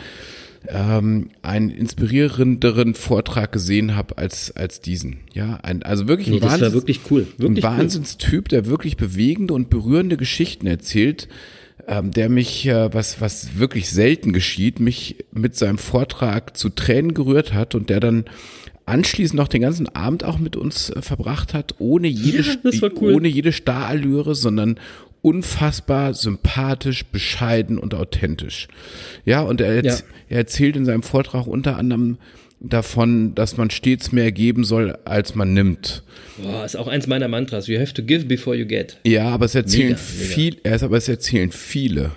ähm, 0.68 1.30
einen 1.42 1.70
inspirierenderen 1.70 2.94
Vortrag 2.94 3.50
gesehen 3.50 3.96
habe 3.96 4.18
als, 4.18 4.54
als 4.54 4.80
diesen. 4.80 5.16
Ja, 5.32 5.58
ein, 5.64 5.82
also 5.82 6.06
wirklich 6.06 6.28
Nee, 6.28 6.36
ein, 6.36 6.40
das 6.42 6.52
war 6.52 6.60
Wahnsinns, 6.60 6.74
wirklich 6.74 7.00
cool. 7.10 7.26
Wirklich 7.38 7.64
ein 7.64 7.78
Wahnsinnstyp, 7.78 8.48
der 8.50 8.66
wirklich 8.66 8.96
bewegende 8.96 9.52
und 9.52 9.68
berührende 9.68 10.16
Geschichten 10.16 10.68
erzählt, 10.68 11.26
ähm, 11.86 12.10
der 12.12 12.28
mich, 12.28 12.66
äh, 12.66 12.92
was, 12.94 13.20
was 13.20 13.58
wirklich 13.58 13.90
selten 13.90 14.32
geschieht, 14.32 14.80
mich 14.80 15.16
mit 15.32 15.54
seinem 15.56 15.78
Vortrag 15.78 16.56
zu 16.56 16.68
Tränen 16.70 17.14
gerührt 17.14 17.52
hat 17.52 17.74
und 17.74 17.90
der 17.90 18.00
dann 18.00 18.24
anschließend 18.86 19.36
noch 19.36 19.48
den 19.48 19.62
ganzen 19.62 19.88
Abend 19.94 20.24
auch 20.24 20.38
mit 20.38 20.56
uns 20.56 20.90
äh, 20.90 21.02
verbracht 21.02 21.54
hat, 21.54 21.74
ohne 21.78 22.08
jede, 22.08 22.42
Ja, 22.70 22.88
cool. 23.00 23.14
ohne 23.14 23.28
jede 23.28 23.52
Starallüre, 23.52 24.34
sondern 24.34 24.78
unfassbar 25.22 26.12
sympathisch, 26.14 27.06
bescheiden 27.06 27.78
und 27.78 27.94
authentisch. 27.94 28.68
Ja, 29.24 29.40
und 29.40 29.60
er, 29.62 29.82
erz- 29.82 30.00
Ja. 30.00 30.06
er 30.28 30.36
erzählt 30.38 30.76
in 30.76 30.84
seinem 30.84 31.02
Vortrag 31.02 31.46
unter 31.46 31.76
anderem 31.78 32.18
davon, 32.68 33.34
dass 33.34 33.56
man 33.56 33.70
stets 33.70 34.12
mehr 34.12 34.32
geben 34.32 34.64
soll, 34.64 34.96
als 35.04 35.34
man 35.34 35.52
nimmt. 35.54 36.02
Boah, 36.42 36.64
ist 36.64 36.76
auch 36.76 36.88
eins 36.88 37.06
meiner 37.06 37.28
Mantras. 37.28 37.66
You 37.66 37.78
have 37.78 37.94
to 37.94 38.02
give 38.02 38.26
before 38.26 38.56
you 38.56 38.66
get. 38.66 38.98
Ja, 39.04 39.28
aber 39.28 39.44
es 39.46 39.54
erzählen 39.54 39.90
Mega, 39.90 40.00
mega. 40.18 40.34
viel, 40.34 40.56
er 40.62 40.76
ist 40.76 40.82
aber 40.82 40.96
es 40.96 41.08
erzählen 41.08 41.52
viele. 41.52 42.12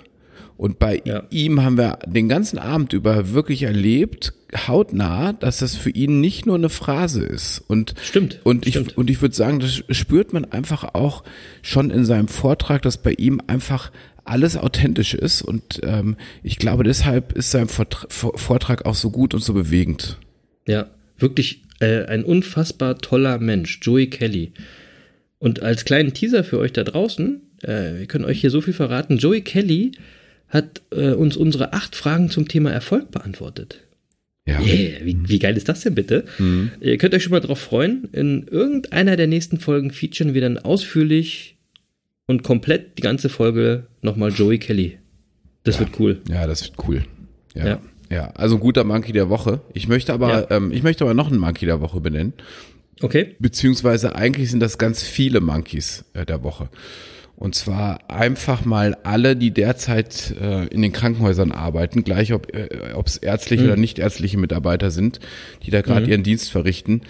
Und 0.56 0.80
bei 0.80 1.00
Ja. 1.04 1.22
ihm 1.30 1.62
haben 1.62 1.76
wir 1.78 2.00
den 2.06 2.28
ganzen 2.28 2.58
Abend 2.58 2.92
über 2.92 3.32
wirklich 3.32 3.62
erlebt, 3.62 4.32
hautnah, 4.66 5.32
dass 5.34 5.58
das 5.58 5.76
für 5.76 5.90
ihn 5.90 6.20
nicht 6.20 6.46
nur 6.46 6.56
eine 6.56 6.68
Phrase 6.68 7.22
ist. 7.22 7.62
Und, 7.68 7.94
Stimmt, 8.02 8.40
Und 8.42 8.66
ich, 8.66 8.74
stimmt. 8.74 8.96
und 8.98 9.08
ich 9.08 9.22
würde 9.22 9.36
sagen, 9.36 9.60
das 9.60 9.82
spürt 9.90 10.32
man 10.32 10.44
einfach 10.46 10.94
auch 10.94 11.22
schon 11.62 11.90
in 11.90 12.04
seinem 12.04 12.26
Vortrag, 12.26 12.82
dass 12.82 12.96
bei 12.96 13.12
ihm 13.12 13.40
einfach 13.46 13.92
alles 14.24 14.56
authentisch 14.56 15.14
ist. 15.14 15.42
Und 15.42 15.80
ähm, 15.84 16.16
ich 16.42 16.58
glaube, 16.58 16.82
deshalb 16.82 17.32
ist 17.32 17.52
sein 17.52 17.68
Vortra- 17.68 18.06
Vor- 18.10 18.36
Vortrag 18.36 18.84
auch 18.84 18.94
so 18.96 19.10
gut 19.10 19.34
und 19.34 19.42
so 19.44 19.54
bewegend. 19.54 20.18
Ja, 20.68 20.88
wirklich 21.18 21.62
äh, 21.80 22.04
ein 22.04 22.24
unfassbar 22.24 22.98
toller 22.98 23.38
Mensch, 23.38 23.80
Joey 23.82 24.08
Kelly. 24.08 24.52
Und 25.38 25.62
als 25.62 25.84
kleinen 25.84 26.14
Teaser 26.14 26.44
für 26.44 26.58
euch 26.58 26.72
da 26.72 26.84
draußen, 26.84 27.40
äh, 27.62 27.98
wir 27.98 28.06
können 28.06 28.24
euch 28.24 28.40
hier 28.40 28.50
so 28.50 28.60
viel 28.60 28.74
verraten, 28.74 29.18
Joey 29.18 29.40
Kelly 29.40 29.92
hat 30.48 30.82
äh, 30.90 31.10
uns 31.10 31.36
unsere 31.36 31.72
acht 31.72 31.96
Fragen 31.96 32.30
zum 32.30 32.48
Thema 32.48 32.70
Erfolg 32.70 33.10
beantwortet. 33.10 33.80
Ja. 34.46 34.60
Yeah, 34.60 35.04
wie, 35.04 35.28
wie 35.28 35.38
geil 35.38 35.56
ist 35.56 35.68
das 35.68 35.80
denn 35.80 35.94
bitte? 35.94 36.24
Ihr 36.80 36.96
könnt 36.96 37.14
euch 37.14 37.22
schon 37.22 37.32
mal 37.32 37.40
drauf 37.40 37.58
freuen. 37.58 38.08
In 38.12 38.46
irgendeiner 38.48 39.16
der 39.16 39.26
nächsten 39.26 39.60
Folgen 39.60 39.90
featuren 39.90 40.32
wir 40.32 40.40
dann 40.40 40.56
ausführlich 40.56 41.58
und 42.26 42.42
komplett 42.44 42.96
die 42.96 43.02
ganze 43.02 43.28
Folge 43.28 43.86
nochmal 44.00 44.30
Joey 44.30 44.58
Kelly. 44.58 44.98
Das 45.64 45.78
wird 45.78 46.00
cool. 46.00 46.22
Ja, 46.30 46.46
das 46.46 46.64
wird 46.64 46.88
cool. 46.88 47.04
Ja. 47.54 47.66
Ja. 47.66 47.82
Ja. 48.10 48.30
also 48.34 48.56
ein 48.56 48.60
guter 48.60 48.84
Monkey 48.84 49.12
der 49.12 49.28
Woche. 49.28 49.60
Ich 49.74 49.88
möchte 49.88 50.12
aber, 50.12 50.28
Ja. 50.50 50.56
ähm, 50.56 50.72
ich 50.72 50.82
möchte 50.82 51.04
aber 51.04 51.14
noch 51.14 51.28
einen 51.30 51.38
Monkey 51.40 51.66
der 51.66 51.80
Woche 51.80 52.00
benennen. 52.00 52.32
Okay? 53.00 53.36
Beziehungsweise 53.38 54.16
eigentlich 54.16 54.50
sind 54.50 54.60
das 54.60 54.78
ganz 54.78 55.02
viele 55.02 55.40
Monkeys 55.40 56.04
äh, 56.14 56.26
der 56.26 56.42
Woche. 56.42 56.68
Und 57.36 57.54
zwar 57.54 58.10
einfach 58.10 58.64
mal 58.64 58.96
alle, 59.04 59.36
die 59.36 59.52
derzeit 59.52 60.34
äh, 60.40 60.66
in 60.66 60.82
den 60.82 60.90
Krankenhäusern 60.92 61.52
arbeiten, 61.52 62.02
gleich 62.02 62.32
ob 62.32 62.52
äh, 62.52 62.68
es 63.06 63.16
ärztliche 63.16 63.62
oder 63.64 63.76
nicht 63.76 64.00
ärztliche 64.00 64.38
Mitarbeiter 64.38 64.90
sind, 64.90 65.20
die 65.62 65.70
da 65.70 65.82
gerade 65.82 66.06
ihren 66.06 66.24
Dienst 66.24 66.50
verrichten. 66.50 67.02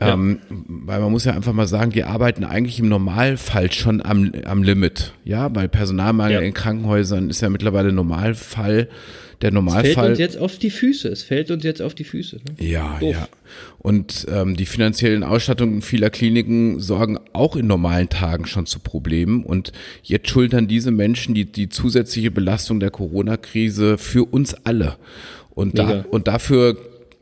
Ähm, 0.00 0.38
Weil 0.48 1.00
man 1.00 1.10
muss 1.12 1.24
ja 1.26 1.32
einfach 1.32 1.52
mal 1.52 1.66
sagen, 1.66 1.90
die 1.90 2.04
arbeiten 2.04 2.44
eigentlich 2.44 2.80
im 2.80 2.88
Normalfall 2.88 3.70
schon 3.72 4.00
am, 4.04 4.32
am 4.46 4.62
Limit. 4.62 5.12
Ja, 5.24 5.54
weil 5.54 5.68
Personalmangel 5.68 6.34
Ja. 6.36 6.40
in 6.40 6.54
Krankenhäusern 6.54 7.28
ist 7.28 7.42
ja 7.42 7.50
mittlerweile 7.50 7.92
Normalfall. 7.92 8.88
Der 9.42 9.48
Fällt 9.48 9.54
Normalfall. 9.54 10.10
uns 10.10 10.18
jetzt 10.18 10.38
auf 10.38 10.58
die 10.58 10.70
Füße. 10.70 11.08
Es 11.08 11.22
fällt 11.22 11.50
uns 11.50 11.62
jetzt 11.62 11.82
auf 11.82 11.94
die 11.94 12.04
Füße. 12.04 12.36
Ne? 12.36 12.66
Ja, 12.66 12.96
Doof. 12.98 13.12
ja. 13.12 13.28
Und 13.78 14.26
ähm, 14.30 14.56
die 14.56 14.66
finanziellen 14.66 15.22
Ausstattungen 15.22 15.82
vieler 15.82 16.10
Kliniken 16.10 16.80
sorgen 16.80 17.18
auch 17.34 17.54
in 17.54 17.66
normalen 17.66 18.08
Tagen 18.08 18.46
schon 18.46 18.66
zu 18.66 18.78
Problemen. 18.78 19.44
Und 19.44 19.72
jetzt 20.02 20.30
schultern 20.30 20.68
diese 20.68 20.90
Menschen 20.90 21.34
die, 21.34 21.44
die 21.44 21.68
zusätzliche 21.68 22.30
Belastung 22.30 22.80
der 22.80 22.90
Corona-Krise 22.90 23.98
für 23.98 24.24
uns 24.24 24.54
alle. 24.64 24.96
Und, 25.50 25.78
da, 25.78 26.04
und 26.10 26.28
dafür 26.28 26.76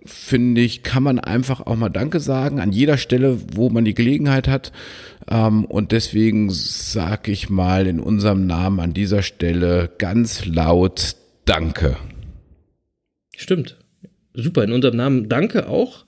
finde 0.05 0.61
ich, 0.61 0.83
kann 0.83 1.03
man 1.03 1.19
einfach 1.19 1.67
auch 1.67 1.77
mal 1.77 1.89
Danke 1.89 2.21
sagen 2.21 2.61
an 2.61 2.73
jeder 2.73 2.99
Stelle, 2.99 3.39
wo 3.55 3.71
man 3.71 3.85
die 3.85 3.95
Gelegenheit 3.95 4.49
hat. 4.49 4.71
Ähm, 5.29 5.65
und 5.65 5.93
deswegen 5.93 6.51
sage 6.51 7.33
ich 7.33 7.51
mal 7.51 7.87
in 7.87 8.01
unserem 8.01 8.47
Namen 8.47 8.81
an 8.81 8.95
dieser 8.95 9.23
Stelle 9.23 9.91
ganz 9.99 10.45
laut 10.45 11.17
Danke. 11.45 11.97
Stimmt. 13.37 13.77
Super, 14.35 14.65
in 14.65 14.73
unserem 14.73 14.97
Namen 14.97 15.29
danke 15.29 15.69
auch. 15.69 16.05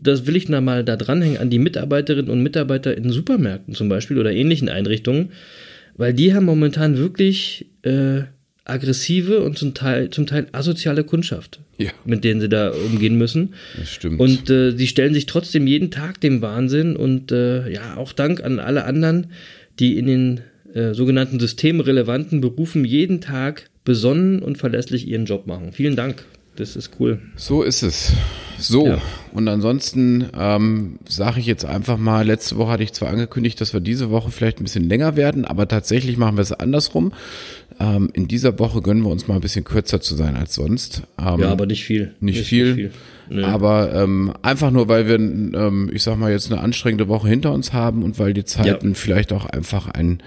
Das 0.00 0.26
will 0.26 0.36
ich 0.36 0.48
noch 0.48 0.60
mal 0.60 0.84
da 0.84 0.96
dranhängen 0.96 1.38
an 1.38 1.50
die 1.50 1.58
Mitarbeiterinnen 1.58 2.30
und 2.30 2.42
Mitarbeiter 2.42 2.96
in 2.96 3.10
Supermärkten 3.10 3.74
zum 3.74 3.88
Beispiel 3.88 4.18
oder 4.18 4.32
ähnlichen 4.32 4.68
Einrichtungen, 4.68 5.32
weil 5.96 6.14
die 6.14 6.32
haben 6.34 6.44
momentan 6.44 6.96
wirklich 6.96 7.66
äh, 7.82 8.22
aggressive 8.64 9.40
und 9.42 9.58
zum 9.58 9.74
Teil, 9.74 10.10
zum 10.10 10.26
Teil 10.26 10.46
asoziale 10.52 11.02
Kundschaft, 11.02 11.58
Ja. 11.78 11.90
mit 12.04 12.22
denen 12.22 12.40
sie 12.40 12.48
da 12.48 12.70
umgehen 12.70 13.18
müssen. 13.18 13.54
Das 13.76 13.90
stimmt. 13.90 14.20
Und 14.20 14.48
äh, 14.50 14.70
sie 14.76 14.86
stellen 14.86 15.14
sich 15.14 15.26
trotzdem 15.26 15.66
jeden 15.66 15.90
Tag 15.90 16.20
dem 16.20 16.42
Wahnsinn 16.42 16.94
und 16.94 17.32
äh, 17.32 17.68
ja, 17.70 17.96
auch 17.96 18.12
Dank 18.12 18.44
an 18.44 18.60
alle 18.60 18.84
anderen, 18.84 19.28
die 19.80 19.98
in 19.98 20.06
den 20.06 20.40
äh, 20.74 20.94
sogenannten 20.94 21.40
systemrelevanten 21.40 22.40
Berufen 22.40 22.84
jeden 22.84 23.20
Tag 23.20 23.68
besonnen 23.88 24.38
und 24.40 24.58
verlässlich 24.58 25.08
ihren 25.08 25.24
Job 25.24 25.46
machen. 25.48 25.72
Vielen 25.72 25.96
Dank. 25.96 26.24
Das 26.56 26.76
ist 26.76 26.90
cool. 27.00 27.20
So 27.36 27.62
ist 27.62 27.82
es. 27.82 28.12
So, 28.58 28.86
Ja. 28.88 28.98
und 29.32 29.46
ansonsten 29.46 30.26
ähm, 30.36 30.98
sage 31.08 31.38
ich 31.38 31.46
jetzt 31.46 31.64
einfach 31.64 31.96
mal, 31.98 32.26
letzte 32.26 32.56
Woche 32.56 32.72
hatte 32.72 32.82
ich 32.82 32.92
zwar 32.92 33.08
angekündigt, 33.10 33.60
dass 33.60 33.72
wir 33.72 33.78
diese 33.80 34.10
Woche 34.10 34.32
vielleicht 34.32 34.58
ein 34.60 34.64
bisschen 34.64 34.88
länger 34.88 35.14
werden, 35.16 35.44
aber 35.44 35.68
tatsächlich 35.68 36.16
machen 36.16 36.36
wir 36.36 36.42
es 36.42 36.52
andersrum. 36.52 37.12
Ähm, 37.78 38.10
in 38.12 38.26
dieser 38.26 38.58
Woche 38.58 38.82
gönnen 38.82 39.04
wir 39.04 39.10
uns 39.10 39.28
mal 39.28 39.36
ein 39.36 39.40
bisschen 39.40 39.62
kürzer 39.64 40.00
zu 40.00 40.16
sein 40.16 40.34
als 40.36 40.54
sonst. 40.54 41.02
Ähm, 41.18 41.40
Ja, 41.40 41.50
aber 41.52 41.66
nicht 41.66 41.84
viel. 41.84 42.14
nicht 42.18 42.44
viel. 42.44 42.90
Nö. 43.30 43.44
Aber 43.44 43.94
ähm, 43.94 44.32
einfach 44.42 44.72
nur, 44.72 44.88
weil 44.88 45.06
wir, 45.06 45.14
ähm, 45.14 45.88
ich 45.92 46.02
sag 46.02 46.18
mal, 46.18 46.32
jetzt 46.32 46.50
eine 46.50 46.60
anstrengende 46.60 47.06
Woche 47.06 47.28
hinter 47.28 47.52
uns 47.52 47.72
haben 47.72 48.02
und 48.02 48.18
weil 48.18 48.34
die 48.34 48.44
Zeiten 48.44 48.96
vielleicht 48.96 49.32
auch 49.32 49.46
einfach 49.46 49.86
ein 49.88 50.20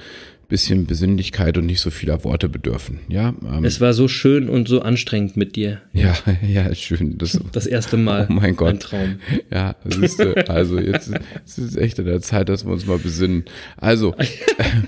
bisschen 0.51 0.85
Besinnlichkeit 0.85 1.57
und 1.57 1.65
nicht 1.65 1.79
so 1.79 1.89
vieler 1.89 2.25
Worte 2.25 2.49
bedürfen. 2.49 2.99
Ja, 3.07 3.33
ähm, 3.41 3.63
Es 3.63 3.79
war 3.79 3.93
so 3.93 4.09
schön 4.09 4.49
und 4.49 4.67
so 4.67 4.81
anstrengend 4.81 5.37
mit 5.37 5.55
dir. 5.55 5.81
ja, 5.93 6.13
ja, 6.47 6.75
schön. 6.75 7.17
Das, 7.17 7.39
Das 7.53 7.65
erste 7.65 7.97
Mal. 7.97 8.27
Oh 8.29 8.33
mein 8.33 8.55
Gott. 8.55 8.69
Ein 8.73 8.79
Traum. 8.79 9.15
Ja, 9.49 9.75
du, 9.85 10.33
also 10.47 10.79
jetzt 10.79 11.11
es 11.45 11.57
ist 11.57 11.77
echt 11.77 11.99
an 11.99 12.05
der 12.05 12.21
Zeit, 12.21 12.49
dass 12.49 12.65
wir 12.65 12.73
uns 12.73 12.85
mal 12.85 12.97
besinnen. 12.97 13.45
Also, 13.77 14.13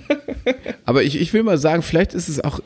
aber 0.85 1.03
ich, 1.03 1.19
ich 1.19 1.33
will 1.33 1.43
mal 1.43 1.57
sagen, 1.57 1.81
vielleicht 1.81 2.13
ist 2.13 2.27
es 2.27 2.43
auch 2.43 2.59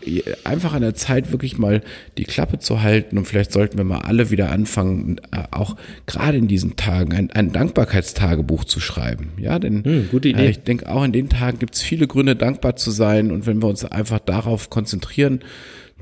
einfach 0.43 0.73
an 0.73 0.81
der 0.81 0.95
Zeit, 0.95 1.31
wirklich 1.31 1.57
mal 1.57 1.81
die 2.17 2.23
Klappe 2.23 2.59
zu 2.59 2.81
halten 2.81 3.17
und 3.17 3.25
vielleicht 3.25 3.51
sollten 3.51 3.77
wir 3.77 3.83
mal 3.83 3.99
alle 3.99 4.31
wieder 4.31 4.51
anfangen, 4.51 5.19
äh, 5.31 5.43
auch 5.51 5.75
gerade 6.07 6.37
in 6.37 6.47
diesen 6.47 6.75
Tagen 6.75 7.13
ein, 7.13 7.31
ein 7.31 7.51
Dankbarkeitstagebuch 7.51 8.65
zu 8.65 8.79
schreiben. 8.79 9.31
Ja, 9.37 9.59
denn 9.59 9.83
Hm, 9.83 10.07
gute 10.09 10.29
Idee. 10.29 10.47
Äh, 10.47 10.49
ich 10.49 10.59
denke, 10.63 10.89
auch 10.89 11.03
in 11.03 11.11
den 11.11 11.29
Tagen 11.29 11.59
gibt 11.59 11.75
es 11.75 11.81
viele 11.83 12.07
Gründe, 12.07 12.35
dankbar 12.35 12.75
zu 12.75 12.86
sein 12.91 13.31
und 13.31 13.45
wenn 13.45 13.61
wir 13.61 13.67
uns 13.67 13.85
einfach 13.85 14.19
darauf 14.19 14.69
konzentrieren, 14.69 15.41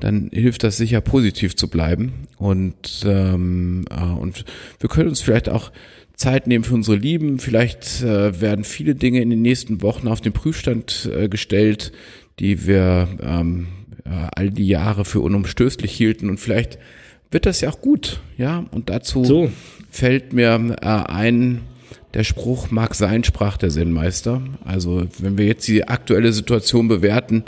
dann 0.00 0.28
hilft 0.32 0.62
das 0.62 0.76
sicher 0.76 1.00
positiv 1.00 1.56
zu 1.56 1.68
bleiben 1.68 2.12
und 2.36 3.02
ähm, 3.06 3.84
äh, 3.90 4.02
und 4.02 4.44
wir 4.78 4.88
können 4.90 5.08
uns 5.08 5.20
vielleicht 5.22 5.48
auch 5.48 5.72
Zeit 6.14 6.46
nehmen 6.46 6.64
für 6.64 6.74
unsere 6.74 6.96
Lieben. 6.96 7.38
Vielleicht 7.38 8.02
äh, 8.02 8.40
werden 8.40 8.64
viele 8.64 8.94
Dinge 8.94 9.20
in 9.20 9.30
den 9.30 9.42
nächsten 9.42 9.82
Wochen 9.82 10.08
auf 10.08 10.20
den 10.20 10.32
Prüfstand 10.32 11.10
äh, 11.14 11.28
gestellt, 11.28 11.92
die 12.40 12.66
wir 12.66 13.08
ähm, 13.22 13.68
äh, 14.04 14.10
all 14.34 14.50
die 14.50 14.66
Jahre 14.66 15.04
für 15.04 15.20
unumstößlich 15.20 15.92
hielten 15.92 16.28
und 16.30 16.38
vielleicht 16.38 16.78
wird 17.30 17.46
das 17.46 17.60
ja 17.60 17.70
auch 17.70 17.80
gut, 17.80 18.20
ja. 18.38 18.64
Und 18.70 18.88
dazu 18.88 19.24
So. 19.24 19.50
fällt 19.90 20.32
mir 20.32 20.76
äh, 20.80 20.86
ein, 20.86 21.62
der 22.16 22.24
Spruch 22.24 22.70
mag 22.70 22.94
sein, 22.94 23.24
sprach 23.24 23.58
der 23.58 23.68
Zen-Meister. 23.68 24.40
Also 24.64 25.06
wenn 25.18 25.36
wir 25.36 25.44
jetzt 25.44 25.68
die 25.68 25.86
aktuelle 25.86 26.32
Situation 26.32 26.88
bewerten, 26.88 27.44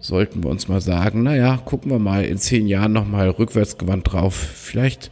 sollten 0.00 0.44
wir 0.44 0.50
uns 0.50 0.68
mal 0.68 0.82
sagen, 0.82 1.22
naja, 1.22 1.56
gucken 1.64 1.90
wir 1.90 1.98
mal 1.98 2.22
in 2.26 2.36
zehn 2.36 2.66
Jahren 2.66 2.92
nochmal 2.92 3.30
rückwärtsgewandt 3.30 4.12
drauf. 4.12 4.34
Vielleicht 4.34 5.10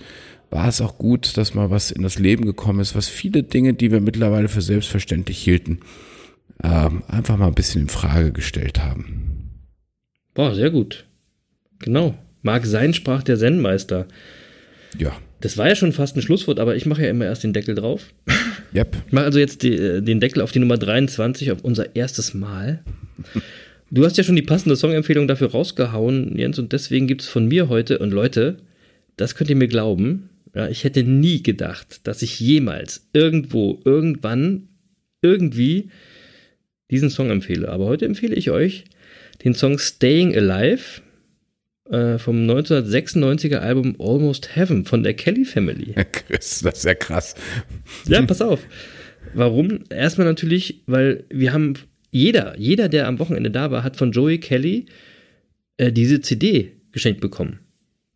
war 0.51 0.69
es 0.69 0.83
auch 0.83 0.99
gut, 0.99 1.39
dass 1.39 1.55
mal 1.55 1.71
was 1.71 1.91
in 1.91 2.03
das 2.03 2.19
Leben 2.19 2.45
gekommen 2.45 2.81
ist, 2.81 2.95
was 2.95 3.09
viele 3.09 3.43
Dinge, 3.43 3.73
die 3.73 3.91
wir 3.91 4.03
mittlerweile 4.03 4.49
für 4.49 4.61
selbstverständlich 4.61 5.39
hielten, 5.39 5.81
ähm, 6.63 7.03
einfach 7.09 7.39
mal 7.39 7.47
ein 7.47 7.55
bisschen 7.55 7.83
in 7.83 7.89
Frage 7.89 8.33
gestellt 8.33 8.83
haben. 8.83 9.63
Boah, 10.35 10.55
sehr 10.55 10.71
gut. 10.71 11.07
Genau. 11.79 12.15
Mag 12.43 12.67
sein, 12.67 12.93
sprach 12.93 13.23
der 13.23 13.39
Zen-Meister. 13.39 14.09
Ja, 14.99 15.13
Das 15.41 15.57
war 15.57 15.69
ja 15.69 15.75
schon 15.75 15.93
fast 15.93 16.17
ein 16.17 16.23
Schlusswort, 16.23 16.61
aber 16.61 16.77
ich 16.77 16.85
mache 16.85 17.05
ja 17.05 17.09
immer 17.09 17.25
erst 17.25 17.45
den 17.45 17.55
Deckel 17.55 17.75
drauf. 17.75 18.13
Yep. 18.75 18.97
Ich 19.07 19.13
mache 19.13 19.25
also 19.25 19.39
jetzt 19.39 19.63
die, 19.63 19.75
äh, 19.75 20.01
den 20.01 20.21
Deckel 20.21 20.43
auf 20.43 20.53
die 20.53 20.59
Nummer 20.59 20.79
23, 20.79 21.53
auf 21.53 21.63
unser 21.63 21.97
erstes 21.97 22.35
Mal. 22.35 22.83
Du 23.91 24.05
hast 24.05 24.17
ja 24.17 24.25
schon 24.25 24.37
die 24.37 24.43
passende 24.43 24.77
Songempfehlung 24.77 25.27
dafür 25.27 25.51
rausgehauen, 25.51 26.39
Jens, 26.39 26.59
und 26.59 26.73
deswegen 26.73 27.07
gibt 27.07 27.23
es 27.23 27.29
von 27.29 27.49
mir 27.49 27.69
heute, 27.69 27.99
und 27.99 28.13
Leute, 28.13 28.59
das 29.17 29.35
könnt 29.35 29.51
ihr 29.51 29.57
mir 29.57 29.69
glauben, 29.69 30.31
ja, 30.55 30.69
ich 30.69 30.85
hätte 30.85 31.03
nie 31.03 31.43
gedacht, 31.43 32.07
dass 32.07 32.23
ich 32.23 32.41
jemals 32.41 33.09
irgendwo, 33.13 33.81
irgendwann, 33.85 34.69
irgendwie 35.23 35.91
diesen 36.91 37.11
Song 37.11 37.31
empfehle. 37.31 37.69
Aber 37.69 37.87
heute 37.87 38.07
empfehle 38.07 38.35
ich 38.35 38.51
euch 38.51 38.85
den 39.45 39.55
Song 39.55 39.79
Staying 39.79 40.35
Alive 40.37 41.03
äh, 41.91 42.19
vom 42.19 42.49
1996er 42.49 43.59
Album 43.59 43.97
Almost 43.99 44.55
Heaven 44.57 44.85
von 44.85 45.03
der 45.03 45.15
Kelly 45.15 45.45
Family. 45.45 45.95
Chris, 46.13 46.61
das 46.61 46.79
ist 46.79 46.85
ja 46.85 46.95
krass. 46.95 47.35
Ja, 48.07 48.23
pass 48.23 48.41
auf. 48.41 48.61
Warum? 49.35 49.81
Erstmal 49.91 50.27
natürlich, 50.27 50.83
weil 50.87 51.25
wir 51.31 51.53
haben, 51.53 51.75
jeder, 52.11 52.59
jeder, 52.59 52.89
der 52.89 53.07
am 53.07 53.19
Wochenende 53.19 53.51
da 53.51 53.71
war, 53.71 53.85
hat 53.85 53.97
von 53.97 54.13
Joey 54.13 54.39
Kelly 54.39 54.87
äh, 55.77 55.93
diese 55.93 56.21
CD 56.21 56.73
geschenkt 56.93 57.21
bekommen. 57.21 57.61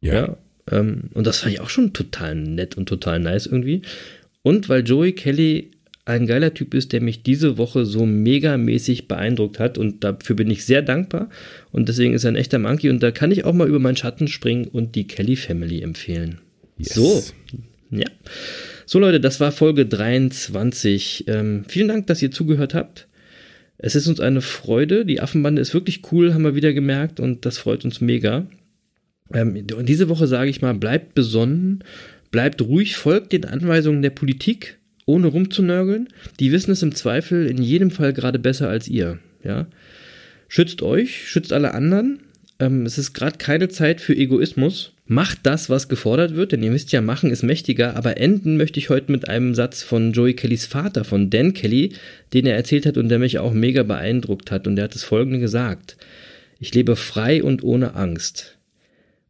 Ja. 0.00 0.36
ähm, 0.70 1.10
und 1.14 1.26
das 1.26 1.38
fand 1.38 1.54
ich 1.54 1.60
auch 1.60 1.70
schon 1.70 1.92
total 1.92 2.34
nett 2.34 2.76
und 2.76 2.88
total 2.88 3.20
nice 3.20 3.46
irgendwie. 3.46 3.82
Und 4.42 4.68
weil 4.68 4.84
Joey 4.86 5.12
Kelly 5.12 5.70
ein 6.06 6.26
geiler 6.26 6.52
Typ 6.52 6.74
ist, 6.74 6.92
der 6.92 7.00
mich 7.00 7.22
diese 7.22 7.56
Woche 7.56 7.86
so 7.86 8.04
megamäßig 8.04 9.08
beeindruckt 9.08 9.58
hat 9.58 9.78
und 9.78 10.04
dafür 10.04 10.36
bin 10.36 10.50
ich 10.50 10.64
sehr 10.64 10.82
dankbar 10.82 11.30
und 11.72 11.88
deswegen 11.88 12.12
ist 12.12 12.24
er 12.24 12.32
ein 12.32 12.36
echter 12.36 12.58
Monkey 12.58 12.90
und 12.90 13.02
da 13.02 13.10
kann 13.10 13.30
ich 13.30 13.44
auch 13.44 13.54
mal 13.54 13.68
über 13.68 13.78
meinen 13.78 13.96
Schatten 13.96 14.28
springen 14.28 14.66
und 14.66 14.94
die 14.94 15.06
Kelly 15.06 15.36
Family 15.36 15.80
empfehlen. 15.80 16.40
Yes. 16.76 16.94
So, 16.94 17.22
ja. 17.90 18.06
So 18.86 18.98
Leute, 18.98 19.18
das 19.18 19.40
war 19.40 19.50
Folge 19.50 19.86
23. 19.86 21.24
Ähm, 21.26 21.64
vielen 21.68 21.88
Dank, 21.88 22.06
dass 22.06 22.20
ihr 22.20 22.30
zugehört 22.30 22.74
habt. 22.74 23.08
Es 23.78 23.94
ist 23.94 24.06
uns 24.06 24.20
eine 24.20 24.42
Freude. 24.42 25.06
Die 25.06 25.20
Affenbande 25.20 25.62
ist 25.62 25.72
wirklich 25.72 26.02
cool, 26.12 26.34
haben 26.34 26.44
wir 26.44 26.54
wieder 26.54 26.74
gemerkt 26.74 27.18
und 27.18 27.46
das 27.46 27.56
freut 27.56 27.84
uns 27.84 28.02
mega. 28.02 28.46
Ähm, 29.32 29.66
und 29.74 29.88
diese 29.88 30.10
Woche 30.10 30.26
sage 30.26 30.50
ich 30.50 30.60
mal, 30.60 30.74
bleibt 30.74 31.14
besonnen, 31.14 31.82
bleibt 32.30 32.60
ruhig, 32.60 32.96
folgt 32.96 33.32
den 33.32 33.46
Anweisungen 33.46 34.02
der 34.02 34.10
Politik 34.10 34.78
ohne 35.06 35.28
rumzunörgeln. 35.28 36.08
Die 36.40 36.52
wissen 36.52 36.70
es 36.70 36.82
im 36.82 36.94
Zweifel 36.94 37.46
in 37.46 37.62
jedem 37.62 37.90
Fall 37.90 38.12
gerade 38.12 38.38
besser 38.38 38.68
als 38.68 38.88
ihr. 38.88 39.18
Ja? 39.42 39.66
Schützt 40.48 40.82
euch, 40.82 41.28
schützt 41.28 41.52
alle 41.52 41.74
anderen. 41.74 42.20
Ähm, 42.58 42.86
es 42.86 42.98
ist 42.98 43.12
gerade 43.12 43.38
keine 43.38 43.68
Zeit 43.68 44.00
für 44.00 44.16
Egoismus. 44.16 44.92
Macht 45.06 45.40
das, 45.42 45.68
was 45.68 45.88
gefordert 45.88 46.34
wird, 46.34 46.52
denn 46.52 46.62
ihr 46.62 46.72
wisst 46.72 46.92
ja, 46.92 47.02
machen 47.02 47.30
ist 47.30 47.42
mächtiger. 47.42 47.96
Aber 47.96 48.16
enden 48.16 48.56
möchte 48.56 48.78
ich 48.78 48.88
heute 48.88 49.12
mit 49.12 49.28
einem 49.28 49.54
Satz 49.54 49.82
von 49.82 50.12
Joey 50.12 50.34
Kellys 50.34 50.64
Vater, 50.64 51.04
von 51.04 51.28
Dan 51.28 51.52
Kelly, 51.52 51.92
den 52.32 52.46
er 52.46 52.56
erzählt 52.56 52.86
hat 52.86 52.96
und 52.96 53.10
der 53.10 53.18
mich 53.18 53.38
auch 53.38 53.52
mega 53.52 53.82
beeindruckt 53.82 54.50
hat. 54.50 54.66
Und 54.66 54.76
der 54.76 54.84
hat 54.84 54.94
das 54.94 55.04
folgende 55.04 55.40
gesagt. 55.40 55.96
Ich 56.58 56.72
lebe 56.72 56.96
frei 56.96 57.42
und 57.42 57.62
ohne 57.62 57.94
Angst. 57.94 58.53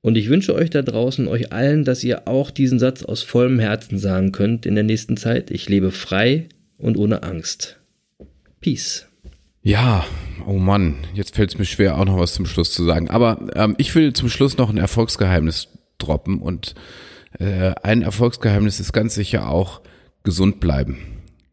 Und 0.04 0.18
ich 0.18 0.28
wünsche 0.28 0.54
euch 0.54 0.68
da 0.68 0.82
draußen, 0.82 1.26
euch 1.28 1.50
allen, 1.50 1.82
dass 1.82 2.04
ihr 2.04 2.28
auch 2.28 2.50
diesen 2.50 2.78
Satz 2.78 3.02
aus 3.02 3.22
vollem 3.22 3.58
Herzen 3.58 3.98
sagen 3.98 4.32
könnt 4.32 4.66
in 4.66 4.74
der 4.74 4.84
nächsten 4.84 5.16
Zeit. 5.16 5.50
Ich 5.50 5.66
lebe 5.70 5.92
frei 5.92 6.50
und 6.76 6.98
ohne 6.98 7.22
Angst. 7.22 7.80
Peace. 8.60 9.06
Ja, 9.62 10.04
oh 10.46 10.58
Mann, 10.58 10.96
jetzt 11.14 11.36
fällt 11.36 11.54
es 11.54 11.58
mir 11.58 11.64
schwer, 11.64 11.96
auch 11.96 12.04
noch 12.04 12.18
was 12.18 12.34
zum 12.34 12.44
Schluss 12.44 12.70
zu 12.70 12.84
sagen. 12.84 13.08
Aber 13.08 13.48
ähm, 13.54 13.76
ich 13.78 13.94
will 13.94 14.12
zum 14.12 14.28
Schluss 14.28 14.58
noch 14.58 14.68
ein 14.68 14.76
Erfolgsgeheimnis 14.76 15.68
droppen. 15.96 16.42
Und 16.42 16.74
äh, 17.38 17.72
ein 17.82 18.02
Erfolgsgeheimnis 18.02 18.80
ist 18.80 18.92
ganz 18.92 19.14
sicher 19.14 19.48
auch 19.48 19.80
gesund 20.22 20.60
bleiben. 20.60 20.98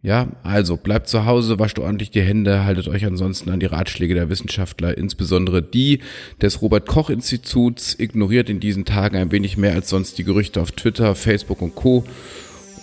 Ja, 0.04 0.28
also 0.42 0.78
bleibt 0.78 1.10
zu 1.10 1.26
Hause, 1.26 1.60
wascht 1.60 1.78
ordentlich 1.78 2.10
die 2.10 2.24
Hände, 2.24 2.66
haltet 2.66 2.88
euch 2.88 3.06
ansonsten 3.06 3.52
an 3.52 3.60
die 3.60 3.68
Ratschläge 3.68 4.16
der 4.16 4.30
Wissenschaftler, 4.30 4.98
insbesondere 4.98 5.62
die 5.62 6.00
des 6.42 6.64
Robert 6.64 6.88
Koch 6.88 7.12
Instituts, 7.12 7.96
ignoriert 8.00 8.50
in 8.50 8.60
diesen 8.60 8.84
Tagen 8.84 9.18
ein 9.18 9.32
wenig 9.32 9.58
mehr 9.58 9.74
als 9.74 9.90
sonst 9.90 10.18
die 10.18 10.24
Gerüchte 10.24 10.60
auf 10.60 10.72
Twitter, 10.72 11.14
Facebook 11.14 11.62
und 11.62 11.76
Co. 11.76 12.04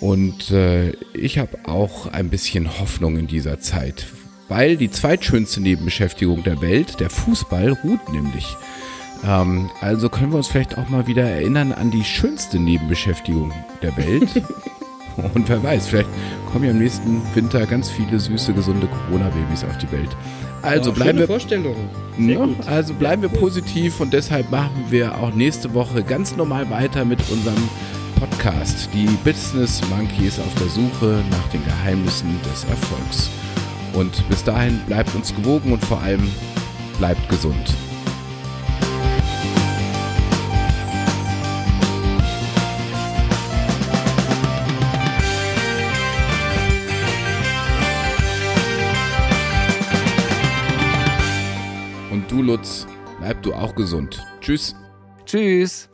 Und 0.01 0.53
äh, 0.53 0.93
ich 1.13 1.39
habe 1.39 1.59
auch 1.65 2.07
ein 2.07 2.31
bisschen 2.31 2.79
Hoffnung 2.79 3.17
in 3.17 3.27
dieser 3.27 3.59
Zeit, 3.59 4.07
weil 4.49 4.77
die 4.77 4.91
zweitschönste 4.91 5.61
Nebenbeschäftigung 5.61 6.45
der 6.45 6.63
Welt, 6.63 7.01
der 7.01 7.11
Fußball, 7.11 7.73
ruht 7.83 8.13
nämlich. 8.13 8.47
Ähm, 9.27 9.71
also 9.81 10.09
können 10.09 10.31
wir 10.31 10.37
uns 10.37 10.47
vielleicht 10.47 10.79
auch 10.79 10.89
mal 10.89 11.09
wieder 11.09 11.25
erinnern 11.25 11.73
an 11.73 11.91
die 11.91 12.05
schönste 12.05 12.61
Nebenbeschäftigung 12.61 13.53
der 13.83 13.97
Welt. 13.97 14.29
Und 15.35 15.49
wer 15.49 15.63
weiß, 15.63 15.89
vielleicht 15.89 16.09
kommen 16.51 16.65
ja 16.65 16.71
im 16.71 16.79
nächsten 16.79 17.23
Winter 17.35 17.67
ganz 17.67 17.91
viele 17.91 18.19
süße, 18.19 18.53
gesunde 18.53 18.87
Corona-Babys 18.87 19.65
auf 19.65 19.77
die 19.79 19.91
Welt. 19.93 20.11
Also 20.63 20.91
Oh, 20.91 20.95
bleiben 20.95 21.19
wir. 21.19 21.27
Ne? 22.17 22.37
Also 22.67 22.95
bleiben 22.95 23.23
wir 23.23 23.29
positiv 23.29 24.01
und 24.01 24.13
deshalb 24.13 24.51
machen 24.51 24.87
wir 24.91 25.17
auch 25.19 25.33
nächste 25.35 25.73
Woche 25.75 26.03
ganz 26.03 26.37
normal 26.37 26.69
weiter 26.71 27.05
mit 27.05 27.21
unserem 27.31 27.69
Podcast. 28.19 28.89
Die 28.93 29.07
Business 29.25 29.81
Monkeys 29.89 30.39
auf 30.41 30.53
der 30.59 30.69
Suche 30.69 31.23
nach 31.31 31.49
den 31.53 31.65
Geheimnissen 31.65 32.39
des 32.53 32.65
Erfolgs. 32.65 33.31
Und 33.93 34.29
bis 34.29 34.43
dahin 34.45 34.81
bleibt 34.87 35.15
uns 35.15 35.35
gewogen 35.35 35.73
und 35.73 35.85
vor 35.85 36.01
allem 36.03 36.29
bleibt 36.99 37.29
gesund. 37.29 37.75
Lutz, 52.43 52.87
bleib 53.19 53.43
du 53.43 53.53
auch 53.53 53.75
gesund. 53.75 54.25
Tschüss. 54.41 54.75
Tschüss. 55.25 55.89